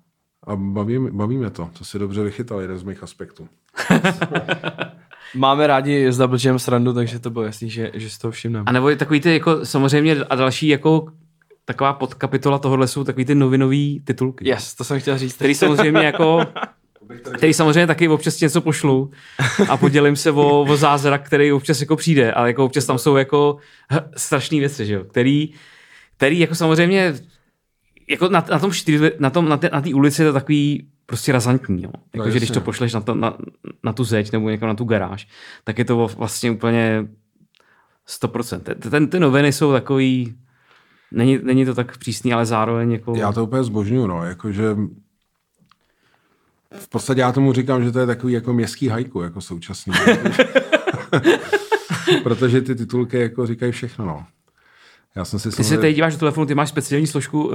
A 0.46 0.56
baví, 0.56 0.98
baví 1.10 1.36
mě 1.36 1.50
to, 1.50 1.70
to 1.78 1.84
si 1.84 1.98
dobře 1.98 2.22
vychytal, 2.22 2.60
jeden 2.60 2.78
z 2.78 2.82
mých 2.82 3.02
aspektů. 3.02 3.48
Máme 5.34 5.66
rádi 5.66 6.06
s 6.12 6.16
Double 6.18 6.38
Jam 6.44 6.58
srandu, 6.58 6.92
takže 6.92 7.18
to 7.18 7.30
bylo 7.30 7.44
jasný, 7.44 7.70
že, 7.70 7.90
že 7.94 8.10
si 8.10 8.18
toho 8.18 8.32
všimneme. 8.32 8.64
A 8.66 8.72
nebo 8.72 8.90
i 8.90 8.96
takový 8.96 9.20
ty 9.20 9.32
jako 9.32 9.66
samozřejmě 9.66 10.16
a 10.24 10.34
další 10.34 10.68
jako 10.68 11.06
taková 11.64 11.92
podkapitola 11.92 12.58
tohohle 12.58 12.88
jsou 12.88 13.04
takový 13.04 13.24
ty 13.24 13.34
novinový 13.34 14.02
titulky. 14.04 14.48
Yes, 14.48 14.74
to 14.74 14.84
jsem 14.84 15.00
chtěl 15.00 15.18
říct. 15.18 15.34
Který 15.34 15.54
samozřejmě 15.54 16.00
jako 16.04 16.46
který 17.34 17.54
samozřejmě 17.54 17.86
taky 17.86 18.08
občas 18.08 18.40
něco 18.40 18.60
pošlu 18.60 19.10
a 19.68 19.76
podělím 19.76 20.16
se 20.16 20.30
o, 20.30 20.60
o 20.60 20.76
zázrak, 20.76 21.26
který 21.26 21.52
občas 21.52 21.80
jako 21.80 21.96
přijde, 21.96 22.32
ale 22.32 22.48
jako 22.48 22.64
občas 22.64 22.86
tam 22.86 22.98
jsou 22.98 23.16
jako 23.16 23.56
strašné 24.16 24.58
věci, 24.58 24.86
že 24.86 24.94
jo, 24.94 25.04
který, 25.04 25.52
který 26.16 26.38
jako 26.38 26.54
samozřejmě 26.54 27.14
jako 28.08 28.28
na, 28.28 28.44
na 28.50 28.58
tom 28.58 28.72
čtyři, 28.72 29.12
na 29.18 29.30
tom, 29.30 29.48
na 29.48 29.56
té 29.56 29.70
na 29.72 29.82
ulici 29.94 30.22
je 30.22 30.26
to 30.26 30.32
takový 30.32 30.88
prostě 31.06 31.32
razantní, 31.32 31.82
jo. 31.82 31.90
Jako, 32.14 32.26
no, 32.26 32.32
že 32.32 32.38
když 32.38 32.50
to 32.50 32.60
pošleš 32.60 32.92
na, 32.92 33.00
to, 33.00 33.14
na, 33.14 33.36
na 33.82 33.92
tu 33.92 34.04
zeď 34.04 34.32
nebo 34.32 34.50
někam 34.50 34.68
na 34.68 34.74
tu 34.74 34.84
garáž, 34.84 35.28
tak 35.64 35.78
je 35.78 35.84
to 35.84 36.10
vlastně 36.16 36.50
úplně 36.50 37.06
100%. 38.08 38.90
Ten, 38.90 39.08
ty 39.08 39.20
noviny 39.20 39.52
jsou 39.52 39.72
takový, 39.72 40.34
není, 41.12 41.38
není 41.42 41.64
to 41.64 41.74
tak 41.74 41.98
přísný, 41.98 42.32
ale 42.32 42.46
zároveň 42.46 42.92
jako... 42.92 43.14
Já 43.16 43.32
to 43.32 43.44
úplně 43.44 43.64
zbožňuju, 43.64 44.06
no, 44.06 44.24
jakože 44.24 44.76
v 46.78 46.88
podstatě 46.88 47.20
já 47.20 47.32
tomu 47.32 47.52
říkám, 47.52 47.84
že 47.84 47.92
to 47.92 47.98
je 47.98 48.06
takový 48.06 48.32
jako 48.32 48.52
městský 48.52 48.88
hajku, 48.88 49.22
jako 49.22 49.40
současný. 49.40 49.94
Protože 52.22 52.60
ty 52.60 52.74
titulky 52.74 53.18
jako 53.18 53.46
říkají 53.46 53.72
všechno, 53.72 54.06
no. 54.06 54.24
Já 55.16 55.24
jsem 55.24 55.38
si 55.38 55.50
ty 55.50 55.64
se 55.64 55.76
tady 55.76 55.94
díváš 55.94 56.12
do 56.12 56.18
telefonu, 56.18 56.46
ty 56.46 56.54
máš 56.54 56.68
speciální 56.68 57.06
složku. 57.06 57.44
Uh... 57.44 57.54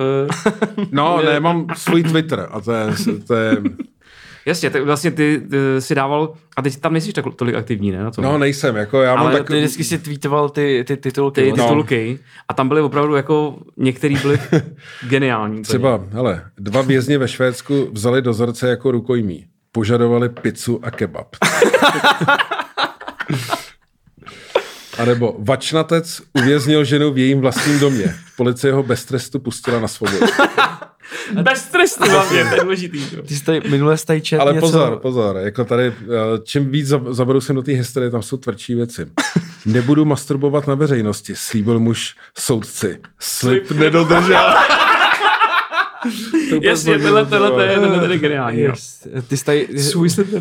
no, 0.91 1.21
ne, 1.25 1.39
mám 1.39 1.67
svůj 1.75 2.03
Twitter 2.03 2.47
a 2.51 2.61
to 2.61 2.71
je, 2.71 2.87
to 3.27 3.35
je 3.35 3.57
Jasně, 4.45 4.69
tak 4.69 4.83
vlastně 4.83 5.11
ty, 5.11 5.41
ty 5.49 5.57
si 5.79 5.95
dával, 5.95 6.33
a 6.57 6.61
teď 6.61 6.77
tam 6.77 6.93
nejsi 6.93 7.13
tak 7.13 7.25
tolik 7.35 7.55
aktivní, 7.55 7.91
ne? 7.91 8.03
Na 8.03 8.11
tom. 8.11 8.23
No, 8.23 8.37
nejsem, 8.37 8.75
jako 8.75 9.01
já 9.01 9.15
mám 9.15 9.27
Ale 9.27 9.37
tak... 9.37 9.47
ty 9.47 9.57
vždycky 9.57 9.83
si 9.83 9.97
tweetoval 9.97 10.49
ty, 10.49 10.83
ty 10.87 10.97
titulky. 10.97 11.41
Ty 11.41 11.57
no. 11.57 11.63
titulky 11.67 12.19
a 12.47 12.53
tam 12.53 12.67
byly 12.67 12.81
opravdu 12.81 13.15
jako, 13.15 13.55
některý 13.77 14.15
byly 14.15 14.39
geniální. 15.09 15.61
Třeba, 15.61 16.01
hele, 16.11 16.41
dva 16.57 16.81
vězni 16.81 17.17
ve 17.17 17.27
Švédsku 17.27 17.89
vzali 17.91 18.21
dozorce 18.21 18.69
jako 18.69 18.91
rukojmí. 18.91 19.45
Požadovali 19.71 20.29
pizzu 20.29 20.79
a 20.83 20.91
kebab. 20.91 21.35
A 24.97 25.05
nebo 25.05 25.35
vačnatec 25.39 26.21
uvěznil 26.33 26.83
ženu 26.83 27.13
v 27.13 27.17
jejím 27.17 27.39
vlastním 27.39 27.79
domě. 27.79 28.15
Policie 28.37 28.73
ho 28.73 28.83
bez 28.83 29.05
trestu 29.05 29.39
pustila 29.39 29.79
na 29.79 29.87
svobodu. 29.87 30.25
bez 31.41 31.65
trestu 31.65 32.09
hlavně, 32.09 32.45
to 32.45 32.55
je 32.55 32.61
důležitý. 32.61 33.05
Ty 33.25 33.35
jsi 33.35 33.43
tady 33.43 33.61
minule 33.69 33.97
jsi 33.97 34.21
čet 34.21 34.39
Ale 34.39 34.53
něco... 34.53 34.65
pozor, 34.67 34.99
pozor, 34.99 35.37
jako 35.37 35.65
tady, 35.65 35.83
eh, 35.87 35.93
čím 36.43 36.71
víc 36.71 36.87
zabrousím 37.09 37.55
do 37.55 37.61
té 37.61 37.71
historie, 37.71 38.09
tam 38.09 38.21
jsou 38.21 38.37
tvrdší 38.37 38.75
věci. 38.75 39.05
Nebudu 39.65 40.05
masturbovat 40.05 40.67
na 40.67 40.75
veřejnosti, 40.75 41.33
slíbil 41.35 41.79
muž 41.79 42.15
soudci. 42.37 42.99
Slib 43.19 43.71
nedodržel. 43.71 44.53
Jasně, 46.61 46.99
tohle, 46.99 47.25
tohle, 47.25 47.49
tohle, 47.49 47.75
tohle, 47.75 47.99
tohle 47.99 48.15
je 48.15 48.19
geniální. 48.19 48.59
Yes. 48.59 49.07
Ty 49.27 49.37
jsi 49.37 49.45
tady... 49.45 49.67
Svůj 49.79 50.09
slib 50.09 50.27
Ty 50.29 50.39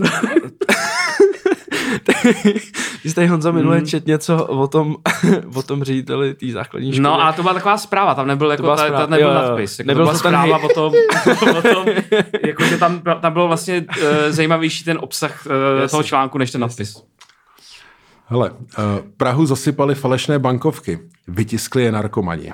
jsi 3.04 3.14
tady 3.14 3.26
Honza 3.26 3.50
minule 3.50 3.78
mm. 3.78 3.86
čet 3.86 4.06
něco 4.06 4.44
o 4.46 4.66
tom, 4.66 4.96
o 5.54 5.62
tom 5.62 5.84
řediteli 5.84 6.34
té 6.34 6.46
základní 6.46 6.92
školy. 6.92 7.02
No 7.02 7.22
a 7.22 7.32
to 7.32 7.42
byla 7.42 7.54
taková 7.54 7.78
zpráva, 7.78 8.14
tam 8.14 8.26
nebyl, 8.26 8.50
jako, 8.50 8.76
ta, 8.76 8.90
ta, 8.90 9.06
nebyl 9.06 9.28
jo, 9.28 9.34
nadpis. 9.34 9.78
Jako 9.78 9.86
nebyl 9.86 10.02
to 10.02 10.04
byla 10.04 10.12
to 10.12 10.18
zpráva 10.18 10.58
o 10.58 10.68
tom, 10.68 10.92
o 11.58 11.62
tom 11.62 11.86
jako, 12.46 12.64
že 12.64 12.78
tam, 12.78 13.02
tam 13.20 13.32
bylo 13.32 13.48
vlastně 13.48 13.86
uh, 13.88 14.04
zajímavější 14.28 14.84
ten 14.84 14.98
obsah 15.00 15.46
uh, 15.46 15.88
toho 15.88 16.02
článku, 16.02 16.38
než 16.38 16.50
ten 16.50 16.60
nadpis. 16.60 17.02
Hele, 18.26 18.50
uh, 18.50 18.56
Prahu 19.16 19.46
zasypali 19.46 19.94
falešné 19.94 20.38
bankovky, 20.38 20.98
vytiskli 21.28 21.82
je 21.82 21.92
narkomani. 21.92 22.52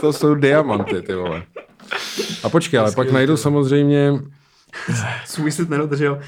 to 0.00 0.12
jsou 0.12 0.34
diamanty, 0.34 1.02
ty 1.02 1.14
vole. 1.14 1.42
A 2.42 2.48
počkej, 2.48 2.80
ale 2.80 2.92
pak 2.92 3.12
najdu 3.12 3.36
samozřejmě 3.36 4.12
Svůj 5.24 5.52
slib 5.52 5.68
nedodržel. 5.68 6.20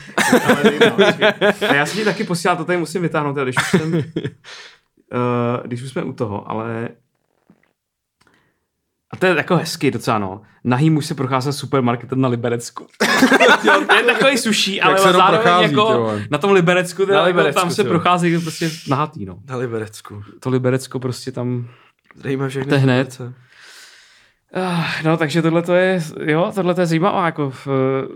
a 1.69 1.75
já 1.75 1.87
si 1.87 1.97
ti 1.99 2.05
taky 2.05 2.25
posílal, 2.25 2.57
to 2.57 2.65
tady 2.65 2.79
musím 2.79 3.03
vytáhnout, 3.03 3.37
když 3.37 3.57
už, 3.57 3.71
jsem, 3.71 3.95
uh, 3.95 4.03
když 5.65 5.83
už 5.83 5.91
jsme 5.91 6.03
u 6.03 6.13
toho, 6.13 6.51
ale 6.51 6.89
a 9.13 9.17
to 9.17 9.27
je 9.27 9.37
jako 9.37 9.57
hezký 9.57 9.91
docela, 9.91 10.19
no. 10.19 10.43
Nahý 10.65 10.91
muž 10.91 11.07
se 11.07 11.15
procházel 11.15 11.53
supermarketem 11.53 12.21
na 12.21 12.29
Liberecku. 12.29 12.87
je 13.97 14.03
takový 14.03 14.39
suší, 14.39 14.81
ale 14.81 14.99
zároveň 14.99 15.43
prochází, 15.43 15.63
jako 15.65 15.93
jo. 15.93 16.21
na 16.31 16.39
tom 16.39 16.53
Liberecku, 16.53 17.07
teda, 17.07 17.19
na 17.19 17.25
Liberecku 17.25 17.49
jako 17.49 17.61
tam 17.61 17.71
se 17.71 17.85
prochází 17.85 18.39
prostě 18.39 18.71
nahatý, 18.89 19.25
no. 19.25 19.39
Na 19.49 19.57
Liberecku. 19.57 20.23
To 20.41 20.51
Liberecko 20.51 20.99
prostě 20.99 21.33
tam... 21.33 21.69
Zajímavé 22.15 22.51
všechny. 22.51 22.69
To 22.69 22.75
je 22.75 22.81
hned. 22.81 23.21
No, 25.05 25.17
takže 25.17 25.43
tohle 25.43 25.63
to 25.63 25.75
je, 25.75 26.03
jo, 26.25 26.53
tohle 26.55 26.75
to 26.75 26.81
je 26.81 26.87
zajímavá 26.87 27.27
jako 27.27 27.51
v, 27.51 27.69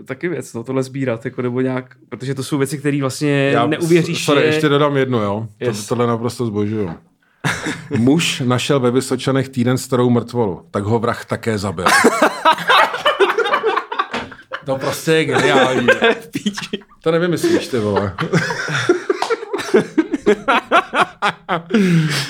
taky 0.05 0.29
věc, 0.29 0.53
no, 0.53 0.63
tohle 0.63 0.83
sbírat, 0.83 1.25
jako 1.25 1.41
nebo 1.41 1.61
nějak, 1.61 1.95
protože 2.09 2.35
to 2.35 2.43
jsou 2.43 2.57
věci, 2.57 2.77
které 2.77 3.01
vlastně 3.01 3.49
Já, 3.53 3.67
neuvěříš. 3.67 4.25
Sorry, 4.25 4.41
je... 4.41 4.47
ještě 4.47 4.69
dodám 4.69 4.97
jedno, 4.97 5.21
jo, 5.21 5.47
yes. 5.59 5.81
to, 5.81 5.87
tohle 5.87 6.07
naprosto 6.07 6.45
zbožuju. 6.45 6.93
Muž 7.97 8.41
našel 8.45 8.79
ve 8.79 8.91
Vysočanech 8.91 9.49
týden 9.49 9.77
starou 9.77 10.09
mrtvolu, 10.09 10.65
tak 10.71 10.83
ho 10.83 10.99
vrah 10.99 11.25
také 11.25 11.57
zabil. 11.57 11.85
to 14.65 14.77
prostě 14.77 15.11
je 15.11 15.25
geniální. 15.25 15.87
to 17.03 17.11
nevymyslíš, 17.11 17.67
ty 17.67 17.79
vole. 17.79 18.13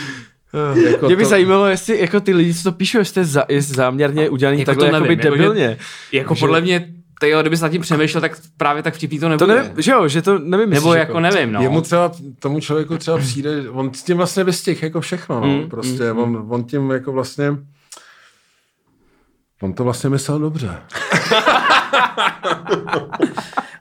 jako 0.91 1.05
Mě 1.05 1.15
by 1.15 1.23
to... 1.23 1.29
zajímalo, 1.29 1.65
jestli 1.65 1.99
jako 1.99 2.19
ty 2.19 2.33
lidi, 2.33 2.53
co 2.53 2.63
to 2.63 2.71
píšou, 2.71 2.97
jestli 2.97 3.21
je, 3.21 3.25
za, 3.25 3.45
jestli 3.49 3.75
záměrně 3.75 4.29
udělaný 4.29 4.59
jako 4.59 4.71
takhle 4.71 4.91
nevím, 4.91 5.19
jako 5.19 5.29
debilně. 5.29 5.63
Jako, 5.63 5.79
že, 6.11 6.17
jako 6.17 6.35
že... 6.35 6.39
podle 6.39 6.61
mě 6.61 6.87
jo, 7.27 7.41
kdyby 7.41 7.57
se 7.57 7.63
nad 7.63 7.69
tím 7.69 7.81
přemýšlel, 7.81 8.21
tak 8.21 8.37
právě 8.57 8.83
tak 8.83 8.93
vtipný 8.93 9.19
to 9.19 9.29
nebude. 9.29 9.55
To 9.55 9.61
ne, 9.61 9.73
že 9.77 9.91
jo, 9.91 10.07
že 10.07 10.21
to 10.21 10.39
nevím. 10.39 10.69
Nebo 10.69 10.93
jako, 10.93 11.09
jako 11.09 11.19
nevím, 11.19 11.51
no. 11.51 11.61
Jemu 11.61 11.81
třeba, 11.81 12.11
tomu 12.39 12.59
člověku 12.59 12.97
třeba 12.97 13.17
přijde, 13.21 13.69
on 13.69 13.93
s 13.93 14.03
tím 14.03 14.17
vlastně 14.17 14.43
vystihl 14.43 14.79
jako 14.83 15.01
všechno, 15.01 15.39
no. 15.39 15.47
Mm, 15.47 15.69
prostě 15.69 16.13
mm, 16.13 16.19
on, 16.19 16.29
mm. 16.29 16.51
on 16.51 16.63
tím 16.63 16.91
jako 16.91 17.11
vlastně, 17.11 17.57
on 19.61 19.73
to 19.73 19.83
vlastně 19.83 20.09
myslel 20.09 20.39
dobře. 20.39 20.77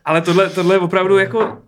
Ale 0.05 0.21
tohle, 0.21 0.51
tohle 0.51 0.75
je 0.75 0.79
opravdu 0.79 1.19
jako 1.19 1.59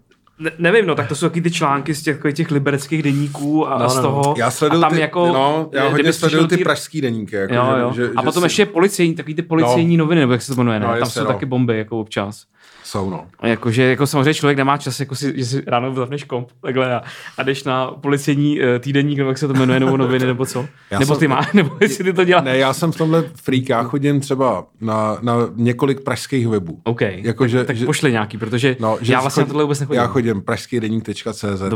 ne, 0.43 0.51
nevím, 0.59 0.87
no, 0.87 0.95
tak 0.95 1.09
to 1.09 1.15
jsou 1.15 1.29
taky 1.29 1.41
ty 1.43 1.51
články 1.51 1.95
z 1.95 2.03
těch, 2.03 2.21
těch 2.33 2.51
libereckých 2.51 3.03
deníků 3.03 3.69
a 3.69 3.79
no, 3.79 3.89
z 3.89 3.97
no, 3.97 4.03
no. 4.03 4.09
toho. 4.09 4.35
Já 4.39 4.51
sleduju 4.51 4.83
a 4.85 4.89
tam 4.89 4.95
ty, 4.95 5.01
jako, 5.01 5.27
no, 5.27 5.71
já 5.73 5.89
hodně 5.89 6.13
sleduju 6.13 6.47
ty, 6.47 6.57
pražský 6.57 7.01
deníky. 7.01 7.37
Jako, 7.37 7.55
jo, 7.55 7.77
jo. 7.81 7.93
Že, 7.95 8.11
a 8.17 8.23
potom 8.23 8.41
že 8.41 8.47
ještě 8.47 8.67
policejní, 8.67 9.15
takový 9.15 9.35
ty 9.35 9.43
policejní 9.43 9.97
no. 9.97 10.05
noviny, 10.05 10.21
nebo 10.21 10.33
jak 10.33 10.43
se 10.43 10.55
to 10.55 10.61
jmenuje, 10.61 10.81
ne? 10.81 10.87
No, 10.87 10.99
tam 10.99 11.11
jsou 11.11 11.21
no. 11.21 11.27
taky 11.27 11.47
bomby, 11.47 11.79
jako 11.79 12.01
občas 12.01 12.45
jsou, 12.93 13.11
no. 13.11 13.27
Jakože 13.43 13.83
jako 13.83 14.07
samozřejmě 14.07 14.35
člověk 14.35 14.59
nemá 14.59 14.77
čas, 14.77 15.01
jako 15.01 15.15
si, 15.15 15.33
že 15.37 15.45
si 15.45 15.63
ráno 15.67 15.95
zapneš 15.95 16.25
komp, 16.25 16.49
takhle 16.61 16.95
a, 16.95 17.03
a 17.39 17.43
jdeš 17.43 17.65
na 17.65 17.87
policejní 17.87 18.61
uh, 18.61 18.67
týdenník, 18.79 19.19
nebo 19.19 19.31
jak 19.31 19.39
se 19.39 19.49
to 19.49 19.55
jmenuje, 19.55 19.81
nebo 19.81 19.97
noviny, 19.97 20.27
nebo 20.27 20.47
co. 20.47 20.67
Já 20.91 20.99
nebo 20.99 21.15
jsem, 21.15 21.21
ty 21.21 21.29
máš, 21.29 21.53
nebo 21.55 21.77
jestli 21.81 22.05
ty 22.05 22.13
to 22.13 22.25
děláš. 22.25 22.45
Ne, 22.45 22.59
já 22.59 22.73
jsem 22.73 22.93
v 22.93 22.97
tomhle 22.97 23.25
freak, 23.35 23.69
já 23.69 23.83
chodím 23.83 24.21
třeba 24.21 24.67
na, 24.81 25.19
na 25.23 25.35
několik 25.57 26.01
pražských 26.01 26.49
webů. 26.49 26.81
OK, 26.85 27.01
jako, 27.01 27.45
tak, 27.45 27.51
že, 27.51 27.65
tak 27.65 27.77
že, 27.77 27.87
pošli 27.87 28.13
nějaký, 28.13 28.39
protože 28.39 28.77
no, 28.81 28.99
já 29.03 29.21
vlastně 29.21 29.41
chod, 29.43 29.49
na 29.49 29.53
tohle 29.53 29.65
vůbec 29.65 29.81
nechodím. 29.81 30.01
Já 30.01 30.07
chodím 30.07 30.43
pražský 30.43 30.81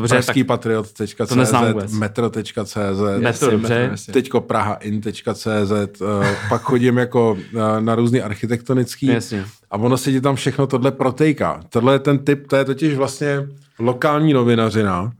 pražskýpatriot.cz, 0.08 1.98
metro.cz, 1.98 2.76
metro, 3.18 3.50
dobře. 3.50 3.90
teďko 4.12 4.40
prahain.cz, 4.40 6.00
uh, 6.00 6.08
pak 6.48 6.62
chodím 6.62 6.98
jako 6.98 7.32
uh, 7.32 7.80
na 7.80 7.94
různý 7.94 8.20
architektonický. 8.22 9.06
Jasně. 9.06 9.44
A 9.76 9.78
ono 9.78 9.96
se 9.96 10.12
ti 10.12 10.20
tam 10.20 10.36
všechno 10.36 10.66
tohle 10.66 10.90
protejká. 10.90 11.60
Tohle 11.68 11.94
je 11.94 11.98
ten 11.98 12.18
typ, 12.18 12.46
to 12.46 12.56
je 12.56 12.64
totiž 12.64 12.94
vlastně 12.94 13.48
lokální 13.78 14.32
novinařina 14.32 15.12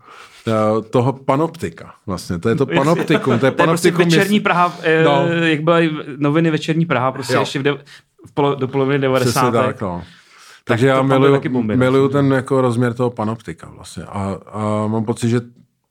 eh, 0.48 0.52
toho 0.90 1.12
panoptika. 1.12 1.94
Vlastně, 2.06 2.38
to 2.38 2.48
je 2.48 2.54
to 2.54 2.66
panoptikum. 2.76 3.38
To 3.38 3.46
je, 3.46 3.52
panoptikum 3.52 3.96
to 3.96 4.02
je 4.02 4.06
prostě 4.06 4.18
večerní 4.18 4.40
Praha, 4.40 4.76
eh, 4.82 5.04
no. 5.04 5.26
jak 5.28 5.60
byly 5.60 5.90
noviny 6.16 6.50
večerní 6.50 6.86
Praha, 6.86 7.12
prostě 7.12 7.34
jo. 7.34 7.40
ještě 7.40 7.58
v 7.58 7.62
de, 7.62 7.72
v 8.26 8.32
polo, 8.34 8.54
do 8.54 8.68
poloviny 8.68 8.98
90. 8.98 9.50
tak, 9.50 9.80
no. 9.80 10.02
Takže 10.64 10.86
tak 10.86 10.96
já 10.96 11.02
miluju, 11.02 11.40
bomby, 11.48 11.76
miluju 11.76 12.08
ten 12.08 12.32
jako 12.32 12.60
rozměr 12.60 12.94
toho 12.94 13.10
panoptika 13.10 13.70
vlastně. 13.76 14.04
A, 14.04 14.38
a 14.52 14.86
mám 14.86 15.04
pocit, 15.04 15.28
že 15.28 15.40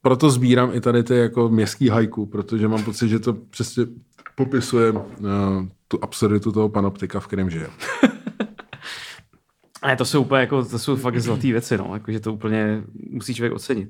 proto 0.02 0.30
sbírám 0.30 0.72
i 0.74 0.82
tady 0.82 1.04
ty 1.04 1.16
jako 1.16 1.50
městský 1.50 1.90
hajku, 1.90 2.26
protože 2.26 2.68
mám 2.68 2.84
pocit, 2.84 3.10
že 3.10 3.20
to 3.20 3.34
přesně 3.34 3.86
popisuje 4.36 4.92
uh, 4.92 5.00
tu 5.88 6.00
absurditu 6.02 6.52
toho 6.52 6.70
panoptika, 6.70 7.20
v 7.20 7.28
kterém 7.28 7.50
žije. 7.50 7.68
Ne, 9.88 9.96
to 9.96 10.06
jsou 10.06 10.22
úplně 10.22 10.42
jako, 10.42 10.66
to 10.66 10.80
jsou 10.80 10.96
fakt 10.96 11.20
zlaté 11.20 11.48
věci, 11.48 11.78
no, 11.78 11.90
jakože 11.94 12.20
to 12.20 12.34
úplně 12.34 12.84
musí 13.10 13.36
člověk 13.36 13.54
ocenit. 13.54 13.90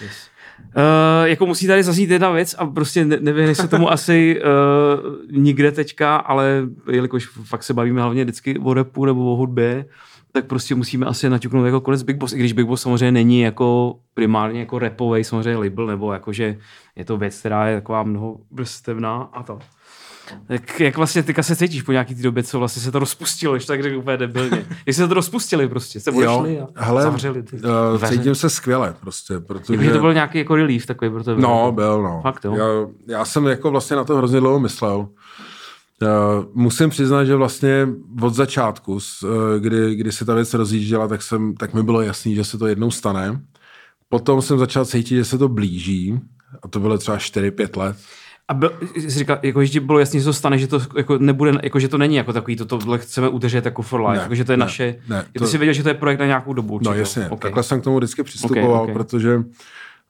Yes. 0.00 0.28
Uh, 0.76 1.24
jako 1.24 1.46
musí 1.46 1.66
tady 1.66 1.82
zaznít 1.82 2.10
jedna 2.10 2.30
věc 2.30 2.54
a 2.58 2.66
prostě 2.66 3.04
ne, 3.04 3.16
nevyhne 3.20 3.54
se 3.54 3.68
tomu 3.68 3.92
asi 3.92 4.40
uh, 4.40 5.40
nikde 5.42 5.72
teďka, 5.72 6.16
ale 6.16 6.62
jelikož 6.90 7.26
fakt 7.26 7.62
se 7.62 7.74
bavíme 7.74 8.02
hlavně 8.02 8.24
vždycky 8.24 8.58
o 8.58 8.74
repu 8.74 9.04
nebo 9.04 9.32
o 9.32 9.36
hudbě, 9.36 9.84
tak 10.32 10.46
prostě 10.46 10.74
musíme 10.74 11.06
asi 11.06 11.30
naťuknout 11.30 11.66
jako 11.66 11.80
konec 11.80 12.02
Big 12.02 12.16
Boss, 12.16 12.32
i 12.32 12.38
když 12.38 12.52
Big 12.52 12.66
Boss 12.66 12.82
samozřejmě 12.82 13.12
není 13.12 13.40
jako 13.40 13.98
primárně 14.14 14.60
jako 14.60 14.78
repový 14.78 15.24
samozřejmě 15.24 15.56
label, 15.56 15.86
nebo 15.86 16.12
jakože 16.12 16.56
je 16.96 17.04
to 17.04 17.16
věc, 17.16 17.38
která 17.38 17.68
je 17.68 17.76
taková 17.76 18.02
mnoho 18.02 18.36
vrstevná 18.50 19.16
a 19.32 19.42
to. 19.42 19.58
Jak, 20.48 20.80
jak 20.80 20.96
vlastně 20.96 21.22
ty 21.22 21.42
se 21.42 21.56
cítíš 21.56 21.82
po 21.82 21.92
nějaký 21.92 22.14
té 22.14 22.22
době, 22.22 22.42
co 22.42 22.58
vlastně 22.58 22.82
se 22.82 22.92
to 22.92 22.98
rozpustilo, 22.98 23.54
když 23.54 23.66
tak 23.66 23.82
řekl 23.82 23.96
úplně 23.96 24.16
debilně. 24.16 24.66
Jak 24.86 24.96
se 24.96 25.08
to 25.08 25.14
rozpustili 25.14 25.68
prostě, 25.68 26.00
se 26.00 26.10
odešli 26.10 26.60
a 26.60 26.84
hele, 26.84 27.02
zavřeli 27.02 27.42
ty. 27.42 27.56
uh, 27.56 27.62
dveře. 27.96 28.16
cítím 28.16 28.34
se 28.34 28.50
skvěle 28.50 28.94
prostě, 29.00 29.40
protože... 29.40 29.72
Jakože 29.72 29.92
to 29.92 29.98
byl 29.98 30.14
nějaký 30.14 30.38
jako 30.38 30.56
relief 30.56 30.86
takový 30.86 31.10
pro 31.10 31.24
tebe. 31.24 31.42
No, 31.42 31.60
jako- 31.60 31.72
byl, 31.72 32.02
no. 32.02 32.20
Fakt, 32.22 32.44
jo. 32.44 32.54
Já, 32.54 32.64
já 33.18 33.24
jsem 33.24 33.46
jako 33.46 33.70
vlastně 33.70 33.96
na 33.96 34.04
to 34.04 34.16
hrozně 34.16 34.40
dlouho 34.40 34.60
myslel. 34.60 34.98
Uh, 34.98 36.44
musím 36.54 36.90
přiznat, 36.90 37.24
že 37.24 37.34
vlastně 37.36 37.88
od 38.22 38.34
začátku, 38.34 38.92
uh, 38.92 39.00
kdy, 39.58 39.94
kdy 39.94 40.12
se 40.12 40.24
ta 40.24 40.34
věc 40.34 40.54
rozjížděla, 40.54 41.08
tak, 41.08 41.22
jsem, 41.22 41.54
tak 41.54 41.74
mi 41.74 41.82
bylo 41.82 42.00
jasný, 42.00 42.34
že 42.34 42.44
se 42.44 42.58
to 42.58 42.66
jednou 42.66 42.90
stane. 42.90 43.40
Potom 44.08 44.42
jsem 44.42 44.58
začal 44.58 44.84
cítit, 44.84 45.16
že 45.16 45.24
se 45.24 45.38
to 45.38 45.48
blíží. 45.48 46.20
A 46.62 46.68
to 46.68 46.80
bylo 46.80 46.98
třeba 46.98 47.16
4-5 47.16 47.80
let. 47.80 47.96
A 48.48 48.54
byl, 48.54 48.72
jsi 48.96 49.10
říkal, 49.10 49.38
jako, 49.42 49.64
že 49.64 49.70
ti 49.70 49.80
bylo 49.80 49.98
jasný, 49.98 50.20
že 50.20 50.24
to 50.24 50.32
stane, 50.32 50.58
že 50.58 50.66
to 50.66 50.80
jako 50.96 51.18
nebude, 51.18 51.52
jako, 51.62 51.78
že 51.80 51.88
to 51.88 51.98
není 51.98 52.16
jako 52.16 52.32
takový, 52.32 52.56
to 52.56 52.64
tohle 52.64 52.98
chceme 52.98 53.28
udržet 53.28 53.64
jako 53.64 53.82
for 53.82 54.00
life, 54.00 54.16
Ne, 54.16 54.22
jako, 54.22 54.34
že 54.34 54.44
to 54.44 54.52
je 54.52 54.56
ne, 54.56 54.64
naše, 54.64 54.94
ne, 55.08 55.24
Ty 55.32 55.38
to- 55.38 55.46
jsi 55.46 55.58
věděl, 55.58 55.74
že 55.74 55.82
to 55.82 55.88
je 55.88 55.94
projekt 55.94 56.18
na 56.20 56.26
nějakou 56.26 56.52
dobu. 56.52 56.80
No 56.84 56.94
jasně, 56.94 57.22
okay. 57.22 57.34
Ok. 57.34 57.40
takhle 57.40 57.62
jsem 57.62 57.80
k 57.80 57.84
tomu 57.84 57.96
vždycky 57.96 58.22
přistupoval, 58.22 58.64
Ok, 58.64 58.68
okay, 58.70 58.78
ok. 58.78 58.82
okay. 58.82 58.94
protože 58.94 59.42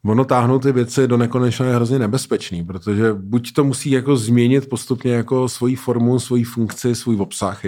ono 0.04 0.24
táhnout 0.24 0.62
ty 0.62 0.72
věci 0.72 1.08
do 1.08 1.16
nekonečna 1.16 1.66
je 1.66 1.74
hrozně 1.74 1.98
nebezpečný, 1.98 2.64
protože 2.64 3.12
buď 3.14 3.52
to 3.52 3.64
musí 3.64 3.90
jako 3.90 4.16
změnit 4.16 4.68
postupně 4.68 5.12
jako 5.12 5.48
svoji 5.48 5.76
formu, 5.76 6.20
svoji 6.20 6.44
funkci, 6.44 6.94
svůj 6.94 7.16
obsah, 7.20 7.60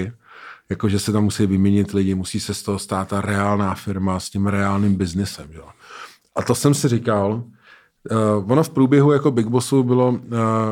jako 0.70 0.88
že 0.88 0.98
se 0.98 1.12
tam 1.12 1.24
musí 1.24 1.46
vyměnit 1.46 1.90
lidi, 1.92 2.14
musí 2.14 2.40
se 2.40 2.54
z 2.54 2.62
toho 2.62 2.78
stát 2.78 3.08
ta 3.08 3.20
reálná 3.20 3.74
firma 3.74 4.20
s 4.20 4.30
tím 4.30 4.46
reálným 4.46 4.94
biznesem. 4.94 5.46
Jo. 5.52 5.64
A 6.36 6.42
to 6.42 6.54
jsem 6.54 6.74
si 6.74 6.88
říkal, 6.88 7.42
Uh, 8.10 8.52
ono 8.52 8.62
v 8.62 8.70
průběhu 8.70 9.12
jako 9.12 9.30
Big 9.30 9.46
Bossu 9.46 9.82
bylo, 9.82 10.08
uh, 10.08 10.18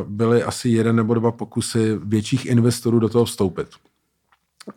byly 0.09 0.43
asi 0.43 0.68
jeden 0.68 0.97
nebo 0.97 1.14
dva 1.14 1.32
pokusy 1.32 1.99
větších 2.05 2.47
investorů 2.47 2.99
do 2.99 3.09
toho 3.09 3.24
vstoupit. 3.24 3.68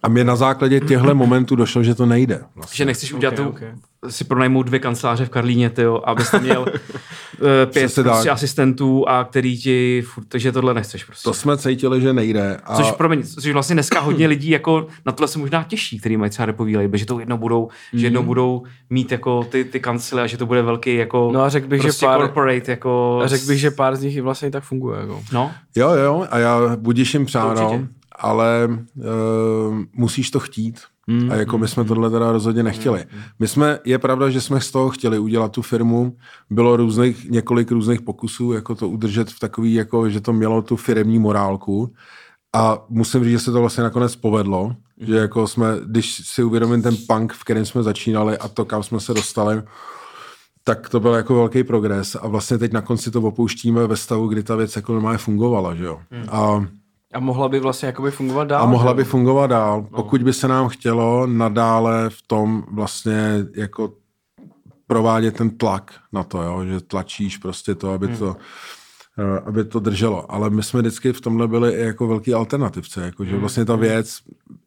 A 0.03 0.09
mě 0.09 0.23
na 0.23 0.35
základě 0.35 0.79
těchto 0.79 1.15
momentů 1.15 1.55
došlo, 1.55 1.83
že 1.83 1.95
to 1.95 2.05
nejde. 2.05 2.41
Vlastně. 2.55 2.77
Že 2.77 2.85
nechceš 2.85 3.13
udělat 3.13 3.39
Ok, 3.39 3.45
tu, 3.45 3.49
ok. 3.49 3.61
si 4.11 4.23
pronajmout 4.23 4.65
dvě 4.65 4.79
kanceláře 4.79 5.25
v 5.25 5.29
Karlíně, 5.29 5.69
tyjo, 5.69 6.01
abyste 6.05 6.39
měl 6.39 6.65
eh, 7.63 7.65
pět 7.65 7.95
prostě 8.03 8.29
asistentů 8.29 9.09
a 9.09 9.23
který 9.23 9.57
ti, 9.61 10.03
furt, 10.13 10.23
takže 10.27 10.51
tohle 10.51 10.73
nechceš 10.73 11.03
prostě. 11.03 11.23
To 11.23 11.33
jsme 11.33 11.57
cítili, 11.57 12.01
že 12.01 12.13
nejde. 12.13 12.57
A 12.63 12.75
Což, 12.75 12.91
promiň, 12.91 13.23
což 13.23 13.53
vlastně 13.53 13.75
dneska 13.75 13.99
hodně 13.99 14.27
lidí 14.27 14.49
jako 14.49 14.87
na 15.05 15.11
tohle 15.11 15.27
se 15.27 15.39
možná 15.39 15.63
těší, 15.63 15.99
který 15.99 16.17
mají 16.17 16.29
třeba 16.31 16.45
repový 16.45 16.77
label, 16.77 16.97
že 16.97 17.05
to 17.05 17.19
jednou 17.19 17.37
budou, 17.37 17.69
že 17.93 18.05
jednou 18.05 18.23
budou 18.23 18.63
mít 18.89 19.11
jako 19.11 19.43
ty, 19.43 19.63
ty 19.65 19.79
kancely 19.79 20.21
a 20.21 20.27
že 20.27 20.37
to 20.37 20.45
bude 20.45 20.61
velký 20.61 20.95
jako. 20.95 21.29
No 21.33 21.41
a 21.41 21.49
řekl 21.49 21.67
bych, 21.67 21.81
že 21.81 21.87
prostě 21.87 22.05
pár- 22.05 22.19
corporate 22.21 22.71
jako... 22.71 23.19
A 23.23 23.27
řekl 23.27 23.45
bych, 23.45 23.59
že 23.59 23.71
pár 23.71 23.95
z 23.95 24.01
nich 24.01 24.15
i 24.15 24.21
vlastně 24.21 24.47
i 24.47 24.51
tak 24.51 24.63
funguje. 24.63 24.99
Jako. 25.01 25.21
No, 25.33 25.51
Jo, 25.75 25.89
jo, 25.89 26.27
a 26.31 26.37
já 26.39 26.59
budíš 26.75 27.13
jim 27.13 27.25
přáno. 27.25 27.85
Ale 28.19 28.67
uh, 28.69 29.03
musíš 29.93 30.31
to 30.31 30.39
chtít. 30.39 30.79
Mm, 31.07 31.31
A 31.31 31.35
jako 31.35 31.57
my 31.57 31.67
jsme 31.67 31.85
tohle 31.85 32.09
teda 32.09 32.31
rozhodně 32.31 32.63
nechtěli. 32.63 33.05
My 33.39 33.47
jsme, 33.47 33.79
je 33.85 33.99
pravda, 33.99 34.29
že 34.29 34.41
jsme 34.41 34.61
z 34.61 34.71
toho 34.71 34.89
chtěli 34.89 35.19
udělat 35.19 35.51
tu 35.51 35.61
firmu. 35.61 36.17
Bylo 36.49 36.77
různých, 36.77 37.29
několik 37.29 37.71
různých 37.71 38.01
pokusů, 38.01 38.51
jako 38.53 38.75
to 38.75 38.89
udržet 38.89 39.29
v 39.29 39.39
takový, 39.39 39.73
jako, 39.73 40.09
že 40.09 40.21
to 40.21 40.33
mělo 40.33 40.61
tu 40.61 40.75
firemní 40.75 41.19
morálku. 41.19 41.93
A 42.53 42.85
musím 42.89 43.23
říct, 43.23 43.31
že 43.31 43.39
se 43.39 43.51
to 43.51 43.59
vlastně 43.59 43.83
nakonec 43.83 44.15
povedlo, 44.15 44.75
že 44.99 45.15
jako 45.15 45.47
jsme, 45.47 45.67
když 45.85 46.21
si 46.25 46.43
uvědomím 46.43 46.81
ten 46.81 46.95
punk, 47.07 47.33
v 47.33 47.43
kterém 47.43 47.65
jsme 47.65 47.83
začínali 47.83 48.37
a 48.37 48.47
to, 48.47 48.65
kam 48.65 48.83
jsme 48.83 48.99
se 48.99 49.13
dostali, 49.13 49.61
tak 50.63 50.89
to 50.89 50.99
byl 50.99 51.13
jako 51.13 51.35
velký 51.35 51.63
progres 51.63 52.15
a 52.15 52.27
vlastně 52.27 52.57
teď 52.57 52.73
na 52.73 52.81
konci 52.81 53.11
to 53.11 53.21
opouštíme 53.21 53.87
ve 53.87 53.97
stavu, 53.97 54.27
kdy 54.27 54.43
ta 54.43 54.55
věc 54.55 54.75
jako 54.75 54.93
normálně 54.93 55.17
fungovala, 55.17 55.75
že 55.75 55.85
jo. 55.85 55.99
A 56.31 56.65
A 57.13 57.19
mohla 57.19 57.49
by 57.49 57.59
vlastně 57.59 57.85
jakoby 57.85 58.11
fungovat 58.11 58.43
dál. 58.47 58.63
a 58.63 58.65
mohla 58.65 58.93
by 58.93 59.03
fungovat 59.03 59.47
dál, 59.47 59.87
pokud 59.95 60.23
by 60.23 60.33
se 60.33 60.47
nám 60.47 60.69
chtělo 60.69 61.27
nadále 61.27 62.09
v 62.09 62.21
tom 62.27 62.63
vlastně 62.71 63.45
jako 63.55 63.93
provádět 64.87 65.37
ten 65.37 65.49
tlak 65.49 65.93
na 66.13 66.23
to, 66.23 66.41
jo? 66.41 66.65
že 66.65 66.79
tlačíš 66.79 67.37
prostě 67.37 67.75
to, 67.75 67.91
aby 67.91 68.07
to 68.07 68.35
eh, 69.19 69.39
aby 69.45 69.65
to 69.65 69.79
drželo. 69.79 70.31
Ale 70.31 70.49
my 70.49 70.63
jsme 70.63 70.81
vždycky 70.81 71.13
v 71.13 71.21
tomhle 71.21 71.47
byli 71.47 71.73
i 71.73 71.81
jako 71.81 72.07
velký 72.07 72.33
alternativce, 72.33 73.01
jako, 73.01 73.25
že 73.25 73.37
vlastně 73.37 73.65
ta 73.65 73.75
věc, 73.75 74.19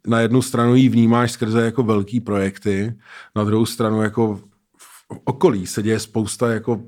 na 0.07 0.21
jednu 0.21 0.43
stranu 0.43 0.75
ji 0.75 0.89
vnímáš 0.89 1.33
skrze 1.33 1.65
jako 1.65 1.83
velký 1.83 2.21
projekty, 2.21 2.95
na 3.37 3.45
druhou 3.45 3.67
stranu 3.67 4.03
jako 4.03 4.41
v 4.77 5.21
okolí 5.25 5.67
se 5.67 5.83
děje 5.83 6.01
spousta 6.01 6.53
jako 6.53 6.81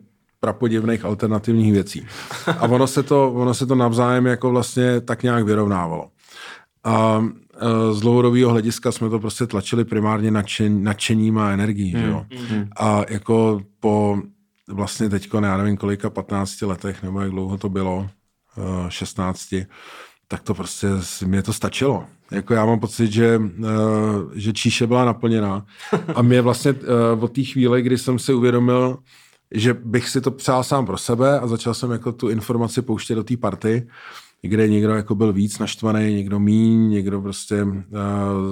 prapodivných 0.45 1.05
alternativních 1.05 1.73
věcí. 1.73 2.07
A 2.59 2.63
ono 2.63 2.87
se 2.87 3.03
to, 3.03 3.33
ono 3.33 3.55
se 3.55 3.67
to 3.67 3.75
navzájem 3.75 4.27
jako 4.27 4.51
vlastně 4.51 5.01
tak 5.01 5.23
nějak 5.23 5.45
vyrovnávalo. 5.45 6.09
A 6.85 7.25
e, 7.57 7.95
z 7.95 8.01
dlouhodobého 8.01 8.51
hlediska 8.51 8.93
jsme 8.93 9.11
to 9.11 9.19
prostě 9.19 9.47
tlačili 9.47 9.85
primárně 9.85 10.31
nadšen, 10.31 10.85
nadšením 10.85 11.39
a 11.39 11.51
energií. 11.51 11.91
Že 11.91 12.07
jo? 12.07 12.27
A 12.77 13.05
jako 13.09 13.61
po 13.81 14.19
vlastně 14.69 15.09
teďko, 15.09 15.41
já 15.41 15.57
nevím 15.57 15.77
kolika, 15.77 16.11
15 16.11 16.63
letech, 16.63 17.03
nebo 17.03 17.21
jak 17.21 17.31
dlouho 17.31 17.59
to 17.59 17.69
bylo, 17.69 18.07
e, 18.07 18.91
16, 18.91 19.55
tak 20.29 20.43
to 20.43 20.55
prostě, 20.55 20.89
mě 21.27 21.43
to 21.43 21.53
stačilo. 21.53 22.05
Jako 22.31 22.55
já 22.55 22.65
mám 22.65 22.81
pocit, 22.81 23.13
že, 23.13 23.41
e, 23.41 23.71
že 24.35 24.53
číše 24.53 24.87
byla 24.87 25.05
naplněná. 25.05 25.65
A 26.15 26.23
mě 26.23 26.41
vlastně 26.43 26.71
e, 26.71 27.21
od 27.21 27.33
té 27.33 27.43
chvíle, 27.43 27.83
kdy 27.83 27.99
jsem 27.99 28.19
si 28.19 28.35
uvědomil, 28.35 28.99
že 29.55 29.75
bych 29.75 30.09
si 30.09 30.21
to 30.21 30.31
přál 30.31 30.65
sám 30.65 30.87
pro 30.87 30.99
sebe 30.99 31.41
a 31.41 31.47
začal 31.47 31.75
jsem 31.75 31.91
jako 31.91 32.13
tu 32.13 32.29
informaci 32.29 32.83
pouštět 32.83 33.15
do 33.15 33.25
té 33.25 33.37
party, 33.37 33.87
kde 34.43 34.69
někdo 34.69 34.95
jako 34.95 35.15
byl 35.15 35.33
víc 35.33 35.59
naštvaný, 35.59 36.15
někdo 36.15 36.41
míň, 36.41 36.91
někdo 36.91 37.21
prostě 37.21 37.63
uh, 37.63 37.71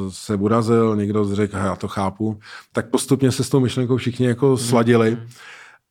se 0.09 0.37
urazil, 0.37 0.97
někdo 0.97 1.35
řekl, 1.35 1.57
já 1.57 1.77
to 1.77 1.89
chápu, 1.89 2.39
tak 2.73 2.91
postupně 2.91 3.33
se 3.33 3.45
s 3.45 3.49
tou 3.49 3.61
myšlenkou 3.61 3.97
všichni 3.97 4.27
jako 4.27 4.57
sladili. 4.57 5.19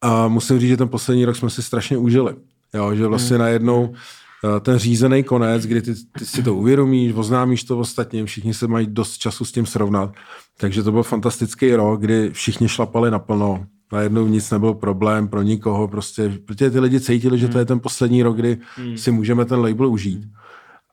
A 0.02 0.28
musím 0.28 0.60
říct, 0.60 0.70
že 0.70 0.78
ten 0.78 0.90
poslední 0.90 1.26
rok 1.26 1.36
jsme 1.36 1.50
si 1.50 1.64
strašně 1.64 1.98
užili. 1.98 2.36
Jo, 2.74 2.96
že 2.96 3.08
vlastně 3.08 3.38
najednou 3.38 3.94
eh, 3.94 4.60
ten 4.60 4.78
řízený 4.78 5.24
konec, 5.24 5.66
kdy 5.66 5.82
ty, 5.82 5.94
ty 6.20 6.26
si 6.26 6.44
to 6.44 6.56
uvědomíš, 6.56 7.14
oznámíš 7.16 7.64
to 7.64 7.80
ostatním, 7.80 8.26
všichni 8.26 8.54
se 8.54 8.68
mají 8.68 8.88
dost 8.88 9.18
času 9.18 9.46
s 9.46 9.52
tím 9.52 9.66
srovnat. 9.66 10.14
Takže 10.58 10.84
to 10.84 10.92
byl 10.92 11.04
fantastický 11.04 11.76
rok, 11.76 12.02
kdy 12.02 12.30
všichni 12.30 12.70
šlapali 12.70 13.12
naplno. 13.12 13.66
Najednou 13.92 14.28
nic 14.28 14.52
nebyl 14.52 14.74
problém 14.74 15.28
pro 15.28 15.42
nikoho, 15.42 15.88
prostě, 15.88 16.40
protože 16.46 16.72
ty 16.72 16.80
lidi 16.80 17.00
cítili, 17.00 17.40
že 17.40 17.48
to 17.48 17.60
je 17.60 17.66
ten 17.66 17.80
poslední 17.80 18.24
rok, 18.24 18.38
kdy 18.38 18.58
si 18.96 19.12
můžeme 19.12 19.46
ten 19.46 19.60
label 19.60 19.88
užít. 19.88 20.28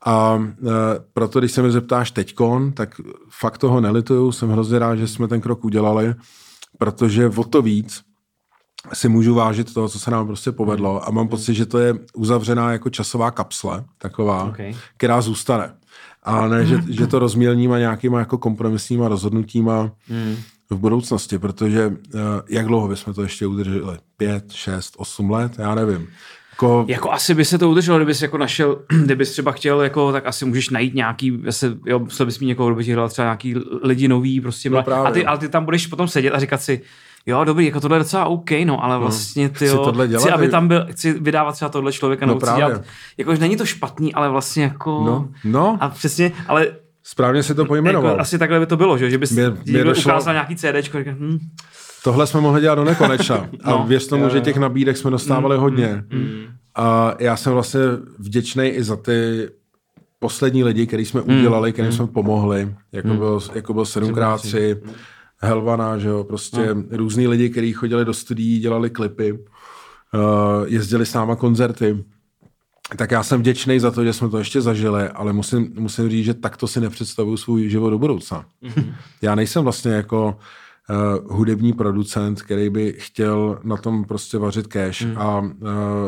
A 0.04 0.42
e, 0.42 0.70
proto, 1.12 1.38
když 1.38 1.52
se 1.52 1.62
mi 1.62 1.70
zeptáš 1.72 2.10
teďkon, 2.10 2.72
tak 2.72 3.00
fakt 3.30 3.58
toho 3.58 3.80
nelituju, 3.80 4.32
jsem 4.32 4.50
hrozně 4.50 4.78
rád, 4.78 4.96
že 4.96 5.08
jsme 5.08 5.28
ten 5.28 5.40
krok 5.40 5.64
udělali, 5.64 6.14
protože 6.78 7.28
o 7.28 7.44
to 7.44 7.62
víc 7.62 8.02
si 8.92 9.08
můžu 9.08 9.34
vážit 9.34 9.74
toho, 9.74 9.88
co 9.88 9.98
se 9.98 10.10
nám 10.10 10.26
prostě 10.26 10.52
povedlo 10.52 11.08
a 11.08 11.10
mám 11.10 11.28
pocit, 11.28 11.54
že 11.54 11.66
to 11.66 11.78
je 11.78 11.94
uzavřená 12.14 12.72
jako 12.72 12.90
časová 12.90 13.30
kapsle, 13.30 13.84
taková, 13.98 14.44
Okay. 14.44 14.74
která 14.96 15.20
zůstane. 15.20 15.74
A 16.22 16.48
ne, 16.48 16.66
že, 16.66 16.82
že 16.88 17.06
to 17.06 17.18
rozmělníma 17.18 17.78
nějakýma 17.78 18.18
jako 18.18 18.38
kompromisníma 18.38 19.08
rozhodnutíma 19.08 19.90
v 20.70 20.76
budoucnosti, 20.78 21.38
protože 21.38 21.86
uh, 21.86 22.20
jak 22.48 22.66
dlouho 22.66 22.88
bychom 22.88 23.14
to 23.14 23.22
ještě 23.22 23.46
udrželi? 23.46 23.96
Pět, 24.16 24.52
šest, 24.52 24.94
osm 24.96 25.30
let? 25.30 25.52
Já 25.58 25.74
nevím. 25.74 26.08
Jako, 26.52 26.84
Jako 26.88 27.12
asi 27.12 27.34
by 27.34 27.44
se 27.44 27.58
to 27.58 27.70
udrželo, 27.70 27.98
kdybys 27.98 28.22
jako 28.22 28.38
našel, 28.38 28.78
kdybys 29.04 29.32
třeba 29.32 29.52
chtěl, 29.52 29.82
jako, 29.82 30.12
tak 30.12 30.26
asi 30.26 30.44
můžeš 30.44 30.70
najít 30.70 30.94
nějaký, 30.94 31.42
zase, 31.44 31.76
jo, 31.86 31.98
musel 31.98 32.26
bys 32.26 32.38
mít 32.38 32.46
někoho, 32.46 32.68
kdo 32.68 32.76
by 32.76 32.84
ti 32.84 32.96
třeba 33.08 33.26
nějaký 33.26 33.54
lidi 33.82 34.08
nový, 34.08 34.40
prostě, 34.40 34.70
No 34.70 34.76
no 34.76 34.82
právě. 34.82 35.08
a 35.08 35.10
ty, 35.12 35.26
ale 35.26 35.38
ty 35.38 35.48
tam 35.48 35.64
budeš 35.64 35.86
potom 35.86 36.08
sedět 36.08 36.30
a 36.30 36.38
říkat 36.38 36.62
si, 36.62 36.80
jo, 37.26 37.44
dobrý, 37.44 37.66
jako 37.66 37.80
tohle 37.80 37.96
je 37.96 37.98
docela 37.98 38.24
OK, 38.24 38.50
no, 38.64 38.84
ale 38.84 38.98
vlastně 38.98 39.48
ty 39.48 39.54
Chci 39.54 39.64
jo, 39.66 39.84
tohle 39.84 40.08
dělat, 40.08 40.20
chci, 40.22 40.30
aby 40.30 40.48
tam 40.48 40.68
byl, 40.68 40.86
chci 40.90 41.12
vydávat 41.12 41.52
třeba 41.54 41.68
tohle 41.68 41.92
člověka, 41.92 42.26
No 42.26 42.30
nebo 42.30 42.40
chci 42.40 42.44
právě. 42.46 42.66
dělat, 42.66 42.82
jako, 43.18 43.34
že 43.34 43.40
není 43.40 43.56
to 43.56 43.66
špatný, 43.66 44.14
ale 44.14 44.28
vlastně 44.28 44.62
jako, 44.64 44.90
no, 45.06 45.28
no, 45.44 45.78
a 45.80 45.88
přesně, 45.88 46.32
ale 46.48 46.66
správně 47.10 47.42
si 47.42 47.54
to 47.54 47.64
pojmenoval. 47.64 48.10
jako, 48.10 48.20
asi 48.20 48.38
takhle 48.38 48.60
by 48.60 48.66
to 48.66 48.76
bylo, 48.76 48.98
že, 48.98 49.10
že 49.10 49.18
bys 49.18 49.30
Mě- 49.30 49.50
mě, 49.66 49.84
došlo- 49.84 50.12
ukázal 50.12 50.34
nějaký 50.34 50.56
říkal, 50.80 51.02
hm, 51.06 51.38
Tohle 52.04 52.26
jsme 52.26 52.40
mohli 52.40 52.60
dělat 52.60 52.74
do 52.74 52.84
nekonečna. 52.84 53.48
A 53.64 53.70
No. 53.70 53.84
věř 53.88 54.06
tomu, 54.06 54.24
Jo, 54.24 54.30
že 54.30 54.40
těch 54.40 54.56
nabídek 54.56 54.96
jsme 54.96 55.10
dostávali 55.10 55.56
hodně. 55.56 56.04
A 56.74 57.14
já 57.18 57.36
jsem 57.36 57.52
vlastně 57.52 57.80
vděčný 58.18 58.68
i 58.68 58.82
za 58.82 58.96
ty 58.96 59.48
poslední 60.18 60.64
lidi, 60.64 60.86
který 60.86 61.04
jsme 61.04 61.20
udělali, 61.20 61.72
kterým 61.72 61.92
jsme 61.92 62.06
pomohli, 62.06 62.74
jako 62.92 63.08
byl, 63.14 63.40
jako 63.54 63.74
byl 63.74 63.82
7x3, 63.84 64.80
Helvana, 65.40 65.98
že 65.98 66.08
jo, 66.08 66.24
prostě 66.24 66.76
různý 66.90 67.28
lidi, 67.28 67.50
kteří 67.50 67.72
chodili 67.72 68.04
do 68.04 68.14
studií, 68.14 68.58
dělali 68.58 68.90
klipy, 68.90 69.32
uh, 69.32 69.38
jezdili 70.66 71.06
s 71.06 71.14
náma 71.14 71.36
koncerty. 71.36 72.04
Tak 72.96 73.10
já 73.10 73.22
jsem 73.22 73.40
vděčný 73.40 73.80
za 73.80 73.90
to, 73.90 74.04
že 74.04 74.12
jsme 74.12 74.28
to 74.28 74.38
ještě 74.38 74.60
zažili, 74.60 75.08
ale 75.08 75.32
musím, 75.32 75.72
musím 75.78 76.08
říct, 76.08 76.24
že 76.24 76.34
takto 76.34 76.68
si 76.68 76.80
nepředstavuju 76.80 77.36
svůj 77.36 77.68
život 77.68 77.90
do 77.90 77.98
budoucna. 77.98 78.44
Já 79.22 79.34
nejsem 79.34 79.64
vlastně 79.64 79.92
jako 79.92 80.38
uh, 80.90 81.36
hudební 81.36 81.72
producent, 81.72 82.42
který 82.42 82.70
by 82.70 82.94
chtěl 82.98 83.60
na 83.64 83.76
tom 83.76 84.04
prostě 84.04 84.38
vařit 84.38 84.66
cash 84.66 85.02
hmm. 85.02 85.18
a 85.18 85.38
uh, 85.40 85.48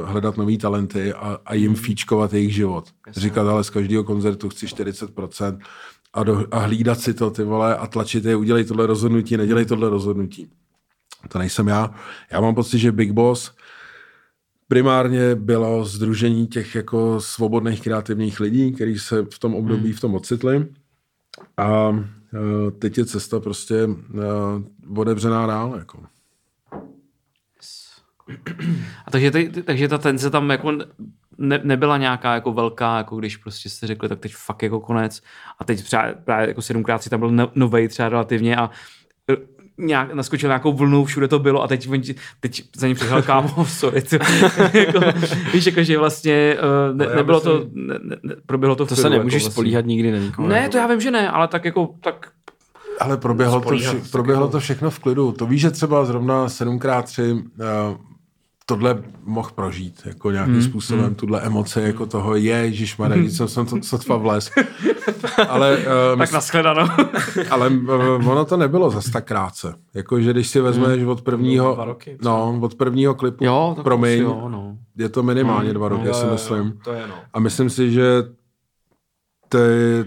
hledat 0.05 0.37
nový 0.37 0.59
talenty 0.59 1.13
a, 1.13 1.39
a 1.47 1.55
jim 1.55 1.73
hmm. 1.73 1.83
fíčkovat 1.83 2.33
jejich 2.33 2.55
život. 2.55 2.89
Jasně. 3.07 3.23
Říkat, 3.23 3.47
ale 3.47 3.65
z 3.65 3.71
každého 3.71 4.05
koncertu 4.05 4.49
chci 4.49 4.67
40% 4.67 5.59
a, 6.13 6.25
do, 6.25 6.47
a 6.51 6.59
hlídat 6.59 7.01
si 7.01 7.15
to, 7.15 7.31
ty 7.31 7.45
vole, 7.45 7.77
a 7.77 7.87
tlačit 7.87 8.25
je, 8.25 8.37
udělej 8.37 8.65
tohle 8.65 8.87
rozhodnutí, 8.87 9.37
nedělej 9.37 9.65
tohle 9.65 9.91
rozhodnutí. 9.91 10.51
To 11.29 11.39
nejsem 11.39 11.69
já. 11.69 11.95
Já 12.33 12.41
mám 12.41 12.55
pocit, 12.55 12.79
že 12.79 12.93
Big 12.93 13.13
Boss 13.13 13.53
primárně 14.71 15.35
bylo 15.35 15.85
združení 15.85 16.47
těch 16.47 16.75
jako 16.75 17.21
svobodných 17.21 17.83
kreativních 17.83 18.41
lidí, 18.41 18.73
kteří 18.73 18.99
se 18.99 19.23
v 19.35 19.39
tom 19.39 19.55
období 19.55 19.85
hmm. 19.85 19.93
v 19.93 20.01
tom 20.01 20.15
ocitli. 20.15 20.67
A 21.57 21.99
e, 22.35 22.71
teď 22.71 22.99
je 22.99 23.05
cesta 23.05 23.41
prostě 23.41 23.75
e, 23.75 23.89
odebřená 24.97 25.47
dál. 25.47 25.75
Jako. 25.79 26.03
A 29.07 29.11
takže, 29.11 29.31
ty, 29.31 29.63
takže 29.63 29.89
ta 29.89 29.99
tenze 29.99 30.31
tam 30.31 30.51
jako 30.51 30.73
ne, 31.39 31.61
nebyla 31.65 31.99
nějaká 31.99 32.35
jako 32.35 32.53
velká, 32.53 32.97
jako 32.97 33.17
když 33.17 33.37
prostě 33.37 33.69
jste 33.71 33.87
řekli, 33.87 34.09
tak 34.09 34.19
teď 34.19 34.35
fakt 34.35 34.63
jako 34.63 34.81
konec 34.81 35.23
a 35.59 35.65
teď 35.65 35.83
třeba 35.83 36.05
právě 36.25 36.49
jako 36.49 36.63
sedmkrát 36.63 37.03
si 37.03 37.11
tam 37.11 37.21
byl 37.21 37.31
no, 37.31 37.51
novej 37.55 37.89
třeba 37.89 38.09
relativně 38.09 38.57
a 38.57 38.71
nějak, 39.81 40.15
naskočil 40.15 40.49
nějakou 40.49 40.73
vlnu, 40.73 41.05
všude 41.05 41.29
to 41.29 41.39
bylo 41.39 41.63
a 41.63 41.69
teď, 41.69 41.89
teď 42.41 42.63
za 42.77 42.87
ním 42.87 42.97
přišel 42.97 43.23
kámo, 43.23 43.65
sorry, 43.69 44.03
jako, 44.73 45.01
víš, 45.53 45.67
jako, 45.67 45.83
že 45.83 45.99
vlastně 45.99 46.57
uh, 46.91 46.97
ne, 46.97 47.07
nebylo 47.17 47.39
myslím, 47.39 47.53
to, 47.53 47.67
ne, 47.75 47.99
ne, 48.23 48.35
proběhlo 48.47 48.77
to 48.77 48.87
v 48.87 48.89
To 48.89 48.97
se 48.97 49.11
nemůžeš 49.11 49.35
jako 49.35 49.45
vlastně. 49.45 49.53
spolíhat 49.53 49.87
nikdy 49.87 50.13
na 50.13 50.19
nikoho. 50.19 50.49
Ne, 50.49 50.69
to 50.69 50.79
já 50.79 50.87
vím, 50.87 51.01
že 51.01 51.11
ne, 51.11 51.31
ale 51.31 51.49
tak 51.49 51.65
jako, 51.65 51.95
tak 52.01 52.31
ale 53.01 53.17
proběhlo, 53.17 53.61
to, 53.61 53.77
vše, 53.77 54.01
proběhlo 54.13 54.49
to 54.49 54.61
všechno 54.61 54.91
v 54.91 54.99
klidu. 54.99 55.33
To 55.33 55.47
víš, 55.47 55.61
že 55.61 55.71
třeba 55.71 56.05
zrovna 56.05 56.47
7x3 56.47 57.33
uh, 57.33 57.41
tohle 58.71 59.03
mohl 59.25 59.51
prožít 59.55 60.03
jako 60.05 60.31
nějakým 60.31 60.55
hmm, 60.55 60.63
způsobem, 60.63 61.05
hmm. 61.05 61.15
tuhle 61.15 61.41
emoce 61.41 61.83
jako 61.83 62.07
toho 62.07 62.37
je, 62.37 62.57
Ježíš 62.57 62.97
Marek, 62.97 63.31
jsem, 63.31 63.49
jsem 63.49 63.67
to 63.67 63.77
sotva 63.83 64.17
vles. 64.17 64.51
ale, 65.49 65.77
uh, 65.77 66.19
tak 66.19 66.33
nashledanou. 66.33 66.87
ale 67.51 67.69
uh, 67.69 68.29
ono 68.29 68.45
to 68.45 68.57
nebylo 68.57 68.91
zas 68.91 69.11
tak 69.11 69.25
krátce. 69.25 69.75
Jako, 69.95 70.21
že 70.21 70.31
když 70.31 70.49
si 70.49 70.61
vezmeš 70.61 71.01
hmm. 71.01 71.09
od 71.09 71.23
prvního, 71.23 71.75
dva 71.75 71.85
roky, 71.85 72.19
no, 72.23 72.59
od 72.61 72.75
prvního 72.75 73.15
klipu, 73.15 73.45
jo, 73.45 73.77
promiň, 73.83 74.23
jo, 74.23 74.49
no. 74.49 74.77
je 74.99 75.09
to 75.09 75.23
minimálně 75.23 75.69
hmm. 75.69 75.75
dva 75.75 75.89
roky, 75.89 76.05
no, 76.05 76.09
já 76.09 76.15
si 76.15 76.27
myslím. 76.27 76.67
Jo, 76.67 76.73
to 76.85 76.93
je, 76.93 77.07
no. 77.09 77.15
A 77.33 77.41
myslím 77.41 77.71
si, 77.71 77.93
že 77.93 78.23
ty, 79.49 79.59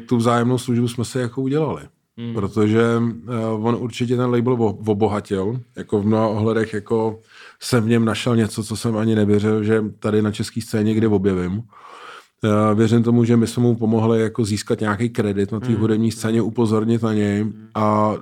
tu 0.08 0.18
vzájemnou 0.18 0.58
službu 0.58 0.88
jsme 0.88 1.06
si 1.06 1.20
jako 1.20 1.42
udělali. 1.42 1.82
Hmm. 2.18 2.34
Protože 2.34 2.98
uh, 2.98 3.68
on 3.68 3.78
určitě 3.80 4.18
ten 4.18 4.30
label 4.30 4.54
obohatil, 4.88 5.60
jako 5.76 6.02
v 6.02 6.06
mnoha 6.06 6.28
ohledech 6.28 6.74
jako 6.74 7.20
jsem 7.60 7.84
v 7.84 7.88
něm 7.88 8.06
našel 8.06 8.36
něco, 8.36 8.64
co 8.64 8.76
jsem 8.76 8.98
ani 8.98 9.16
nevěřil, 9.16 9.64
že 9.64 9.84
tady 10.00 10.22
na 10.22 10.32
české 10.32 10.62
scéně 10.62 10.84
někdy 10.84 11.08
objevím. 11.08 11.64
Já 12.44 12.74
věřím 12.74 13.04
tomu, 13.04 13.24
že 13.24 13.38
my 13.38 13.48
jsme 13.48 13.64
mu 13.64 13.76
pomohli 13.76 14.22
jako 14.22 14.46
získat 14.46 14.80
nějaký 14.80 15.10
kredit 15.10 15.52
na 15.52 15.60
té 15.60 15.70
mm. 15.70 15.76
hudební 15.76 16.12
scéně, 16.12 16.42
upozornit 16.42 17.02
na 17.02 17.14
něj 17.14 17.46
a 17.76 18.14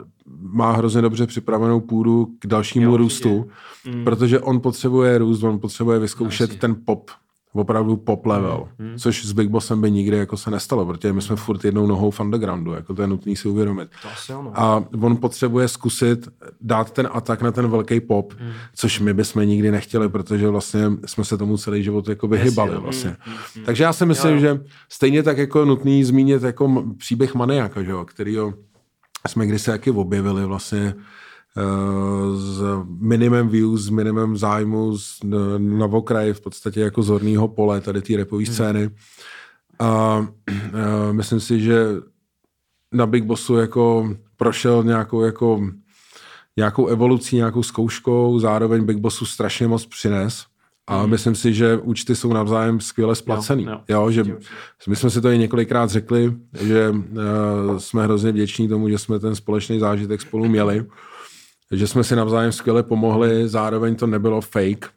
má 0.41 0.71
hrozně 0.71 1.01
dobře 1.01 1.27
připravenou 1.27 1.79
půdu 1.79 2.27
k 2.39 2.47
dalšímu 2.47 2.91
jo, 2.91 2.97
růstu, 2.97 3.49
mm. 3.95 4.03
protože 4.03 4.39
on 4.39 4.59
potřebuje 4.59 5.17
růst, 5.17 5.43
on 5.43 5.59
potřebuje 5.59 5.99
vyzkoušet 5.99 6.59
ten 6.59 6.75
pop 6.85 7.11
opravdu 7.53 7.97
pop 7.97 8.25
level, 8.25 8.67
hmm. 8.79 8.97
což 8.97 9.25
s 9.25 9.31
Big 9.31 9.49
Bossem 9.49 9.81
by 9.81 9.91
nikdy 9.91 10.17
jako 10.17 10.37
se 10.37 10.51
nestalo, 10.51 10.85
protože 10.85 11.13
my 11.13 11.21
jsme 11.21 11.35
furt 11.35 11.65
jednou 11.65 11.87
nohou 11.87 12.11
v 12.11 12.19
undergroundu, 12.19 12.71
jako 12.73 12.93
to 12.93 13.01
je 13.01 13.07
nutný 13.07 13.35
si 13.35 13.47
uvědomit. 13.47 13.89
To 14.01 14.07
asi. 14.07 14.33
A 14.53 14.83
on 15.01 15.17
potřebuje 15.17 15.67
zkusit 15.67 16.27
dát 16.61 16.91
ten 16.91 17.09
atak 17.11 17.41
na 17.41 17.51
ten 17.51 17.67
velký 17.67 17.99
pop, 17.99 18.33
hmm. 18.39 18.51
což 18.75 18.99
my 18.99 19.13
bychom 19.13 19.47
nikdy 19.47 19.71
nechtěli, 19.71 20.09
protože 20.09 20.47
vlastně 20.47 20.91
jsme 21.05 21.25
se 21.25 21.37
tomu 21.37 21.57
celý 21.57 21.83
život 21.83 22.09
jako 22.09 22.27
vyhybali 22.27 22.77
vlastně. 22.77 23.15
Hmm. 23.19 23.35
Hmm. 23.55 23.65
Takže 23.65 23.83
já 23.83 23.93
si 23.93 24.05
myslím, 24.05 24.31
jo, 24.31 24.35
jo. 24.35 24.41
že 24.41 24.63
stejně 24.89 25.23
tak 25.23 25.37
jako 25.37 25.65
nutný 25.65 26.03
zmínit 26.03 26.43
jako 26.43 26.83
příběh 26.97 27.35
Maniaka, 27.35 27.83
že 27.83 27.91
jo, 27.91 28.05
kterýho 28.05 28.53
jsme 29.27 29.47
kdysi 29.47 29.71
taky 29.71 29.91
objevili 29.91 30.45
vlastně 30.45 30.93
s 32.35 32.61
minimem 32.99 33.49
views, 33.49 33.81
s 33.81 33.89
minimem 33.89 34.37
zájmu 34.37 34.97
z 34.97 35.19
Novokraje, 35.57 36.33
v 36.33 36.41
podstatě 36.41 36.81
jako 36.81 37.03
z 37.03 37.09
horního 37.09 37.47
pole 37.47 37.81
tady 37.81 38.01
té 38.01 38.17
repové 38.17 38.43
hmm. 38.43 38.53
scény. 38.53 38.89
A, 39.79 39.85
a 39.85 40.27
myslím 41.11 41.39
si, 41.39 41.59
že 41.59 41.85
na 42.91 43.05
Big 43.05 43.23
Bossu 43.23 43.55
jako 43.55 44.15
prošel 44.37 44.83
nějakou 44.83 45.21
jako 45.21 45.61
nějakou 46.57 46.87
evolucí, 46.87 47.35
nějakou 47.35 47.63
zkouškou, 47.63 48.39
zároveň 48.39 48.85
Big 48.85 48.97
Bossu 48.97 49.25
strašně 49.25 49.67
moc 49.67 49.85
přines. 49.85 50.45
A 50.87 51.03
mm. 51.03 51.09
myslím 51.09 51.35
si, 51.35 51.53
že 51.53 51.77
účty 51.77 52.15
jsou 52.15 52.33
navzájem 52.33 52.79
skvěle 52.79 53.15
splacený. 53.15 53.63
Jo, 53.63 53.79
jo. 53.87 54.01
jo 54.01 54.11
že 54.11 54.23
my 54.87 54.95
jsme 54.95 55.09
si 55.09 55.21
to 55.21 55.29
i 55.29 55.37
několikrát 55.37 55.89
řekli, 55.89 56.33
že 56.61 56.89
uh, 56.89 57.77
jsme 57.77 58.03
hrozně 58.03 58.31
vděční 58.31 58.67
tomu, 58.67 58.89
že 58.89 58.97
jsme 58.97 59.19
ten 59.19 59.35
společný 59.35 59.79
zážitek 59.79 60.21
spolu 60.21 60.47
měli 60.47 60.85
že 61.71 61.87
jsme 61.87 62.03
si 62.03 62.15
navzájem 62.15 62.51
skvěle 62.51 62.83
pomohli, 62.83 63.47
zároveň 63.47 63.95
to 63.95 64.07
nebylo 64.07 64.41
fake 64.41 64.89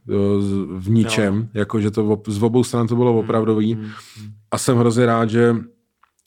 v 0.77 0.91
ničem, 0.91 1.39
no. 1.39 1.49
jako 1.55 1.81
že 1.81 1.91
to 1.91 2.23
z 2.27 2.43
obou 2.43 2.65
stran 2.65 2.87
to 2.87 2.97
bylo 2.97 3.11
hmm, 3.11 3.21
opravdový. 3.21 3.75
Mm, 3.75 3.91
A 4.51 4.59
jsem 4.59 4.77
hrozně 4.79 5.07
rád, 5.07 5.31
že 5.31 5.57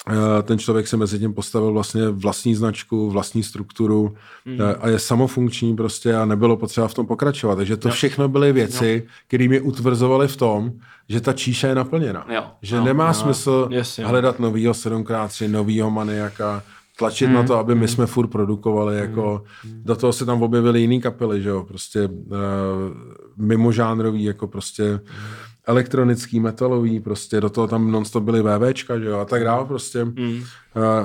eh, 0.09 0.43
ten 0.43 0.59
člověk 0.59 0.87
se 0.87 0.97
mezi 0.97 1.19
tím 1.19 1.33
postavil 1.33 1.73
vlastně 1.73 2.09
vlastní 2.09 2.55
značku, 2.55 3.09
vlastní 3.09 3.43
strukturu 3.43 4.15
mm. 4.45 4.57
a 4.79 4.87
je 4.89 4.99
samofunkční 4.99 5.75
prostě 5.75 6.15
a 6.15 6.25
nebylo 6.25 6.57
potřeba 6.57 6.87
v 6.87 6.93
tom 6.93 7.07
pokračovat. 7.07 7.55
Takže 7.55 7.77
to 7.77 7.89
všechno 7.89 8.27
byly 8.29 8.53
věci, 8.53 9.07
které 9.27 9.47
mě 9.47 9.61
utvrzovaly 9.61 10.27
v 10.27 10.37
tom, 10.37 10.71
že 11.09 11.21
ta 11.21 11.33
číša 11.33 11.67
je 11.67 11.75
naplněna. 11.75 12.25
Jo. 12.29 12.43
Že 12.61 12.75
no, 12.75 12.83
nemá 12.83 13.07
no, 13.07 13.13
smysl 13.13 13.67
yes, 13.71 13.99
hledat 14.03 14.39
novýho 14.39 14.73
7x3, 14.73 15.51
novýho 15.51 15.91
maniaka, 15.91 16.63
tlačit 16.99 17.25
hmm. 17.25 17.35
na 17.35 17.43
to, 17.43 17.57
aby 17.57 17.75
my 17.75 17.79
hmm. 17.79 17.87
jsme 17.87 18.05
furt 18.05 18.27
produkovali, 18.27 18.99
hmm. 18.99 19.09
jako 19.09 19.43
hmm. 19.63 19.81
do 19.85 19.95
toho 19.95 20.13
se 20.13 20.25
tam 20.25 20.43
objevily 20.43 20.81
jiný 20.81 21.01
kapely, 21.01 21.41
že 21.41 21.49
jo, 21.49 21.63
prostě 21.67 22.07
uh, 22.07 22.37
mimožánrový, 23.37 24.23
jako 24.23 24.47
prostě 24.47 24.99
elektronický, 25.67 26.39
metalový, 26.39 26.99
prostě 26.99 27.41
do 27.41 27.49
toho 27.49 27.67
tam 27.67 27.91
nonstop 27.91 28.23
byly 28.23 28.41
VVčka, 28.41 28.99
že 28.99 29.05
jo, 29.05 29.19
a 29.19 29.25
tak 29.25 29.43
dále 29.43 29.65
prostě. 29.65 30.03
Hmm. 30.03 30.35
Uh, 30.35 30.43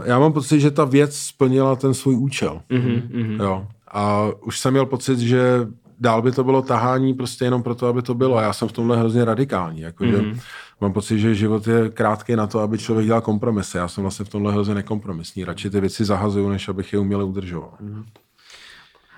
já 0.04 0.18
mám 0.18 0.32
pocit, 0.32 0.60
že 0.60 0.70
ta 0.70 0.84
věc 0.84 1.16
splnila 1.16 1.76
ten 1.76 1.94
svůj 1.94 2.16
účel. 2.16 2.60
Hmm. 2.70 3.38
Jo. 3.40 3.66
A 3.94 4.28
už 4.40 4.58
jsem 4.58 4.72
měl 4.72 4.86
pocit, 4.86 5.18
že 5.18 5.66
dál 6.02 6.22
by 6.22 6.32
to 6.32 6.44
bylo 6.44 6.62
tahání 6.62 7.14
prostě 7.14 7.44
jenom 7.44 7.62
proto, 7.62 7.86
aby 7.86 8.02
to 8.02 8.14
bylo. 8.14 8.36
A 8.36 8.42
já 8.42 8.52
jsem 8.52 8.68
v 8.68 8.72
tomhle 8.72 8.96
hrozně 8.96 9.24
radikální. 9.24 9.80
Jako, 9.80 10.04
mm-hmm. 10.04 10.40
Mám 10.82 10.92
pocit, 10.92 11.18
že 11.18 11.34
život 11.34 11.66
je 11.66 11.90
krátký 11.90 12.36
na 12.36 12.46
to, 12.46 12.58
aby 12.60 12.78
člověk 12.78 13.06
dělal 13.06 13.20
kompromisy. 13.20 13.76
Já 13.76 13.88
jsem 13.88 14.02
vlastně 14.02 14.24
v 14.24 14.28
tomhle 14.28 14.52
hrozně 14.52 14.74
nekompromisní. 14.74 15.44
Radši 15.44 15.70
ty 15.70 15.80
věci 15.80 16.04
zahazuju, 16.04 16.48
než 16.48 16.68
abych 16.68 16.92
je 16.92 16.98
uměl 16.98 17.26
udržovat. 17.26 17.80
Mm-hmm. 17.80 18.04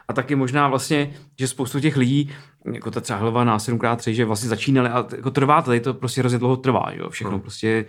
A 0.09 0.13
taky 0.13 0.35
možná 0.35 0.69
vlastně, 0.69 1.15
že 1.39 1.49
spoustu 1.49 1.81
těch 1.81 1.97
lidí, 1.97 2.33
jako 2.73 2.91
ta 2.91 3.01
třeba 3.01 3.19
hlava 3.19 3.45
na 3.45 3.59
7x3, 3.59 4.11
že 4.11 4.25
vlastně 4.25 4.49
začínali 4.49 4.89
a 4.89 5.07
jako 5.17 5.31
trvá, 5.31 5.63
tady 5.63 5.81
to 5.81 5.95
prostě 5.95 6.21
hrozně 6.21 6.39
dlouho 6.39 6.57
trvá, 6.57 6.87
jo? 6.93 7.11
všechno 7.11 7.33
mm. 7.33 7.41
prostě, 7.41 7.85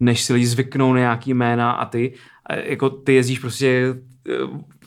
než 0.00 0.22
si 0.22 0.32
lidi 0.32 0.46
zvyknou 0.46 0.92
na 0.92 0.98
nějaký 0.98 1.34
jména 1.34 1.70
a 1.70 1.86
ty, 1.86 2.14
jako 2.64 2.90
ty 2.90 3.14
jezdíš 3.14 3.38
prostě 3.38 3.94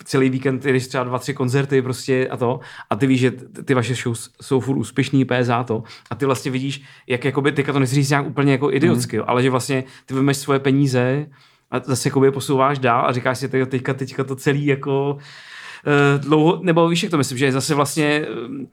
celý 0.03 0.29
víkend 0.29 0.65
jdeš 0.65 0.87
třeba 0.87 1.03
dva, 1.03 1.19
tři 1.19 1.33
koncerty 1.33 1.81
prostě 1.81 2.27
a 2.27 2.37
to 2.37 2.59
a 2.89 2.95
ty 2.95 3.07
víš, 3.07 3.19
že 3.19 3.31
ty 3.65 3.73
vaše 3.73 3.95
show 3.95 4.15
jsou 4.41 4.59
furt 4.59 4.77
úspěšný, 4.77 5.25
PSA 5.25 5.63
to 5.63 5.83
a 6.09 6.15
ty 6.15 6.25
vlastně 6.25 6.51
vidíš, 6.51 6.83
jak 7.07 7.25
jakoby, 7.25 7.51
teďka 7.51 7.73
to 7.73 7.79
nechci 7.79 7.95
říct 7.95 8.09
nějak 8.09 8.27
úplně 8.27 8.51
jako 8.51 8.71
idiotsky, 8.71 9.17
mm. 9.17 9.23
ale 9.27 9.43
že 9.43 9.49
vlastně 9.49 9.83
ty 10.05 10.13
vymeš 10.13 10.37
svoje 10.37 10.59
peníze 10.59 11.25
a 11.71 11.79
zase 11.79 12.09
jakoby 12.09 12.31
posouváš 12.31 12.79
dál 12.79 13.05
a 13.05 13.11
říkáš 13.11 13.37
si 13.37 13.49
teďka, 13.49 13.93
teďka 13.93 14.23
to 14.23 14.35
celý 14.35 14.65
jako 14.65 15.13
uh, 15.13 16.21
dlouho, 16.21 16.59
nebo 16.63 16.89
víš, 16.89 17.03
jak 17.03 17.11
to 17.11 17.17
myslím, 17.17 17.37
že 17.37 17.45
je 17.45 17.51
zase 17.51 17.75
vlastně 17.75 18.25
uh, 18.49 18.65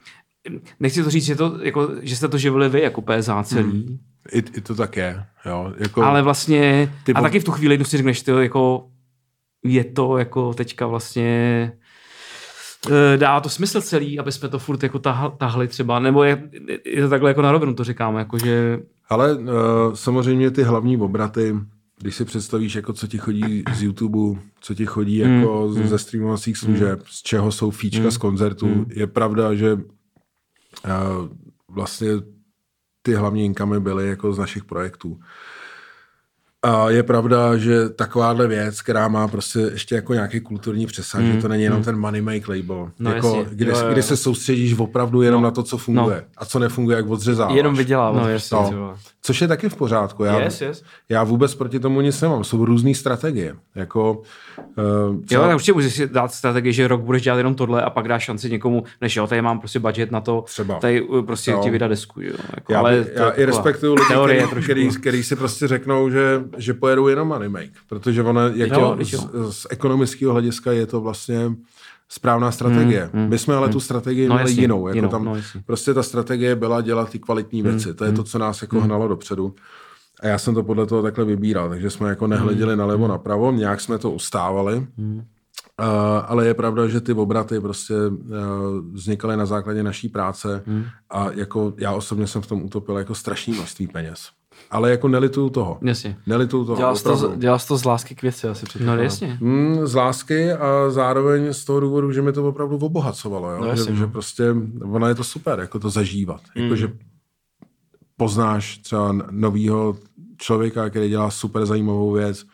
nechci 0.80 1.04
to 1.04 1.10
říct, 1.10 1.24
že, 1.24 1.36
to, 1.36 1.58
jako, 1.62 1.90
že 2.02 2.16
jste 2.16 2.28
to 2.28 2.38
živili 2.38 2.68
vy 2.68 2.80
jako 2.80 3.02
PSA 3.02 3.42
celý. 3.42 3.66
Mm. 3.66 3.98
I, 4.32 4.38
I 4.38 4.60
to 4.60 4.74
tak 4.74 4.96
je, 4.96 5.24
jo. 5.46 5.72
Jako, 5.78 6.02
ale 6.02 6.22
vlastně, 6.22 6.92
ty 7.04 7.12
a 7.12 7.22
taky 7.22 7.40
v 7.40 7.44
tu 7.44 7.52
chvíli, 7.52 7.76
když 7.76 7.88
si 7.88 7.96
řekneš, 7.96 8.22
ty 8.22 8.30
jako 8.30 8.88
je 9.64 9.84
to 9.84 10.18
jako 10.18 10.54
teďka 10.54 10.86
vlastně 10.86 11.72
eh, 12.90 13.16
dá 13.16 13.40
to 13.40 13.48
smysl 13.48 13.80
celý, 13.80 14.18
aby 14.18 14.32
jsme 14.32 14.48
to 14.48 14.58
furt 14.58 14.82
jako 14.82 14.98
tahli 15.38 15.68
třeba, 15.68 15.98
nebo 15.98 16.24
je, 16.24 16.50
je 16.84 17.02
to 17.02 17.08
takhle 17.08 17.30
jako 17.30 17.42
na 17.42 17.52
rovinu 17.52 17.74
to 17.74 17.84
říkám, 17.84 18.16
jako 18.16 18.38
že... 18.38 18.80
Ale 19.08 19.34
uh, 19.34 19.46
samozřejmě 19.94 20.50
ty 20.50 20.62
hlavní 20.62 20.96
obraty, 20.96 21.56
když 21.98 22.14
si 22.14 22.24
představíš, 22.24 22.74
jako 22.74 22.92
co 22.92 23.06
ti 23.06 23.18
chodí 23.18 23.64
z 23.74 23.82
YouTube, 23.82 24.40
co 24.60 24.74
ti 24.74 24.86
chodí 24.86 25.24
mm, 25.24 25.30
jako 25.30 25.68
mm, 25.68 25.88
ze 25.88 25.98
streamovacích 25.98 26.56
služeb, 26.56 26.98
mm, 26.98 27.04
z 27.08 27.22
čeho 27.22 27.52
jsou 27.52 27.70
fíčka 27.70 28.04
mm, 28.04 28.10
z 28.10 28.16
koncertů, 28.16 28.66
mm. 28.66 28.86
je 28.88 29.06
pravda, 29.06 29.54
že 29.54 29.72
uh, 29.74 29.80
vlastně 31.68 32.08
ty 33.02 33.14
hlavní 33.14 33.44
inkamy 33.44 33.80
byly 33.80 34.08
jako 34.08 34.32
z 34.32 34.38
našich 34.38 34.64
projektů. 34.64 35.20
A 36.62 36.90
je 36.90 37.02
pravda, 37.02 37.56
že 37.56 37.88
takováhle 37.88 38.46
věc, 38.46 38.82
která 38.82 39.08
má 39.08 39.28
prostě 39.28 39.58
ještě 39.58 39.94
jako 39.94 40.14
nějaký 40.14 40.40
kulturní 40.40 40.86
přesah, 40.86 41.20
mm, 41.20 41.32
že 41.32 41.42
to 41.42 41.48
není 41.48 41.62
jenom 41.62 41.78
mm. 41.78 41.84
ten 41.84 41.98
money 41.98 42.20
make 42.20 42.52
label, 42.52 42.90
No 42.98 43.12
jako, 43.14 43.26
jasně. 43.36 43.54
kdy, 43.56 43.70
Jo, 43.70 43.78
jo, 43.78 43.92
kdy 43.92 44.02
se 44.02 44.16
soustředíš 44.16 44.78
opravdu 44.78 45.22
jenom 45.22 45.42
no. 45.42 45.48
na 45.48 45.50
to, 45.50 45.62
co 45.62 45.78
funguje 45.78 46.16
No. 46.16 46.22
a 46.38 46.44
co 46.44 46.58
nefunguje, 46.58 46.96
jak 46.96 47.10
odřezáváš. 47.10 47.56
Jenom 47.56 47.74
vydělávat. 47.74 48.20
No, 48.22 48.28
jasně, 48.28 48.58
ty 48.68 48.74
vole. 48.74 48.94
Což 49.22 49.40
je 49.40 49.48
taky 49.48 49.68
v 49.68 49.76
pořádku. 49.76 50.24
Já, 50.24 50.40
Yes, 50.40 50.60
yes. 50.60 50.82
já 51.08 51.24
vůbec 51.24 51.54
proti 51.54 51.80
tomu 51.80 52.00
nic 52.00 52.20
nemám. 52.20 52.44
Jsou 52.44 52.64
různé 52.64 52.94
strategie. 52.94 53.54
Jako, 53.74 54.22
uh, 54.56 55.16
Jo, 55.30 55.40
tak 55.40 55.54
určitě 55.54 55.72
můžeš 55.72 55.94
si 55.94 56.08
dát 56.08 56.32
strategii, 56.34 56.72
že 56.72 56.88
rok 56.88 57.00
budeš 57.00 57.22
dělat 57.22 57.36
jenom 57.36 57.54
tohle 57.54 57.82
a 57.82 57.90
pak 57.90 58.08
dáš 58.08 58.24
šanci 58.24 58.50
někomu, 58.50 58.84
než 59.00 59.16
jo, 59.16 59.26
tady 59.26 59.42
mám 59.42 59.58
prostě 59.58 59.78
budget 59.78 60.10
na 60.10 60.20
to, 60.20 60.42
Třeba. 60.46 60.74
tady 60.78 61.02
uh, 61.02 61.24
prostě 61.26 61.50
Jo. 61.50 61.60
ti 61.62 61.70
vydat 61.70 61.88
desku, 61.88 62.20
jo. 62.20 62.32
Jako, 62.56 62.72
já, 62.72 62.78
ale 62.78 63.06
já 63.14 63.26
je 63.26 63.32
i 63.32 63.44
respektuju 63.44 63.94
lidi, 63.94 64.06
teorie 64.08 64.46
který, 64.46 64.62
který, 64.62 64.88
který, 64.90 65.22
si 65.22 65.36
prostě 65.36 65.68
řeknou, 65.68 66.10
že, 66.10 66.40
že 66.56 66.74
pojedou 66.74 67.08
jenom 67.08 67.28
money 67.28 67.48
make, 67.48 67.72
protože 67.88 68.22
ono, 68.22 68.40
jako 68.48 68.80
Jo, 68.80 68.94
teď 68.98 69.08
z, 69.14 69.28
z, 69.50 69.66
ekonomického 69.70 70.32
hlediska 70.32 70.72
je 70.72 70.86
to 70.86 71.00
vlastně 71.00 71.52
správná 72.08 72.50
strategie. 72.52 73.10
Mm, 73.12 73.22
mm, 73.22 73.28
My 73.28 73.38
jsme 73.38 73.54
ale 73.56 73.68
tu 73.68 73.80
strategii 73.80 74.28
No, 74.28 74.34
měli 74.34 74.50
jasně, 74.50 74.62
jinou. 74.62 74.88
Jako 74.88 74.96
jinou, 74.96 75.08
tam, 75.08 75.24
no, 75.24 75.36
prostě 75.66 75.94
ta 75.94 76.02
strategie 76.02 76.56
byla 76.56 76.80
dělat 76.80 77.10
ty 77.10 77.18
kvalitní 77.18 77.62
věci. 77.62 77.94
to 77.94 78.04
je 78.04 78.12
to, 78.12 78.24
co 78.24 78.38
nás 78.38 78.62
jako 78.62 78.80
hnalo 78.80 79.08
dopředu. 79.08 79.54
A 80.20 80.26
já 80.26 80.38
jsem 80.38 80.54
to 80.54 80.62
podle 80.62 80.86
toho 80.86 81.02
takhle 81.02 81.24
vybíral, 81.24 81.68
takže 81.68 81.90
jsme 81.90 82.08
jako 82.08 82.26
nehleděli 82.26 82.76
nalevo 82.76 83.08
napravo, 83.08 83.52
nějak 83.52 83.80
jsme 83.80 83.98
to 83.98 84.10
ustávali. 84.10 84.86
Uh, 85.80 85.86
ale 86.26 86.46
je 86.46 86.54
pravda, 86.54 86.88
že 86.88 87.00
ty 87.00 87.12
obraty 87.12 87.60
prostě 87.60 87.94
uh, 87.94 88.16
vznikaly 88.92 89.36
na 89.36 89.46
základě 89.46 89.82
naší 89.82 90.08
práce 90.08 90.62
a 91.10 91.30
jako 91.30 91.72
já 91.76 91.92
osobně 91.92 92.26
jsem 92.26 92.42
v 92.42 92.46
tom 92.46 92.62
utopil 92.62 92.98
jako 92.98 93.14
strašný 93.14 93.52
množství 93.52 93.86
peněz. 93.86 94.28
Ale 94.70 94.90
jako 94.90 95.08
nelituju 95.08 95.50
toho. 95.50 95.78
Jasně. 95.82 96.16
Nelituju 96.26 96.64
toho. 96.64 96.76
Dělal 96.76 96.96
jsi 96.96 97.04
to, 97.04 97.32
dělal 97.36 97.58
jsi 97.58 97.68
to 97.68 97.76
z 97.78 97.84
lásky 97.84 98.14
k 98.14 98.22
věci, 98.22 98.48
asi 98.48 98.64
No 98.64 98.68
předpokládám. 98.68 99.04
jasně. 99.04 99.38
Mm, 99.40 99.86
z 99.86 99.94
lásky 99.94 100.52
a 100.52 100.90
zároveň 100.90 101.52
z 101.52 101.64
toho 101.64 101.80
důvodu, 101.80 102.12
že 102.12 102.22
mi 102.22 102.32
to 102.32 102.48
opravdu 102.48 102.76
obohacovalo. 102.78 103.50
Jo? 103.50 103.58
No, 103.60 103.64
že, 103.64 103.70
jasně, 103.70 103.94
že 103.94 104.02
no. 104.02 104.08
prostě 104.08 104.44
ono 104.82 105.08
je 105.08 105.14
to 105.14 105.24
super, 105.24 105.60
jako 105.60 105.78
to 105.78 105.90
zažívat. 105.90 106.40
Jako, 106.56 106.68
Mm. 106.70 106.76
že 106.76 106.92
poznáš 108.16 108.78
třeba 108.78 109.12
novýho 109.30 109.96
člověka, 110.36 110.90
který 110.90 111.08
dělá 111.08 111.30
super 111.30 111.66
zajímavou 111.66 112.12
věc, 112.12 112.44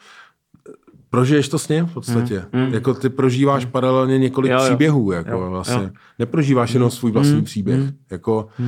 prožiješ 1.11 1.49
to 1.49 1.59
s 1.59 1.69
ním 1.69 1.87
v 1.87 1.95
podstatě. 1.95 2.45
Mm. 2.53 2.75
Jako 2.75 2.95
ty 2.95 3.09
prožíváš 3.09 3.65
paralelně 3.65 4.19
několik 4.19 4.53
Jo, 4.53 4.59
jo. 4.59 4.65
příběhů. 4.65 5.13
Jako 5.13 5.31
Jo, 5.31 5.51
vlastně. 5.51 5.83
jo. 5.85 5.91
Neprožíváš 6.19 6.75
jenom 6.75 6.91
svůj 6.91 7.13
vlastní 7.13 7.43
příběh. 7.43 7.81
Jako, 8.11 8.49
Uh, 8.59 8.67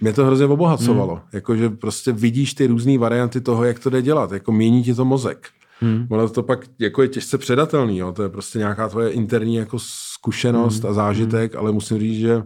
mě 0.00 0.12
to 0.12 0.24
hrozně 0.24 0.46
obohacovalo. 0.46 1.14
Hmm. 1.14 1.24
Jako, 1.32 1.56
že 1.56 1.70
prostě 1.70 2.12
vidíš 2.12 2.54
ty 2.54 2.66
různé 2.66 2.98
varianty 2.98 3.40
toho, 3.40 3.64
jak 3.64 3.78
to 3.78 3.90
jde 3.90 4.02
dělat. 4.02 4.32
Jako 4.32 4.52
mění 4.52 4.84
ti 4.84 4.94
to 4.94 5.04
mozek. 5.04 5.48
Hmm. 5.80 6.06
Ono 6.10 6.28
to 6.28 6.42
pak 6.42 6.66
jako 6.78 7.02
je 7.02 7.08
těžce 7.08 7.38
předatelný. 7.38 7.98
Jo. 7.98 8.12
To 8.12 8.22
je 8.22 8.28
prostě 8.28 8.58
nějaká 8.58 8.88
tvoje 8.88 9.10
interní 9.10 9.54
jako 9.54 9.78
zkušenost 9.80 10.82
Hmm. 10.82 10.90
a 10.90 10.94
zážitek, 10.94 11.56
ale 11.56 11.72
musím 11.72 11.98
říct, 11.98 12.18
že 12.18 12.42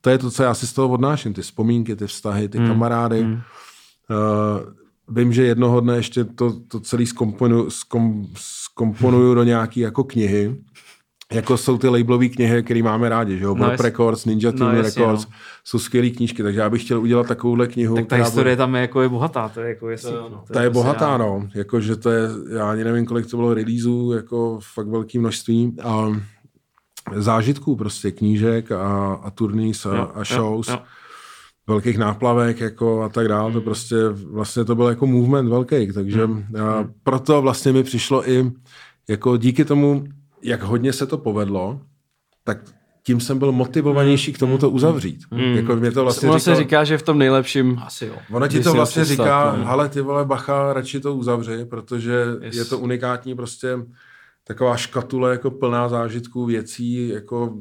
to 0.00 0.10
je 0.10 0.18
to, 0.18 0.30
co 0.30 0.42
já 0.42 0.54
si 0.54 0.66
z 0.66 0.72
toho 0.72 0.88
odnáším. 0.88 1.34
Ty 1.34 1.42
vzpomínky, 1.42 1.96
ty 1.96 2.06
vztahy, 2.06 2.48
ty 2.48 2.58
kamarády. 2.58 3.20
Uh, 3.22 3.36
vím, 5.08 5.32
že 5.32 5.44
jednoho 5.44 5.80
dne 5.80 5.96
ještě 5.96 6.24
to, 6.24 6.60
to 6.68 6.80
celý 6.80 7.06
zkomponuju, 7.06 7.70
zkom, 7.70 8.26
zkomponuju 8.36 9.34
do 9.34 9.44
nějaký 9.44 9.80
jako 9.80 10.04
knihy. 10.04 10.56
Jako 11.32 11.56
jsou 11.56 11.78
ty 11.78 11.88
labelové 11.88 12.28
knihy, 12.28 12.62
které 12.62 12.82
máme 12.82 13.08
rádi, 13.08 13.38
že 13.38 13.44
jo? 13.44 13.54
No, 13.54 13.70
jasně. 13.70 13.82
Records, 13.82 14.24
Ninja 14.24 14.52
Team 14.52 14.70
No, 14.72 14.76
jasně, 14.76 15.02
Records, 15.02 15.24
no. 15.26 15.32
jsou 15.64 15.78
skvělé 15.78 16.08
knížky, 16.10 16.42
takže 16.42 16.60
já 16.60 16.70
bych 16.70 16.84
chtěl 16.84 17.00
udělat 17.00 17.26
takovouhle 17.26 17.66
knihu. 17.66 17.94
Tak 17.96 18.04
ta 18.04 18.06
která 18.06 18.24
historie 18.24 18.44
bude- 18.44 18.56
tam 18.56 18.74
je 18.74 18.80
jako 18.80 19.02
je 19.02 19.08
bohatá, 19.08 19.48
to 19.48 19.60
je 19.60 19.68
jako 19.68 19.88
jestli, 19.90 20.10
To 20.10 20.16
jo, 20.16 20.28
no. 20.32 20.44
ta 20.52 20.62
je 20.62 20.70
prostě 20.70 20.82
bohatá, 20.84 21.08
já- 21.10 21.16
no. 21.18 21.48
Jako, 21.54 21.80
že 21.80 21.96
to 21.96 22.10
je, 22.10 22.28
já 22.56 22.70
ani 22.70 22.84
nevím, 22.84 23.06
kolik 23.06 23.26
to 23.30 23.36
bylo 23.36 23.54
releaseů, 23.54 24.12
jako 24.12 24.58
fakt 24.74 24.88
velké 24.88 25.18
množství. 25.18 25.76
A 25.82 26.06
zážitků 27.16 27.76
prostě, 27.76 28.10
knížek 28.10 28.72
a, 28.72 29.12
a 29.22 29.30
turnís 29.30 29.86
a, 29.86 29.96
Jo, 29.96 30.10
a 30.14 30.18
jo, 30.18 30.24
shows. 30.24 30.68
jo. 30.68 30.78
velkých 31.66 31.98
náplavek 31.98 32.60
jako 32.60 33.02
a 33.02 33.08
tak 33.08 33.28
dále, 33.28 33.52
to 33.52 33.60
prostě 33.60 33.96
vlastně 34.30 34.64
to 34.64 34.74
byl 34.74 34.86
jako 34.88 35.06
movement 35.06 35.48
velký, 35.48 35.92
takže 35.92 36.22
a 36.68 36.84
proto 37.02 37.42
vlastně 37.42 37.72
mi 37.72 37.82
přišlo 37.82 38.30
i 38.30 38.50
jako 39.08 39.36
díky 39.36 39.64
tomu, 39.64 40.04
jak 40.42 40.62
hodně 40.62 40.92
se 40.92 41.06
to 41.06 41.18
povedlo, 41.18 41.80
tak 42.44 42.58
tím 43.02 43.20
jsem 43.20 43.38
byl 43.38 43.52
motivovanější 43.52 44.32
k 44.32 44.38
tomu 44.38 44.58
to 44.58 44.70
uzavřít. 44.70 45.20
Jako 45.54 45.76
mě 45.76 45.92
to 45.92 46.02
vlastně 46.02 46.28
Ono 46.28 46.40
se 46.40 46.50
říkalo- 46.50 46.58
říká, 46.58 46.84
že 46.84 46.98
v 46.98 47.02
tom 47.02 47.18
nejlepším 47.18 47.78
Asi 47.86 48.06
jo. 48.06 48.14
Ono 48.32 48.48
ti 48.48 48.60
to 48.60 48.72
vlastně 48.72 49.02
představ, 49.02 49.26
říká, 49.26 49.54
no. 49.58 49.64
hele 49.64 49.88
ty 49.88 50.00
vole 50.00 50.24
bacha, 50.24 50.72
radši 50.72 51.00
to 51.00 51.14
uzavři, 51.14 51.64
protože 51.64 52.24
Yes. 52.40 52.56
je 52.56 52.64
to 52.64 52.78
unikátní 52.78 53.34
prostě 53.34 53.78
taková 54.44 54.76
škatule 54.76 55.30
jako 55.30 55.50
plná 55.50 55.88
zážitků, 55.88 56.44
věcí, 56.46 57.08
jako 57.08 57.46
uh, 57.46 57.60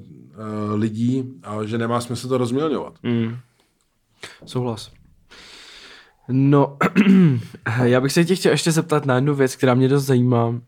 lidí 0.75 1.23
a 1.43 1.63
že 1.63 1.77
nemá 1.77 2.01
smysl 2.01 2.27
to 2.27 2.37
rozmělňovat. 2.37 2.93
Mm. 3.03 3.35
Souhlas. 4.45 4.91
No, 6.29 6.77
já 7.83 8.01
bych 8.01 8.11
se 8.11 8.25
tě 8.25 8.35
chtěl 8.35 8.51
ještě 8.51 8.71
zeptat 8.71 9.05
na 9.05 9.15
jednu 9.15 9.35
věc, 9.35 9.55
která 9.55 9.73
mě 9.73 9.87
dost 9.87 10.05
zajímá. 10.05 10.61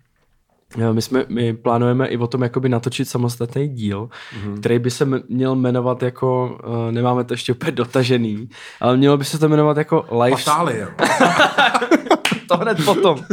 Eh, 0.77 0.93
My, 0.93 1.01
jsme, 1.01 1.25
my 1.29 1.53
plánujeme 1.53 2.07
i 2.07 2.17
o 2.17 2.27
tom 2.27 2.41
jakoby 2.41 2.69
natočit 2.69 3.09
samostatný 3.09 3.67
díl, 3.67 4.09
mm-hmm. 4.09 4.59
který 4.59 4.79
by 4.79 4.91
se 4.91 5.05
měl 5.29 5.55
jmenovat 5.55 6.03
jako, 6.03 6.59
uh, 6.67 6.91
nemáme 6.91 7.23
to 7.23 7.33
ještě 7.33 7.53
úplně 7.53 7.71
dotažený, 7.71 8.49
ale 8.81 8.97
mělo 8.97 9.17
by 9.17 9.25
se 9.25 9.39
to 9.39 9.49
jmenovat 9.49 9.77
jako 9.77 10.05
life... 10.23 10.43
Patálie. 10.45 10.87
To 12.49 12.57
hned 12.57 12.85
potom. 12.85 13.23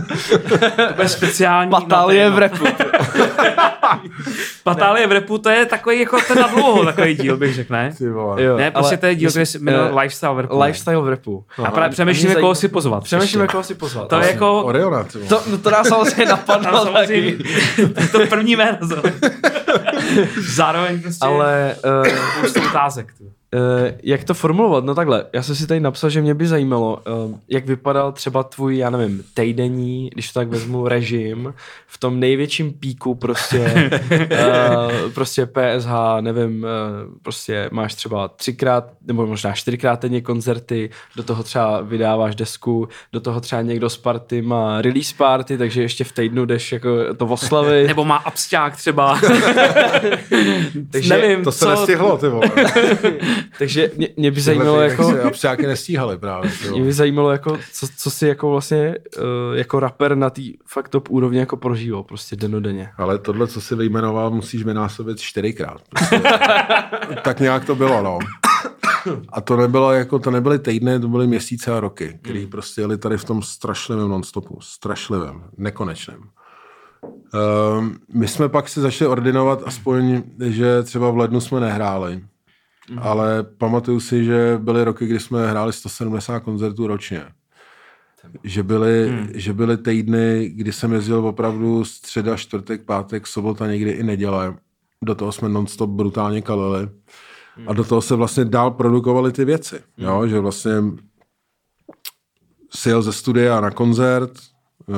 To 0.48 0.94
bude 0.96 1.08
speciální. 1.08 1.70
Patálie 1.70 2.30
v 2.30 2.38
repu. 2.38 2.64
Patálie 4.64 5.06
v 5.06 5.12
repu, 5.12 5.38
to 5.38 5.50
je 5.50 5.66
takový 5.66 6.00
jako 6.00 6.18
ten 6.28 6.38
na 6.38 6.46
dlouho 6.46 6.84
takový 6.84 7.14
díl, 7.14 7.36
bych 7.36 7.54
řekl, 7.54 7.72
ne? 7.72 7.94
Ty. 7.98 8.04
Jo, 8.04 8.56
Ne, 8.56 8.70
prostě 8.70 8.96
to 8.96 9.06
je 9.06 9.14
díl, 9.14 9.30
který 9.30 9.46
se 9.46 9.58
jmenuje 9.58 9.88
eh, 9.90 10.00
Lifestyle 10.00 10.34
v 10.34 10.38
repu. 10.40 10.62
Lifestyle 10.62 11.02
v 11.02 11.08
repu. 11.08 11.44
A 11.64 11.70
právě 11.70 11.90
přemýšlíme, 11.90 12.34
koho 12.34 12.52
zajímá- 12.52 12.54
si 12.54 12.68
pozvat. 12.68 13.04
Přemýšlíme, 13.04 13.46
koho 13.46 13.62
si 13.62 13.74
pozvat. 13.74 14.08
To 14.08 14.20
je 14.20 14.26
jako... 14.26 14.62
Oriona, 14.62 15.04
ty. 15.04 15.18
To, 15.18 15.42
no 15.50 15.58
to 15.58 15.70
nás 15.70 15.88
samozřejmě 15.88 16.24
napadlo 16.30 16.84
samozřejmě, 16.84 17.32
taky. 17.32 18.08
to 18.12 18.20
je 18.20 18.26
první 18.26 18.56
jméno. 18.56 18.78
Zároveň 20.54 21.02
prostě 21.02 21.26
Ale 21.26 21.76
uh, 22.56 22.66
otázek. 22.70 23.12
tu. 23.18 23.24
Uh, 23.54 23.88
jak 24.02 24.24
to 24.24 24.34
formulovat? 24.34 24.84
No 24.84 24.94
takhle, 24.94 25.24
já 25.32 25.42
jsem 25.42 25.54
si 25.54 25.66
tady 25.66 25.80
napsal, 25.80 26.10
že 26.10 26.22
mě 26.22 26.34
by 26.34 26.46
zajímalo, 26.46 27.02
uh, 27.26 27.38
jak 27.48 27.66
vypadal 27.66 28.12
třeba 28.12 28.42
tvůj, 28.42 28.76
já 28.76 28.90
nevím, 28.90 29.24
týdenní, 29.34 30.10
když 30.12 30.32
to 30.32 30.40
tak 30.40 30.48
vezmu, 30.48 30.88
režim 30.88 31.54
v 31.86 31.98
tom 31.98 32.20
největším 32.20 32.72
píku 32.72 33.14
prostě, 33.14 33.90
uh, 34.10 35.10
prostě 35.14 35.46
PSH, 35.46 35.90
nevím, 36.20 36.64
uh, 36.64 36.68
prostě 37.22 37.68
máš 37.72 37.94
třeba 37.94 38.28
třikrát, 38.28 38.84
nebo 39.06 39.26
možná 39.26 39.52
čtyřikrát 39.52 40.02
denně 40.02 40.20
koncerty, 40.20 40.90
do 41.16 41.22
toho 41.22 41.42
třeba 41.42 41.80
vydáváš 41.80 42.34
desku, 42.34 42.88
do 43.12 43.20
toho 43.20 43.40
třeba 43.40 43.62
někdo 43.62 43.90
z 43.90 43.96
party 43.96 44.42
má 44.42 44.82
release 44.82 45.14
party, 45.16 45.58
takže 45.58 45.82
ještě 45.82 46.04
v 46.04 46.12
týdnu 46.12 46.44
jdeš 46.44 46.72
jako 46.72 47.14
to 47.16 47.26
oslavy. 47.26 47.86
Nebo 47.86 48.04
má 48.04 48.16
absťák 48.16 48.76
třeba. 48.76 49.20
takže, 50.90 51.16
Nevím, 51.16 51.44
To 51.44 51.52
se 51.52 51.58
co... 51.58 51.70
nestihlo, 51.70 52.18
ty 52.18 52.28
vole. 52.28 52.50
Takže 53.58 53.90
mě, 53.96 54.08
mě 54.16 54.30
by 54.30 54.40
zajímalo 54.40 54.80
jako... 54.80 55.22
A 55.26 55.30
psáky 55.30 55.66
nestíhali 55.66 56.18
právě. 56.18 56.50
Mě 56.70 56.82
by 56.82 56.92
zajímalo, 56.92 57.30
jako, 57.30 57.58
co, 57.72 57.86
co 57.96 58.10
si 58.10 58.26
jako 58.26 58.50
vlastně 58.50 58.94
uh, 59.18 59.56
jako 59.56 59.80
rapper 59.80 60.14
na 60.14 60.30
té 60.30 60.42
fakt 60.66 60.88
top 60.88 61.10
úrovni 61.10 61.38
jako 61.38 61.56
prožíval 61.56 62.02
prostě 62.02 62.36
denodenně. 62.36 62.88
Ale 62.96 63.18
tohle, 63.18 63.46
co 63.46 63.60
jsi 63.60 63.74
vyjmenoval, 63.74 64.30
musíš 64.30 64.64
vynásobit 64.64 65.20
čtyřikrát. 65.20 65.80
Prostě. 65.88 66.22
tak 67.22 67.40
nějak 67.40 67.64
to 67.64 67.74
bylo, 67.74 68.02
no. 68.02 68.18
A 69.28 69.40
to 69.40 69.56
nebylo 69.56 69.92
jako, 69.92 70.18
to 70.18 70.30
nebyly 70.30 70.58
týdny, 70.58 71.00
to 71.00 71.08
byly 71.08 71.26
měsíce 71.26 71.76
a 71.76 71.80
roky, 71.80 72.18
který 72.22 72.46
prostě 72.46 72.80
jeli 72.80 72.98
tady 72.98 73.18
v 73.18 73.24
tom 73.24 73.42
strašlivém 73.42 74.08
nonstopu, 74.08 74.58
strašlivém, 74.60 75.44
nekonečném. 75.56 76.20
Um, 77.78 77.96
my 78.14 78.28
jsme 78.28 78.48
pak 78.48 78.68
si 78.68 78.80
začali 78.80 79.08
ordinovat 79.08 79.62
aspoň, 79.66 80.22
že 80.40 80.82
třeba 80.82 81.10
v 81.10 81.16
lednu 81.16 81.40
jsme 81.40 81.60
nehráli, 81.60 82.20
mm. 82.90 82.98
ale 82.98 83.42
pamatuju 83.42 84.00
si, 84.00 84.24
že 84.24 84.58
byly 84.62 84.84
roky, 84.84 85.06
kdy 85.06 85.20
jsme 85.20 85.50
hráli 85.50 85.72
170 85.72 86.40
koncertů 86.40 86.86
ročně. 86.86 87.24
Že 88.44 88.62
byly, 88.62 89.08
hmm. 89.08 89.28
že 89.34 89.52
byly 89.52 89.76
týdny, 89.76 90.48
kdy 90.54 90.72
jsem 90.72 90.92
jezdil 90.92 91.26
opravdu 91.26 91.84
středa, 91.84 92.36
čtvrtek, 92.36 92.84
pátek, 92.84 93.26
sobota, 93.26 93.66
někdy 93.66 93.90
i 93.90 94.02
neděle. 94.02 94.56
Do 95.02 95.14
toho 95.14 95.32
jsme 95.32 95.48
nonstop 95.48 95.90
brutálně 95.90 96.42
kalili. 96.42 96.88
A 97.66 97.72
do 97.72 97.84
toho 97.84 98.02
se 98.02 98.14
vlastně 98.14 98.44
dál 98.44 98.70
produkovaly 98.70 99.32
ty 99.32 99.44
věci. 99.44 99.80
Jo? 99.98 100.26
Že 100.26 100.40
vlastně 100.40 100.72
si 102.74 102.88
jel 102.88 103.02
ze 103.02 103.12
studia 103.12 103.60
na 103.60 103.70
koncert, 103.70 104.32
eh, 104.88 104.94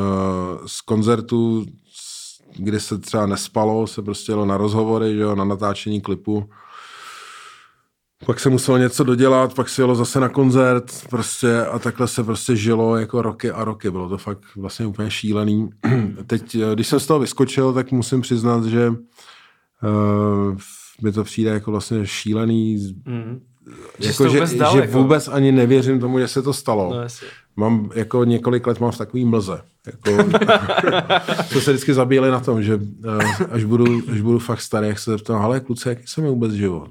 z 0.67 0.81
koncertu, 0.81 1.67
kdy 2.57 2.81
se 2.81 2.99
třeba 2.99 3.27
nespalo, 3.27 3.87
se 3.87 4.03
prostě 4.03 4.33
jelo 4.33 4.47
na 4.47 4.57
rozhovory, 4.57 5.15
že 5.15 5.21
jo, 5.21 5.35
na 5.35 5.45
natáčení 5.45 6.01
klipu. 6.01 6.51
Pak 8.27 8.41
se 8.41 8.51
muselo 8.51 8.79
něco 8.79 9.05
dodělat, 9.05 9.55
pak 9.55 9.69
se 9.69 9.83
jelo 9.83 9.95
zase 9.95 10.21
na 10.21 10.29
koncert 10.29 11.09
prostě 11.11 11.65
a 11.65 11.79
takhle 11.79 12.09
se 12.09 12.25
prostě 12.25 12.57
žilo 12.57 12.97
jako 12.97 13.23
roky 13.23 13.51
a 13.51 13.65
roky. 13.65 13.91
Bylo 13.91 14.09
to 14.09 14.19
fakt 14.19 14.43
vlastně 14.57 14.87
úplně 14.87 15.11
šílený. 15.11 15.71
Teď, 16.27 16.55
eh, 16.55 16.75
když 16.75 16.87
jsem 16.87 17.01
z 17.01 17.07
toho 17.07 17.21
vyskočil, 17.21 17.73
tak 17.73 17.93
musím 17.93 18.21
přiznat, 18.21 18.65
že 18.65 18.89
uh, 18.89 18.97
mi 21.03 21.13
to 21.13 21.25
přijde 21.25 21.51
jako 21.51 21.71
vlastně 21.71 22.07
šílený. 22.07 22.95
Mm. 23.07 23.41
Že 23.99 24.09
Jako, 24.09 24.29
že, 24.29 24.29
vůbec 24.29 24.55
dal, 24.55 24.73
že 24.73 24.81
jako. 24.81 24.99
vůbec 25.03 25.29
ani 25.29 25.53
nevěřím 25.53 26.01
tomu, 26.01 26.19
že 26.19 26.29
se 26.29 26.43
to 26.43 26.53
stalo. 26.53 26.95
No. 26.95 27.07
Mám 27.57 27.91
jako 27.95 28.25
několik 28.25 28.67
let 28.67 28.81
mám 28.81 28.91
v 28.91 28.99
takový 28.99 29.25
mlze. 29.25 29.63
Jako, 29.93 30.25
to 31.53 31.61
se 31.61 31.71
vždycky 31.73 31.95
zabíjeli 31.95 32.31
na 32.31 32.41
tom, 32.41 32.63
že 32.63 32.75
uh, 32.75 33.21
až 33.51 33.65
budu, 33.65 34.03
až 34.13 34.21
budu 34.21 34.39
fakt 34.39 34.61
starý, 34.61 34.89
jak 34.89 34.99
se 34.99 35.11
zeptám, 35.11 35.43
ale 35.43 35.61
kluci, 35.61 35.89
jaký 35.89 36.03
jsem 36.07 36.25
je 36.25 36.31
vůbec 36.31 36.53
život? 36.53 36.89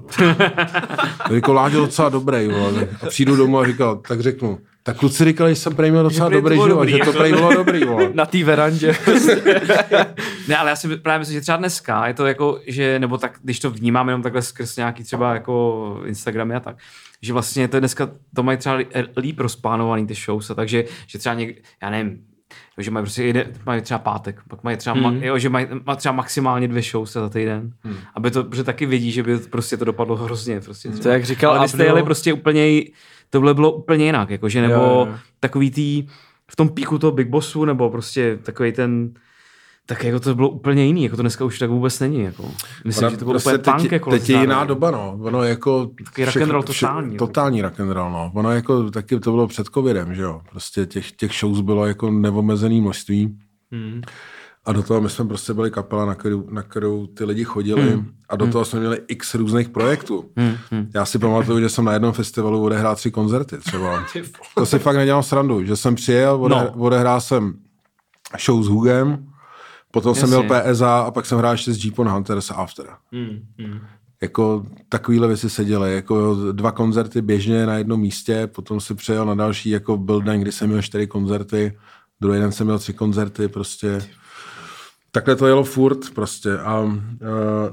jako 1.30 1.52
Láďo 1.52 1.80
docela 1.80 2.08
dobrý, 2.08 2.48
vole. 2.48 2.88
A 3.02 3.06
přijdu 3.06 3.36
domů 3.36 3.58
a 3.58 3.66
říkal, 3.66 3.96
tak 3.96 4.20
řeknu, 4.20 4.58
tak 4.82 4.96
kluci 4.96 5.24
říkali, 5.24 5.50
že 5.50 5.56
jsem 5.60 5.74
prej 5.74 5.90
měl 5.90 6.02
docela 6.02 6.30
Že 6.30 6.30
prý 6.30 6.42
to 6.42 6.42
dobrý 6.42 6.56
život, 6.56 6.68
dobrý, 6.68 6.92
že 6.92 6.98
to 6.98 7.12
prej 7.12 7.32
bylo 7.32 7.54
dobrý, 7.54 7.84
vole. 7.84 8.10
Na 8.14 8.26
té 8.26 8.44
verandě. 8.44 8.96
Ne, 10.48 10.56
ale 10.56 10.70
já 10.70 10.76
si 10.76 10.96
právě 10.96 11.18
myslím, 11.18 11.34
že 11.34 11.40
třeba 11.40 11.56
dneska 11.58 12.06
je 12.06 12.14
to 12.14 12.26
jako, 12.26 12.60
že, 12.66 12.98
nebo 12.98 13.18
tak, 13.18 13.38
když 13.42 13.60
to 13.60 13.70
vnímám 13.70 14.08
jenom 14.08 14.22
takhle 14.22 14.42
skrz 14.42 14.76
nějaký 14.76 15.04
třeba 15.04 15.34
jako 15.34 16.00
Instagramy 16.06 16.54
a 16.54 16.60
tak, 16.60 16.76
že 17.22 17.32
vlastně 17.32 17.68
to 17.68 17.76
je 17.76 17.80
dneska, 17.80 18.10
to 18.34 18.42
mají 18.42 18.58
třeba 18.58 18.74
li- 18.74 18.86
líp 19.16 19.40
rozplánovaný 19.40 20.06
ty 20.06 20.14
shows, 20.14 20.50
takže, 20.54 20.84
že 21.06 21.18
třeba 21.18 21.34
něk, 21.34 21.62
já 21.82 21.90
nevím, 21.90 22.18
že 22.82 22.90
mají 22.90 23.04
prostě 23.04 23.24
jeden, 23.24 23.46
mají 23.66 23.82
třeba 23.82 23.98
pátek, 23.98 24.40
pak 24.48 24.64
mají 24.64 24.76
třeba, 24.76 24.96
mm. 24.96 25.02
ma, 25.02 25.12
jo, 25.20 25.38
že 25.38 25.48
mají 25.48 25.66
má 25.86 25.96
třeba 25.96 26.12
maximálně 26.12 26.68
dvě 26.68 26.82
shows 26.82 27.12
za 27.12 27.28
týden, 27.28 27.72
mm. 27.84 27.96
aby 28.14 28.30
to, 28.30 28.44
protože 28.44 28.64
taky 28.64 28.86
vidí, 28.86 29.12
že 29.12 29.22
by 29.22 29.38
prostě 29.38 29.76
to 29.76 29.84
dopadlo 29.84 30.16
hrozně, 30.16 30.60
prostě 30.60 30.88
třeba. 30.88 31.14
jak 31.14 31.24
říkal 31.24 31.50
Ale 31.50 31.62
vy 31.62 31.68
jste 31.68 31.84
jeli 31.84 32.02
prostě 32.02 32.32
úplně, 32.32 32.82
tohle 33.30 33.54
bylo 33.54 33.72
úplně 33.72 34.04
jinak, 34.04 34.30
jakože, 34.30 34.62
nebo 34.62 34.74
jo, 34.74 35.06
jo. 35.08 35.14
takový 35.40 35.70
tý, 35.70 36.06
v 36.50 36.56
tom 36.56 36.68
píku 36.68 36.98
toho 36.98 37.10
Big 37.10 37.28
Bossu, 37.28 37.64
nebo 37.64 37.90
prostě 37.90 38.38
takový 38.42 38.72
ten, 38.72 39.14
tak 39.88 40.04
jako 40.04 40.20
to 40.20 40.34
bylo 40.34 40.48
úplně 40.48 40.84
jiný, 40.84 41.04
jako 41.04 41.16
to 41.16 41.22
dneska 41.22 41.44
už 41.44 41.58
tak 41.58 41.70
vůbec 41.70 42.00
není. 42.00 42.20
Jako. 42.20 42.50
Myslím, 42.84 43.04
Ona 43.04 43.10
že 43.10 43.16
to 43.16 43.24
bylo 43.24 43.32
prostě 43.32 43.50
úplně 43.54 43.72
punk. 43.72 43.82
teď, 43.82 43.92
Jako 43.92 44.10
teď 44.10 44.28
je 44.30 44.40
jiná 44.40 44.64
doba, 44.64 44.90
no. 44.90 45.18
Ono 45.22 45.42
jako... 45.42 45.90
Takový 46.04 46.24
rock'n'roll 46.24 46.62
totální, 46.62 47.12
jako. 47.14 47.26
Totální 47.26 47.62
rock'n'roll, 47.62 48.10
no. 48.10 48.30
Ono 48.34 48.52
jako 48.52 48.90
taky 48.90 49.20
to 49.20 49.30
bylo 49.30 49.46
před 49.46 49.66
covidem, 49.74 50.14
že 50.14 50.22
jo. 50.22 50.40
Prostě 50.50 50.86
těch, 50.86 51.12
těch 51.12 51.32
shows 51.32 51.60
bylo 51.60 51.86
jako 51.86 52.10
neomezený 52.10 52.80
množství. 52.80 53.38
Hmm. 53.72 54.02
A 54.64 54.72
do 54.72 54.82
toho 54.82 55.00
my 55.00 55.10
jsme 55.10 55.24
prostě 55.24 55.54
byli 55.54 55.70
kapela, 55.70 56.04
na 56.04 56.14
kterou, 56.14 56.50
na 56.50 56.62
kterou 56.62 57.06
ty 57.06 57.24
lidi 57.24 57.44
chodili 57.44 57.90
Hmm. 57.90 58.06
a 58.28 58.36
do 58.36 58.46
toho 58.46 58.64
jsme 58.64 58.80
měli 58.80 59.00
x 59.08 59.34
různých 59.34 59.68
projektů. 59.68 60.24
Já 60.94 61.04
si 61.04 61.18
pamatuju, 61.18 61.60
že 61.60 61.68
jsem 61.68 61.84
na 61.84 61.92
jednom 61.92 62.12
festivalu 62.12 62.62
odehrál 62.62 62.96
tři 62.96 63.10
koncerty 63.10 63.58
třeba. 63.58 64.04
to 64.54 64.66
si 64.66 64.78
fakt 64.78 64.96
nedělám 64.96 65.22
srandu, 65.22 65.64
že 65.64 65.76
jsem 65.76 65.94
přijel, 65.94 66.42
ode, 66.42 66.54
No. 66.54 66.72
odehrál 66.76 67.20
jsem 67.20 67.54
show 68.44 68.62
s 68.62 68.66
Hugem, 68.68 69.26
potom 69.90 70.14
jsem 70.14 70.32
Jasně. 70.32 70.46
měl 70.46 70.74
PSA 70.74 70.98
a 70.98 71.10
pak 71.10 71.26
jsem 71.26 71.38
hrál 71.38 71.52
ještě 71.52 71.72
s 71.72 71.84
Jeepon 71.84 72.08
Hunters 72.08 72.50
After. 72.50 72.86
Hmm. 73.12 73.40
Hmm. 73.58 73.80
Jako 74.22 74.66
takovýhle 74.88 75.28
věci 75.28 75.50
se 75.50 75.64
děly, 75.64 75.94
jako 75.94 76.36
dva 76.52 76.72
koncerty 76.72 77.22
běžně 77.22 77.66
na 77.66 77.74
jednom 77.74 78.00
místě, 78.00 78.46
potom 78.46 78.80
si 78.80 78.94
přejel 78.94 79.26
na 79.26 79.34
další, 79.34 79.70
jako 79.70 79.96
byl 79.96 80.20
den, 80.20 80.40
kdy 80.40 80.52
jsem 80.52 80.68
měl 80.68 80.82
čtyři 80.82 81.06
koncerty, 81.06 81.78
druhý 82.20 82.40
den 82.40 82.52
jsem 82.52 82.66
měl 82.66 82.78
tři 82.78 82.92
koncerty, 82.92 83.48
prostě 83.48 84.02
takhle 85.10 85.36
to 85.36 85.46
jelo 85.46 85.64
furt 85.64 86.14
prostě 86.14 86.58
a 86.58 86.80
uh, 86.80 86.98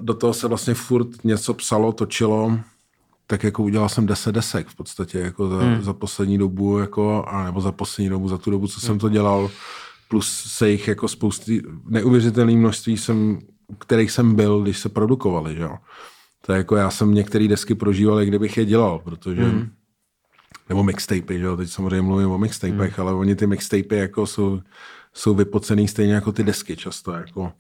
do 0.02 0.14
toho 0.14 0.34
se 0.34 0.48
vlastně 0.48 0.74
furt 0.74 1.24
něco 1.24 1.54
psalo, 1.54 1.92
točilo, 1.92 2.60
tak 3.28 3.44
jako 3.44 3.64
udělal 3.64 3.90
jsem 3.90 4.06
10 4.06 4.32
desek 4.32 4.68
v 4.68 4.76
podstatě 4.76 5.20
jako 5.20 5.50
za, 5.50 5.58
hmm. 5.58 5.84
za 5.84 5.94
poslední 5.94 6.38
dobu, 6.38 6.78
jako, 6.78 7.26
a 7.28 7.44
nebo 7.44 7.62
za 7.62 7.72
poslední 7.72 8.10
dobu, 8.10 8.28
za 8.28 8.38
tu 8.38 8.52
dobu, 8.52 8.68
co 8.68 8.80
jsem 8.80 9.00
to 9.00 9.10
dělal, 9.10 9.50
plus 10.08 10.44
se 10.48 10.70
jich 10.70 10.88
jako 10.88 11.08
spousty, 11.08 11.62
neuvěřitelné 11.86 12.54
množství 12.54 12.98
jsem, 12.98 13.40
kterých 13.80 14.12
jsem 14.12 14.36
byl, 14.36 14.62
když 14.62 14.80
se 14.80 14.90
produkovali, 14.90 15.56
že 15.56 15.64
jo. 15.64 15.78
To 16.46 16.54
je 16.54 16.58
jako 16.58 16.76
já 16.76 16.90
jsem 16.92 17.14
některé 17.14 17.48
desky 17.48 17.76
prožíval, 17.76 18.20
jak 18.20 18.28
kdybych 18.28 18.58
je 18.58 18.66
dělal, 18.66 19.00
protože 19.00 19.44
mm. 19.44 19.70
nebo 20.70 20.84
mixtapy, 20.84 21.40
že 21.40 21.46
jo, 21.46 21.58
teď 21.58 21.70
samozřejmě 21.70 22.02
mluvím 22.02 22.32
o 22.32 22.38
mixtapech, 22.38 22.98
mm. 22.98 23.02
ale 23.02 23.14
oni 23.14 23.36
ty 23.36 23.48
mixtapy 23.48 23.96
jako 23.96 24.28
jsou, 24.28 24.62
jsou 25.14 25.36
vypocený 25.36 25.88
stejně 25.88 26.14
jako 26.14 26.32
ty 26.32 26.44
desky 26.44 26.76
často, 26.76 27.12
jako 27.12 27.54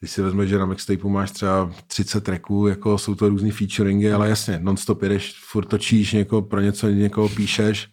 když 0.00 0.10
si 0.10 0.22
vezmeš, 0.22 0.48
že 0.48 0.58
na 0.58 0.66
mixtapeu 0.66 1.08
máš 1.08 1.30
třeba 1.30 1.72
30 1.86 2.24
tracků, 2.24 2.66
jako 2.66 2.98
jsou 2.98 3.14
to 3.14 3.28
různý 3.28 3.50
featuringy, 3.50 4.12
ale 4.12 4.28
jasně, 4.28 4.58
non-stop 4.62 5.02
jedeš, 5.02 5.40
furt 5.44 5.64
točíš, 5.64 6.12
někoho, 6.12 6.42
pro 6.42 6.60
něco 6.60 6.88
někoho 6.88 7.28
píšeš, 7.28 7.88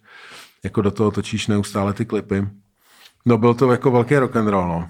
jako 0.64 0.82
do 0.82 0.92
toho 0.92 1.12
točíš 1.12 1.48
neustále 1.48 1.94
ty 1.94 2.06
klipy. 2.06 2.48
No 3.28 3.38
byl 3.38 3.54
to 3.54 3.72
jako 3.72 3.92
velký 3.92 4.16
rock 4.16 4.36
and 4.36 4.48
roll, 4.48 4.68
no. 4.68 4.90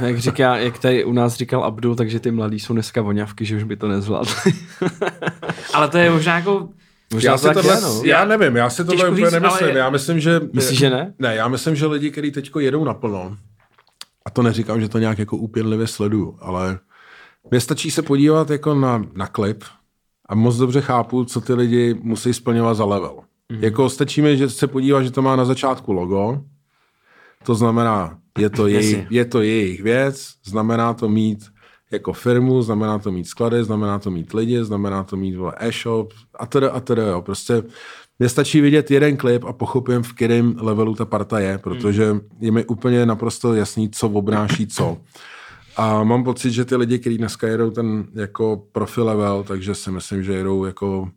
Jak 0.06 0.18
říká, 0.18 0.56
jak 0.56 0.78
tady 0.78 1.04
u 1.04 1.12
nás 1.12 1.34
říkal 1.34 1.64
Abdul, 1.64 1.94
takže 1.94 2.20
ty 2.20 2.30
mladí 2.30 2.60
jsou 2.60 2.72
dneska 2.72 3.02
voňavky, 3.02 3.44
že 3.44 3.56
už 3.56 3.62
by 3.64 3.76
to 3.76 3.88
nezvládli. 3.88 4.52
Ale 5.74 5.88
to 5.88 5.98
je 5.98 6.10
možná 6.10 6.36
jako, 6.36 6.68
Možná 7.12 7.32
Já, 7.32 7.38
si 7.38 7.44
tak 7.44 7.54
tohle, 7.54 7.74
je, 7.76 7.80
no. 7.80 8.02
já 8.04 8.24
nevím, 8.24 8.56
já 8.56 8.70
si 8.70 8.84
tohle 8.84 9.10
úplně 9.10 9.30
nemyslím. 9.30 9.68
ale- 9.68 9.78
Já 9.78 9.90
myslím, 9.90 10.20
že... 10.20 10.40
Myslíš, 10.52 10.78
že 10.78 10.90
ne? 10.90 11.14
Ne, 11.18 11.34
já 11.34 11.48
myslím, 11.48 11.76
že 11.76 11.86
lidi, 11.86 12.10
kteří 12.10 12.30
teďko 12.30 12.60
jedou 12.60 12.84
naplno, 12.84 13.36
a 14.26 14.30
to 14.30 14.42
neříkám, 14.42 14.80
že 14.80 14.88
to 14.88 14.98
nějak 14.98 15.18
jako 15.18 15.36
úpěnlivě 15.36 15.86
sleduju, 15.86 16.38
ale 16.40 16.78
mně 17.50 17.60
stačí 17.60 17.90
se 17.90 18.02
podívat 18.02 18.50
jako 18.50 18.74
na, 18.74 19.04
na 19.14 19.26
klip 19.26 19.64
a 20.28 20.34
moc 20.34 20.56
dobře 20.56 20.80
chápu, 20.80 21.24
co 21.24 21.40
ty 21.40 21.54
lidi 21.54 21.94
musí 22.02 22.34
splňovat 22.34 22.76
za 22.76 22.84
level. 22.84 23.14
Mhm. 23.48 23.58
Mm. 23.58 23.64
Jako 23.64 23.88
stačí 23.90 24.22
mi, 24.22 24.36
že 24.36 24.50
se 24.50 24.66
podívá, 24.66 25.02
že 25.02 25.10
to 25.10 25.22
má 25.22 25.36
na 25.36 25.44
začátku 25.44 25.92
logo, 25.92 26.40
to 27.44 27.54
znamená, 27.54 28.18
je 28.38 28.50
to, 28.50 28.66
jej, 28.66 29.06
je 29.10 29.24
to 29.24 29.42
jejich 29.42 29.82
věc, 29.82 30.26
znamená 30.44 30.94
to 30.94 31.08
mít 31.08 31.38
jako 31.90 32.12
firmu, 32.12 32.62
znamená 32.62 32.98
to 32.98 33.12
mít 33.12 33.24
sklady, 33.24 33.64
znamená 33.64 33.98
to 33.98 34.10
mít 34.10 34.34
lidi, 34.34 34.64
znamená 34.64 35.04
to 35.04 35.16
mít 35.16 35.34
vole, 35.34 35.52
e-shop 35.58 36.12
a 36.38 36.46
teda 36.46 36.70
a 36.70 36.80
teda, 36.80 37.06
jo. 37.06 37.22
Prostě 37.22 37.62
mně 38.18 38.28
stačí 38.28 38.60
vidět 38.60 38.90
jeden 38.90 39.16
klip 39.16 39.44
a 39.44 39.52
pochopím, 39.52 40.02
v 40.02 40.12
kterém 40.12 40.56
levelu 40.60 40.94
ta 40.94 41.04
parta 41.04 41.38
je, 41.38 41.58
protože 41.58 42.16
je 42.40 42.52
mi 42.52 42.64
úplně 42.64 43.06
naprosto 43.06 43.54
jasný, 43.54 43.90
co 43.90 44.08
obnáší 44.08 44.66
co. 44.66 44.98
A 45.76 46.04
mám 46.04 46.24
pocit, 46.24 46.50
že 46.50 46.64
ty 46.64 46.76
lidi, 46.76 46.98
kteří 46.98 47.18
dneska 47.18 47.48
jedou 47.48 47.70
ten 47.70 48.06
jako 48.14 48.62
profi 48.72 49.00
level, 49.00 49.44
takže 49.48 49.74
si 49.74 49.90
myslím, 49.90 50.22
že 50.22 50.32
jedou 50.32 50.64
jako 50.64 51.08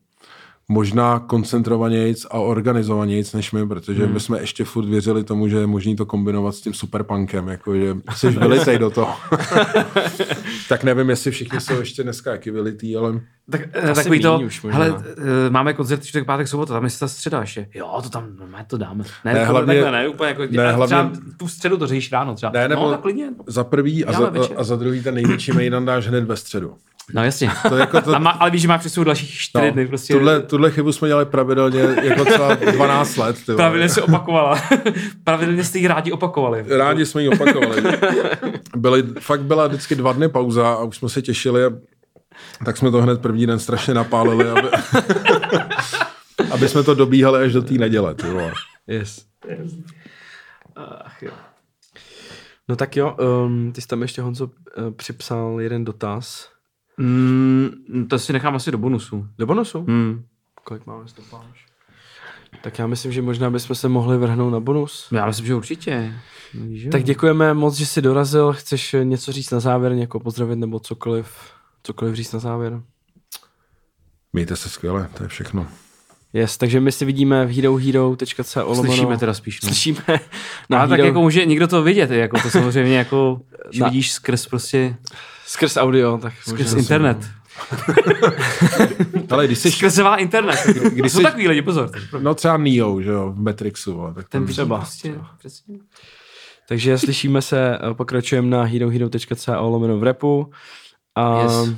možná 0.69 1.19
koncentrovanějc 1.19 2.25
a 2.31 2.33
organizovanějc 2.33 3.33
než 3.33 3.51
my, 3.51 3.67
protože 3.67 4.07
my 4.07 4.19
jsme 4.19 4.39
ještě 4.39 4.63
furt 4.63 4.85
věřili 4.85 5.23
tomu, 5.23 5.47
že 5.47 5.57
je 5.57 5.67
možný 5.67 5.95
to 5.95 6.05
kombinovat 6.05 6.55
s 6.55 6.61
tím 6.61 6.73
superpunkem, 6.73 7.47
jako 7.47 7.75
že 7.75 7.97
jsi 8.15 8.29
vylitej 8.29 8.77
do 8.79 8.89
toho. 8.89 9.15
tak 10.69 10.83
nevím, 10.83 11.09
jestli 11.09 11.31
všichni 11.31 11.59
jsou 11.61 11.79
ještě 11.79 12.03
dneska 12.03 12.31
jaký 12.31 12.51
vylitý, 12.51 12.97
ale 12.97 13.19
tak, 13.51 13.61
Asi 13.91 13.93
takový 14.03 14.19
to, 14.19 14.39
už 14.45 14.61
možná. 14.61 14.79
hele, 14.83 15.03
eh, 15.47 15.49
máme 15.49 15.73
koncert 15.73 16.03
čtvrtek, 16.05 16.25
pátek, 16.25 16.47
sobota, 16.47 16.73
tam 16.73 16.83
je 16.83 16.89
ta 16.99 17.07
středa 17.07 17.41
ještě. 17.41 17.67
Jo, 17.73 17.99
to 18.03 18.09
tam, 18.09 18.27
no, 18.39 18.45
to 18.67 18.77
dáme. 18.77 19.03
Ne, 19.25 19.33
Ne, 19.33 19.39
ne 19.39 19.45
hlavně- 19.45 19.73
takhle, 19.73 19.91
ne, 19.91 20.07
úplně 20.07 20.27
jako, 20.29 20.41
ne, 20.41 20.47
ne, 20.51 20.71
hlavně- 20.71 20.87
třeba 20.95 21.11
tu 21.37 21.47
středu 21.47 21.77
to 21.77 21.87
řešíš 21.87 22.11
ráno 22.11 22.35
třeba. 22.35 22.51
Ne, 22.51 22.67
nebo- 22.67 22.81
no, 22.81 22.91
tak 22.91 22.99
klidně. 23.01 23.29
za 23.47 23.63
prvý 23.63 24.05
a 24.05 24.11
Dáme 24.11 24.25
za, 24.25 24.29
večer. 24.31 24.55
a 24.59 24.63
za 24.63 24.75
druhý 24.75 25.03
ten 25.03 25.13
největší 25.15 25.51
mejdan 25.55 25.85
dáš 25.85 26.07
hned 26.07 26.23
ve 26.23 26.35
středu. 26.37 26.73
No 27.13 27.23
jasně. 27.23 27.51
To 27.69 27.77
jako 27.77 28.01
to, 28.01 28.19
má, 28.19 28.29
ale 28.29 28.51
víš, 28.51 28.61
že 28.61 28.67
má 28.67 28.77
přes 28.77 28.93
sebou 28.93 29.03
dalších 29.03 29.31
čtyři 29.31 29.71
dny. 29.71 29.87
Prostě 29.87 30.13
tuhle, 30.13 30.41
tuhle 30.41 30.71
chybu 30.71 30.91
jsme 30.91 31.07
dělali 31.07 31.25
pravidelně 31.25 31.79
jako 32.01 32.25
třeba 32.25 32.55
12 32.55 33.17
let. 33.17 33.35
Ty 33.45 33.53
pravidelně 33.55 33.89
se 33.89 34.01
opakovala. 34.01 34.61
pravidelně 35.23 35.63
jste 35.63 35.79
ji 35.79 35.87
rádi 35.87 36.11
opakovali. 36.11 36.65
Rádi 36.67 37.05
jsme 37.05 37.21
ji 37.21 37.29
opakovali. 37.29 37.83
Byly, 38.75 39.03
fakt 39.19 39.41
byla 39.41 39.67
vždycky 39.67 39.95
dva 39.95 40.13
dny 40.13 40.29
pauza 40.29 40.69
a 40.69 40.83
už 40.83 40.97
jsme 40.97 41.09
se 41.09 41.21
těšili 41.21 41.65
a 41.65 41.69
tak 42.65 42.77
jsme 42.77 42.91
to 42.91 43.01
hned 43.01 43.21
první 43.21 43.47
den 43.47 43.59
strašně 43.59 43.93
napálili, 43.93 44.49
aby, 44.49 44.67
aby 46.51 46.69
jsme 46.69 46.83
to 46.83 46.95
dobíhali 46.95 47.43
až 47.45 47.53
do 47.53 47.61
té 47.61 47.73
neděle. 47.73 48.15
Ty 48.15 48.27
vole. 48.27 48.53
Yes. 48.87 49.25
Ach, 50.75 51.23
jo. 51.23 51.31
No 52.69 52.75
tak 52.75 52.97
jo, 52.97 53.17
um, 53.45 53.71
ty 53.71 53.81
jsi 53.81 53.87
tam 53.87 54.01
ještě, 54.01 54.21
Honzo, 54.21 54.45
uh, 54.45 54.51
připsal 54.95 55.61
jeden 55.61 55.85
dotaz. 55.85 56.52
Mm, 56.97 58.05
to 58.09 58.19
si 58.19 58.33
nechám 58.33 58.55
asi 58.55 58.71
do 58.71 58.77
bonusu. 58.77 59.27
Do 59.37 59.45
bonusu? 59.45 59.85
Hmm. 59.87 60.23
Kolik 60.63 60.85
máme 60.85 61.07
stopáž? 61.07 61.65
Tak 62.61 62.79
já 62.79 62.87
myslím, 62.87 63.11
že 63.11 63.21
možná 63.21 63.49
bychom 63.49 63.75
se 63.75 63.89
mohli 63.89 64.17
vrhnout 64.17 64.53
na 64.53 64.59
bonus. 64.59 65.07
Já 65.11 65.25
myslím, 65.25 65.45
že 65.45 65.55
určitě. 65.55 66.13
Že. 66.71 66.89
Tak 66.89 67.03
děkujeme 67.03 67.53
moc, 67.53 67.75
že 67.75 67.85
jsi 67.85 68.01
dorazil. 68.01 68.53
Chceš 68.53 68.93
eh, 68.93 69.05
něco 69.05 69.31
říct 69.31 69.51
na 69.51 69.59
závěr, 69.59 69.95
někoho 69.95 70.19
pozdravit 70.23 70.59
nebo 70.59 70.79
cokoliv, 70.79 71.27
cokoliv 71.83 72.15
říct 72.15 72.33
na 72.33 72.39
závěr? 72.39 72.81
Mějte 74.33 74.55
se 74.55 74.69
skvěle, 74.69 75.09
to 75.17 75.23
je 75.23 75.29
všechno. 75.29 75.67
Yes, 76.33 76.57
takže 76.57 76.79
my 76.79 76.91
si 76.91 77.05
vidíme 77.05 77.45
v 77.45 77.55
herohero.co. 77.55 78.75
Slyšíme 78.75 79.17
teda 79.17 79.33
spíš. 79.33 79.61
No. 79.61 79.67
Slyšíme 79.69 80.01
No, 80.69 80.77
ale 80.79 80.87
tak 80.89 80.99
hero, 80.99 81.07
jako 81.07 81.21
může 81.21 81.45
někdo 81.45 81.67
to 81.67 81.83
vidět, 81.83 82.11
jako 82.11 82.41
to 82.41 82.49
samozřejmě 82.49 82.97
jako, 82.97 83.41
že 83.71 83.81
Na- 83.81 83.87
vidíš 83.87 84.11
skrz 84.11 84.47
prostě, 84.47 84.95
skrz 85.53 85.77
audio. 85.77 86.17
Tak 86.17 86.33
skrz 86.41 86.59
možná- 86.73 86.79
internet. 86.79 87.17
Ale 89.29 89.45
když 89.47 89.59
jsi, 89.59 89.71
Sklesová 89.71 90.15
internet. 90.17 90.59
Když 90.93 91.11
jsou 91.11 91.17
jsi- 91.17 91.23
takový 91.23 91.47
lidi, 91.47 91.61
pozor. 91.61 91.91
no 92.19 92.35
třeba 92.35 92.57
Neo, 92.57 93.01
že 93.01 93.09
jo, 93.09 93.31
v 93.31 93.39
Matrixu, 93.39 94.01
ale 94.01 94.13
tak 94.13 94.29
Ten 94.29 94.45
třeba, 94.45 94.77
prostě, 94.77 95.15
přesně. 95.37 95.77
Takže 96.69 96.97
slyšíme 96.97 97.41
se, 97.41 97.77
eh, 97.91 97.93
pokračujeme 97.93 98.47
na 98.49 98.63
herohero.co 98.63 99.69
lomeno 99.69 99.97
v 99.97 100.03
repu. 100.03 100.51
A 101.15 101.41
Yes. 101.43 101.69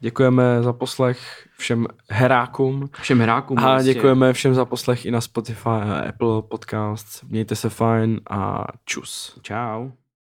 děkujeme 0.00 0.62
za 0.62 0.72
poslech 0.72 1.48
všem 1.58 1.86
herákům. 2.10 2.90
Všem 3.00 3.20
hrákům. 3.20 3.58
A 3.58 3.62
prostě. 3.74 3.94
děkujeme 3.94 4.32
všem 4.32 4.54
za 4.54 4.64
poslech 4.64 5.04
i 5.06 5.10
na 5.10 5.20
Spotify 5.20 5.68
a 5.68 6.04
Apple 6.08 6.42
Podcasts. 6.42 7.22
Mějte 7.22 7.56
se 7.56 7.68
fajn 7.68 8.20
a 8.30 8.64
čus. 8.84 9.38
Čau. 9.42 9.90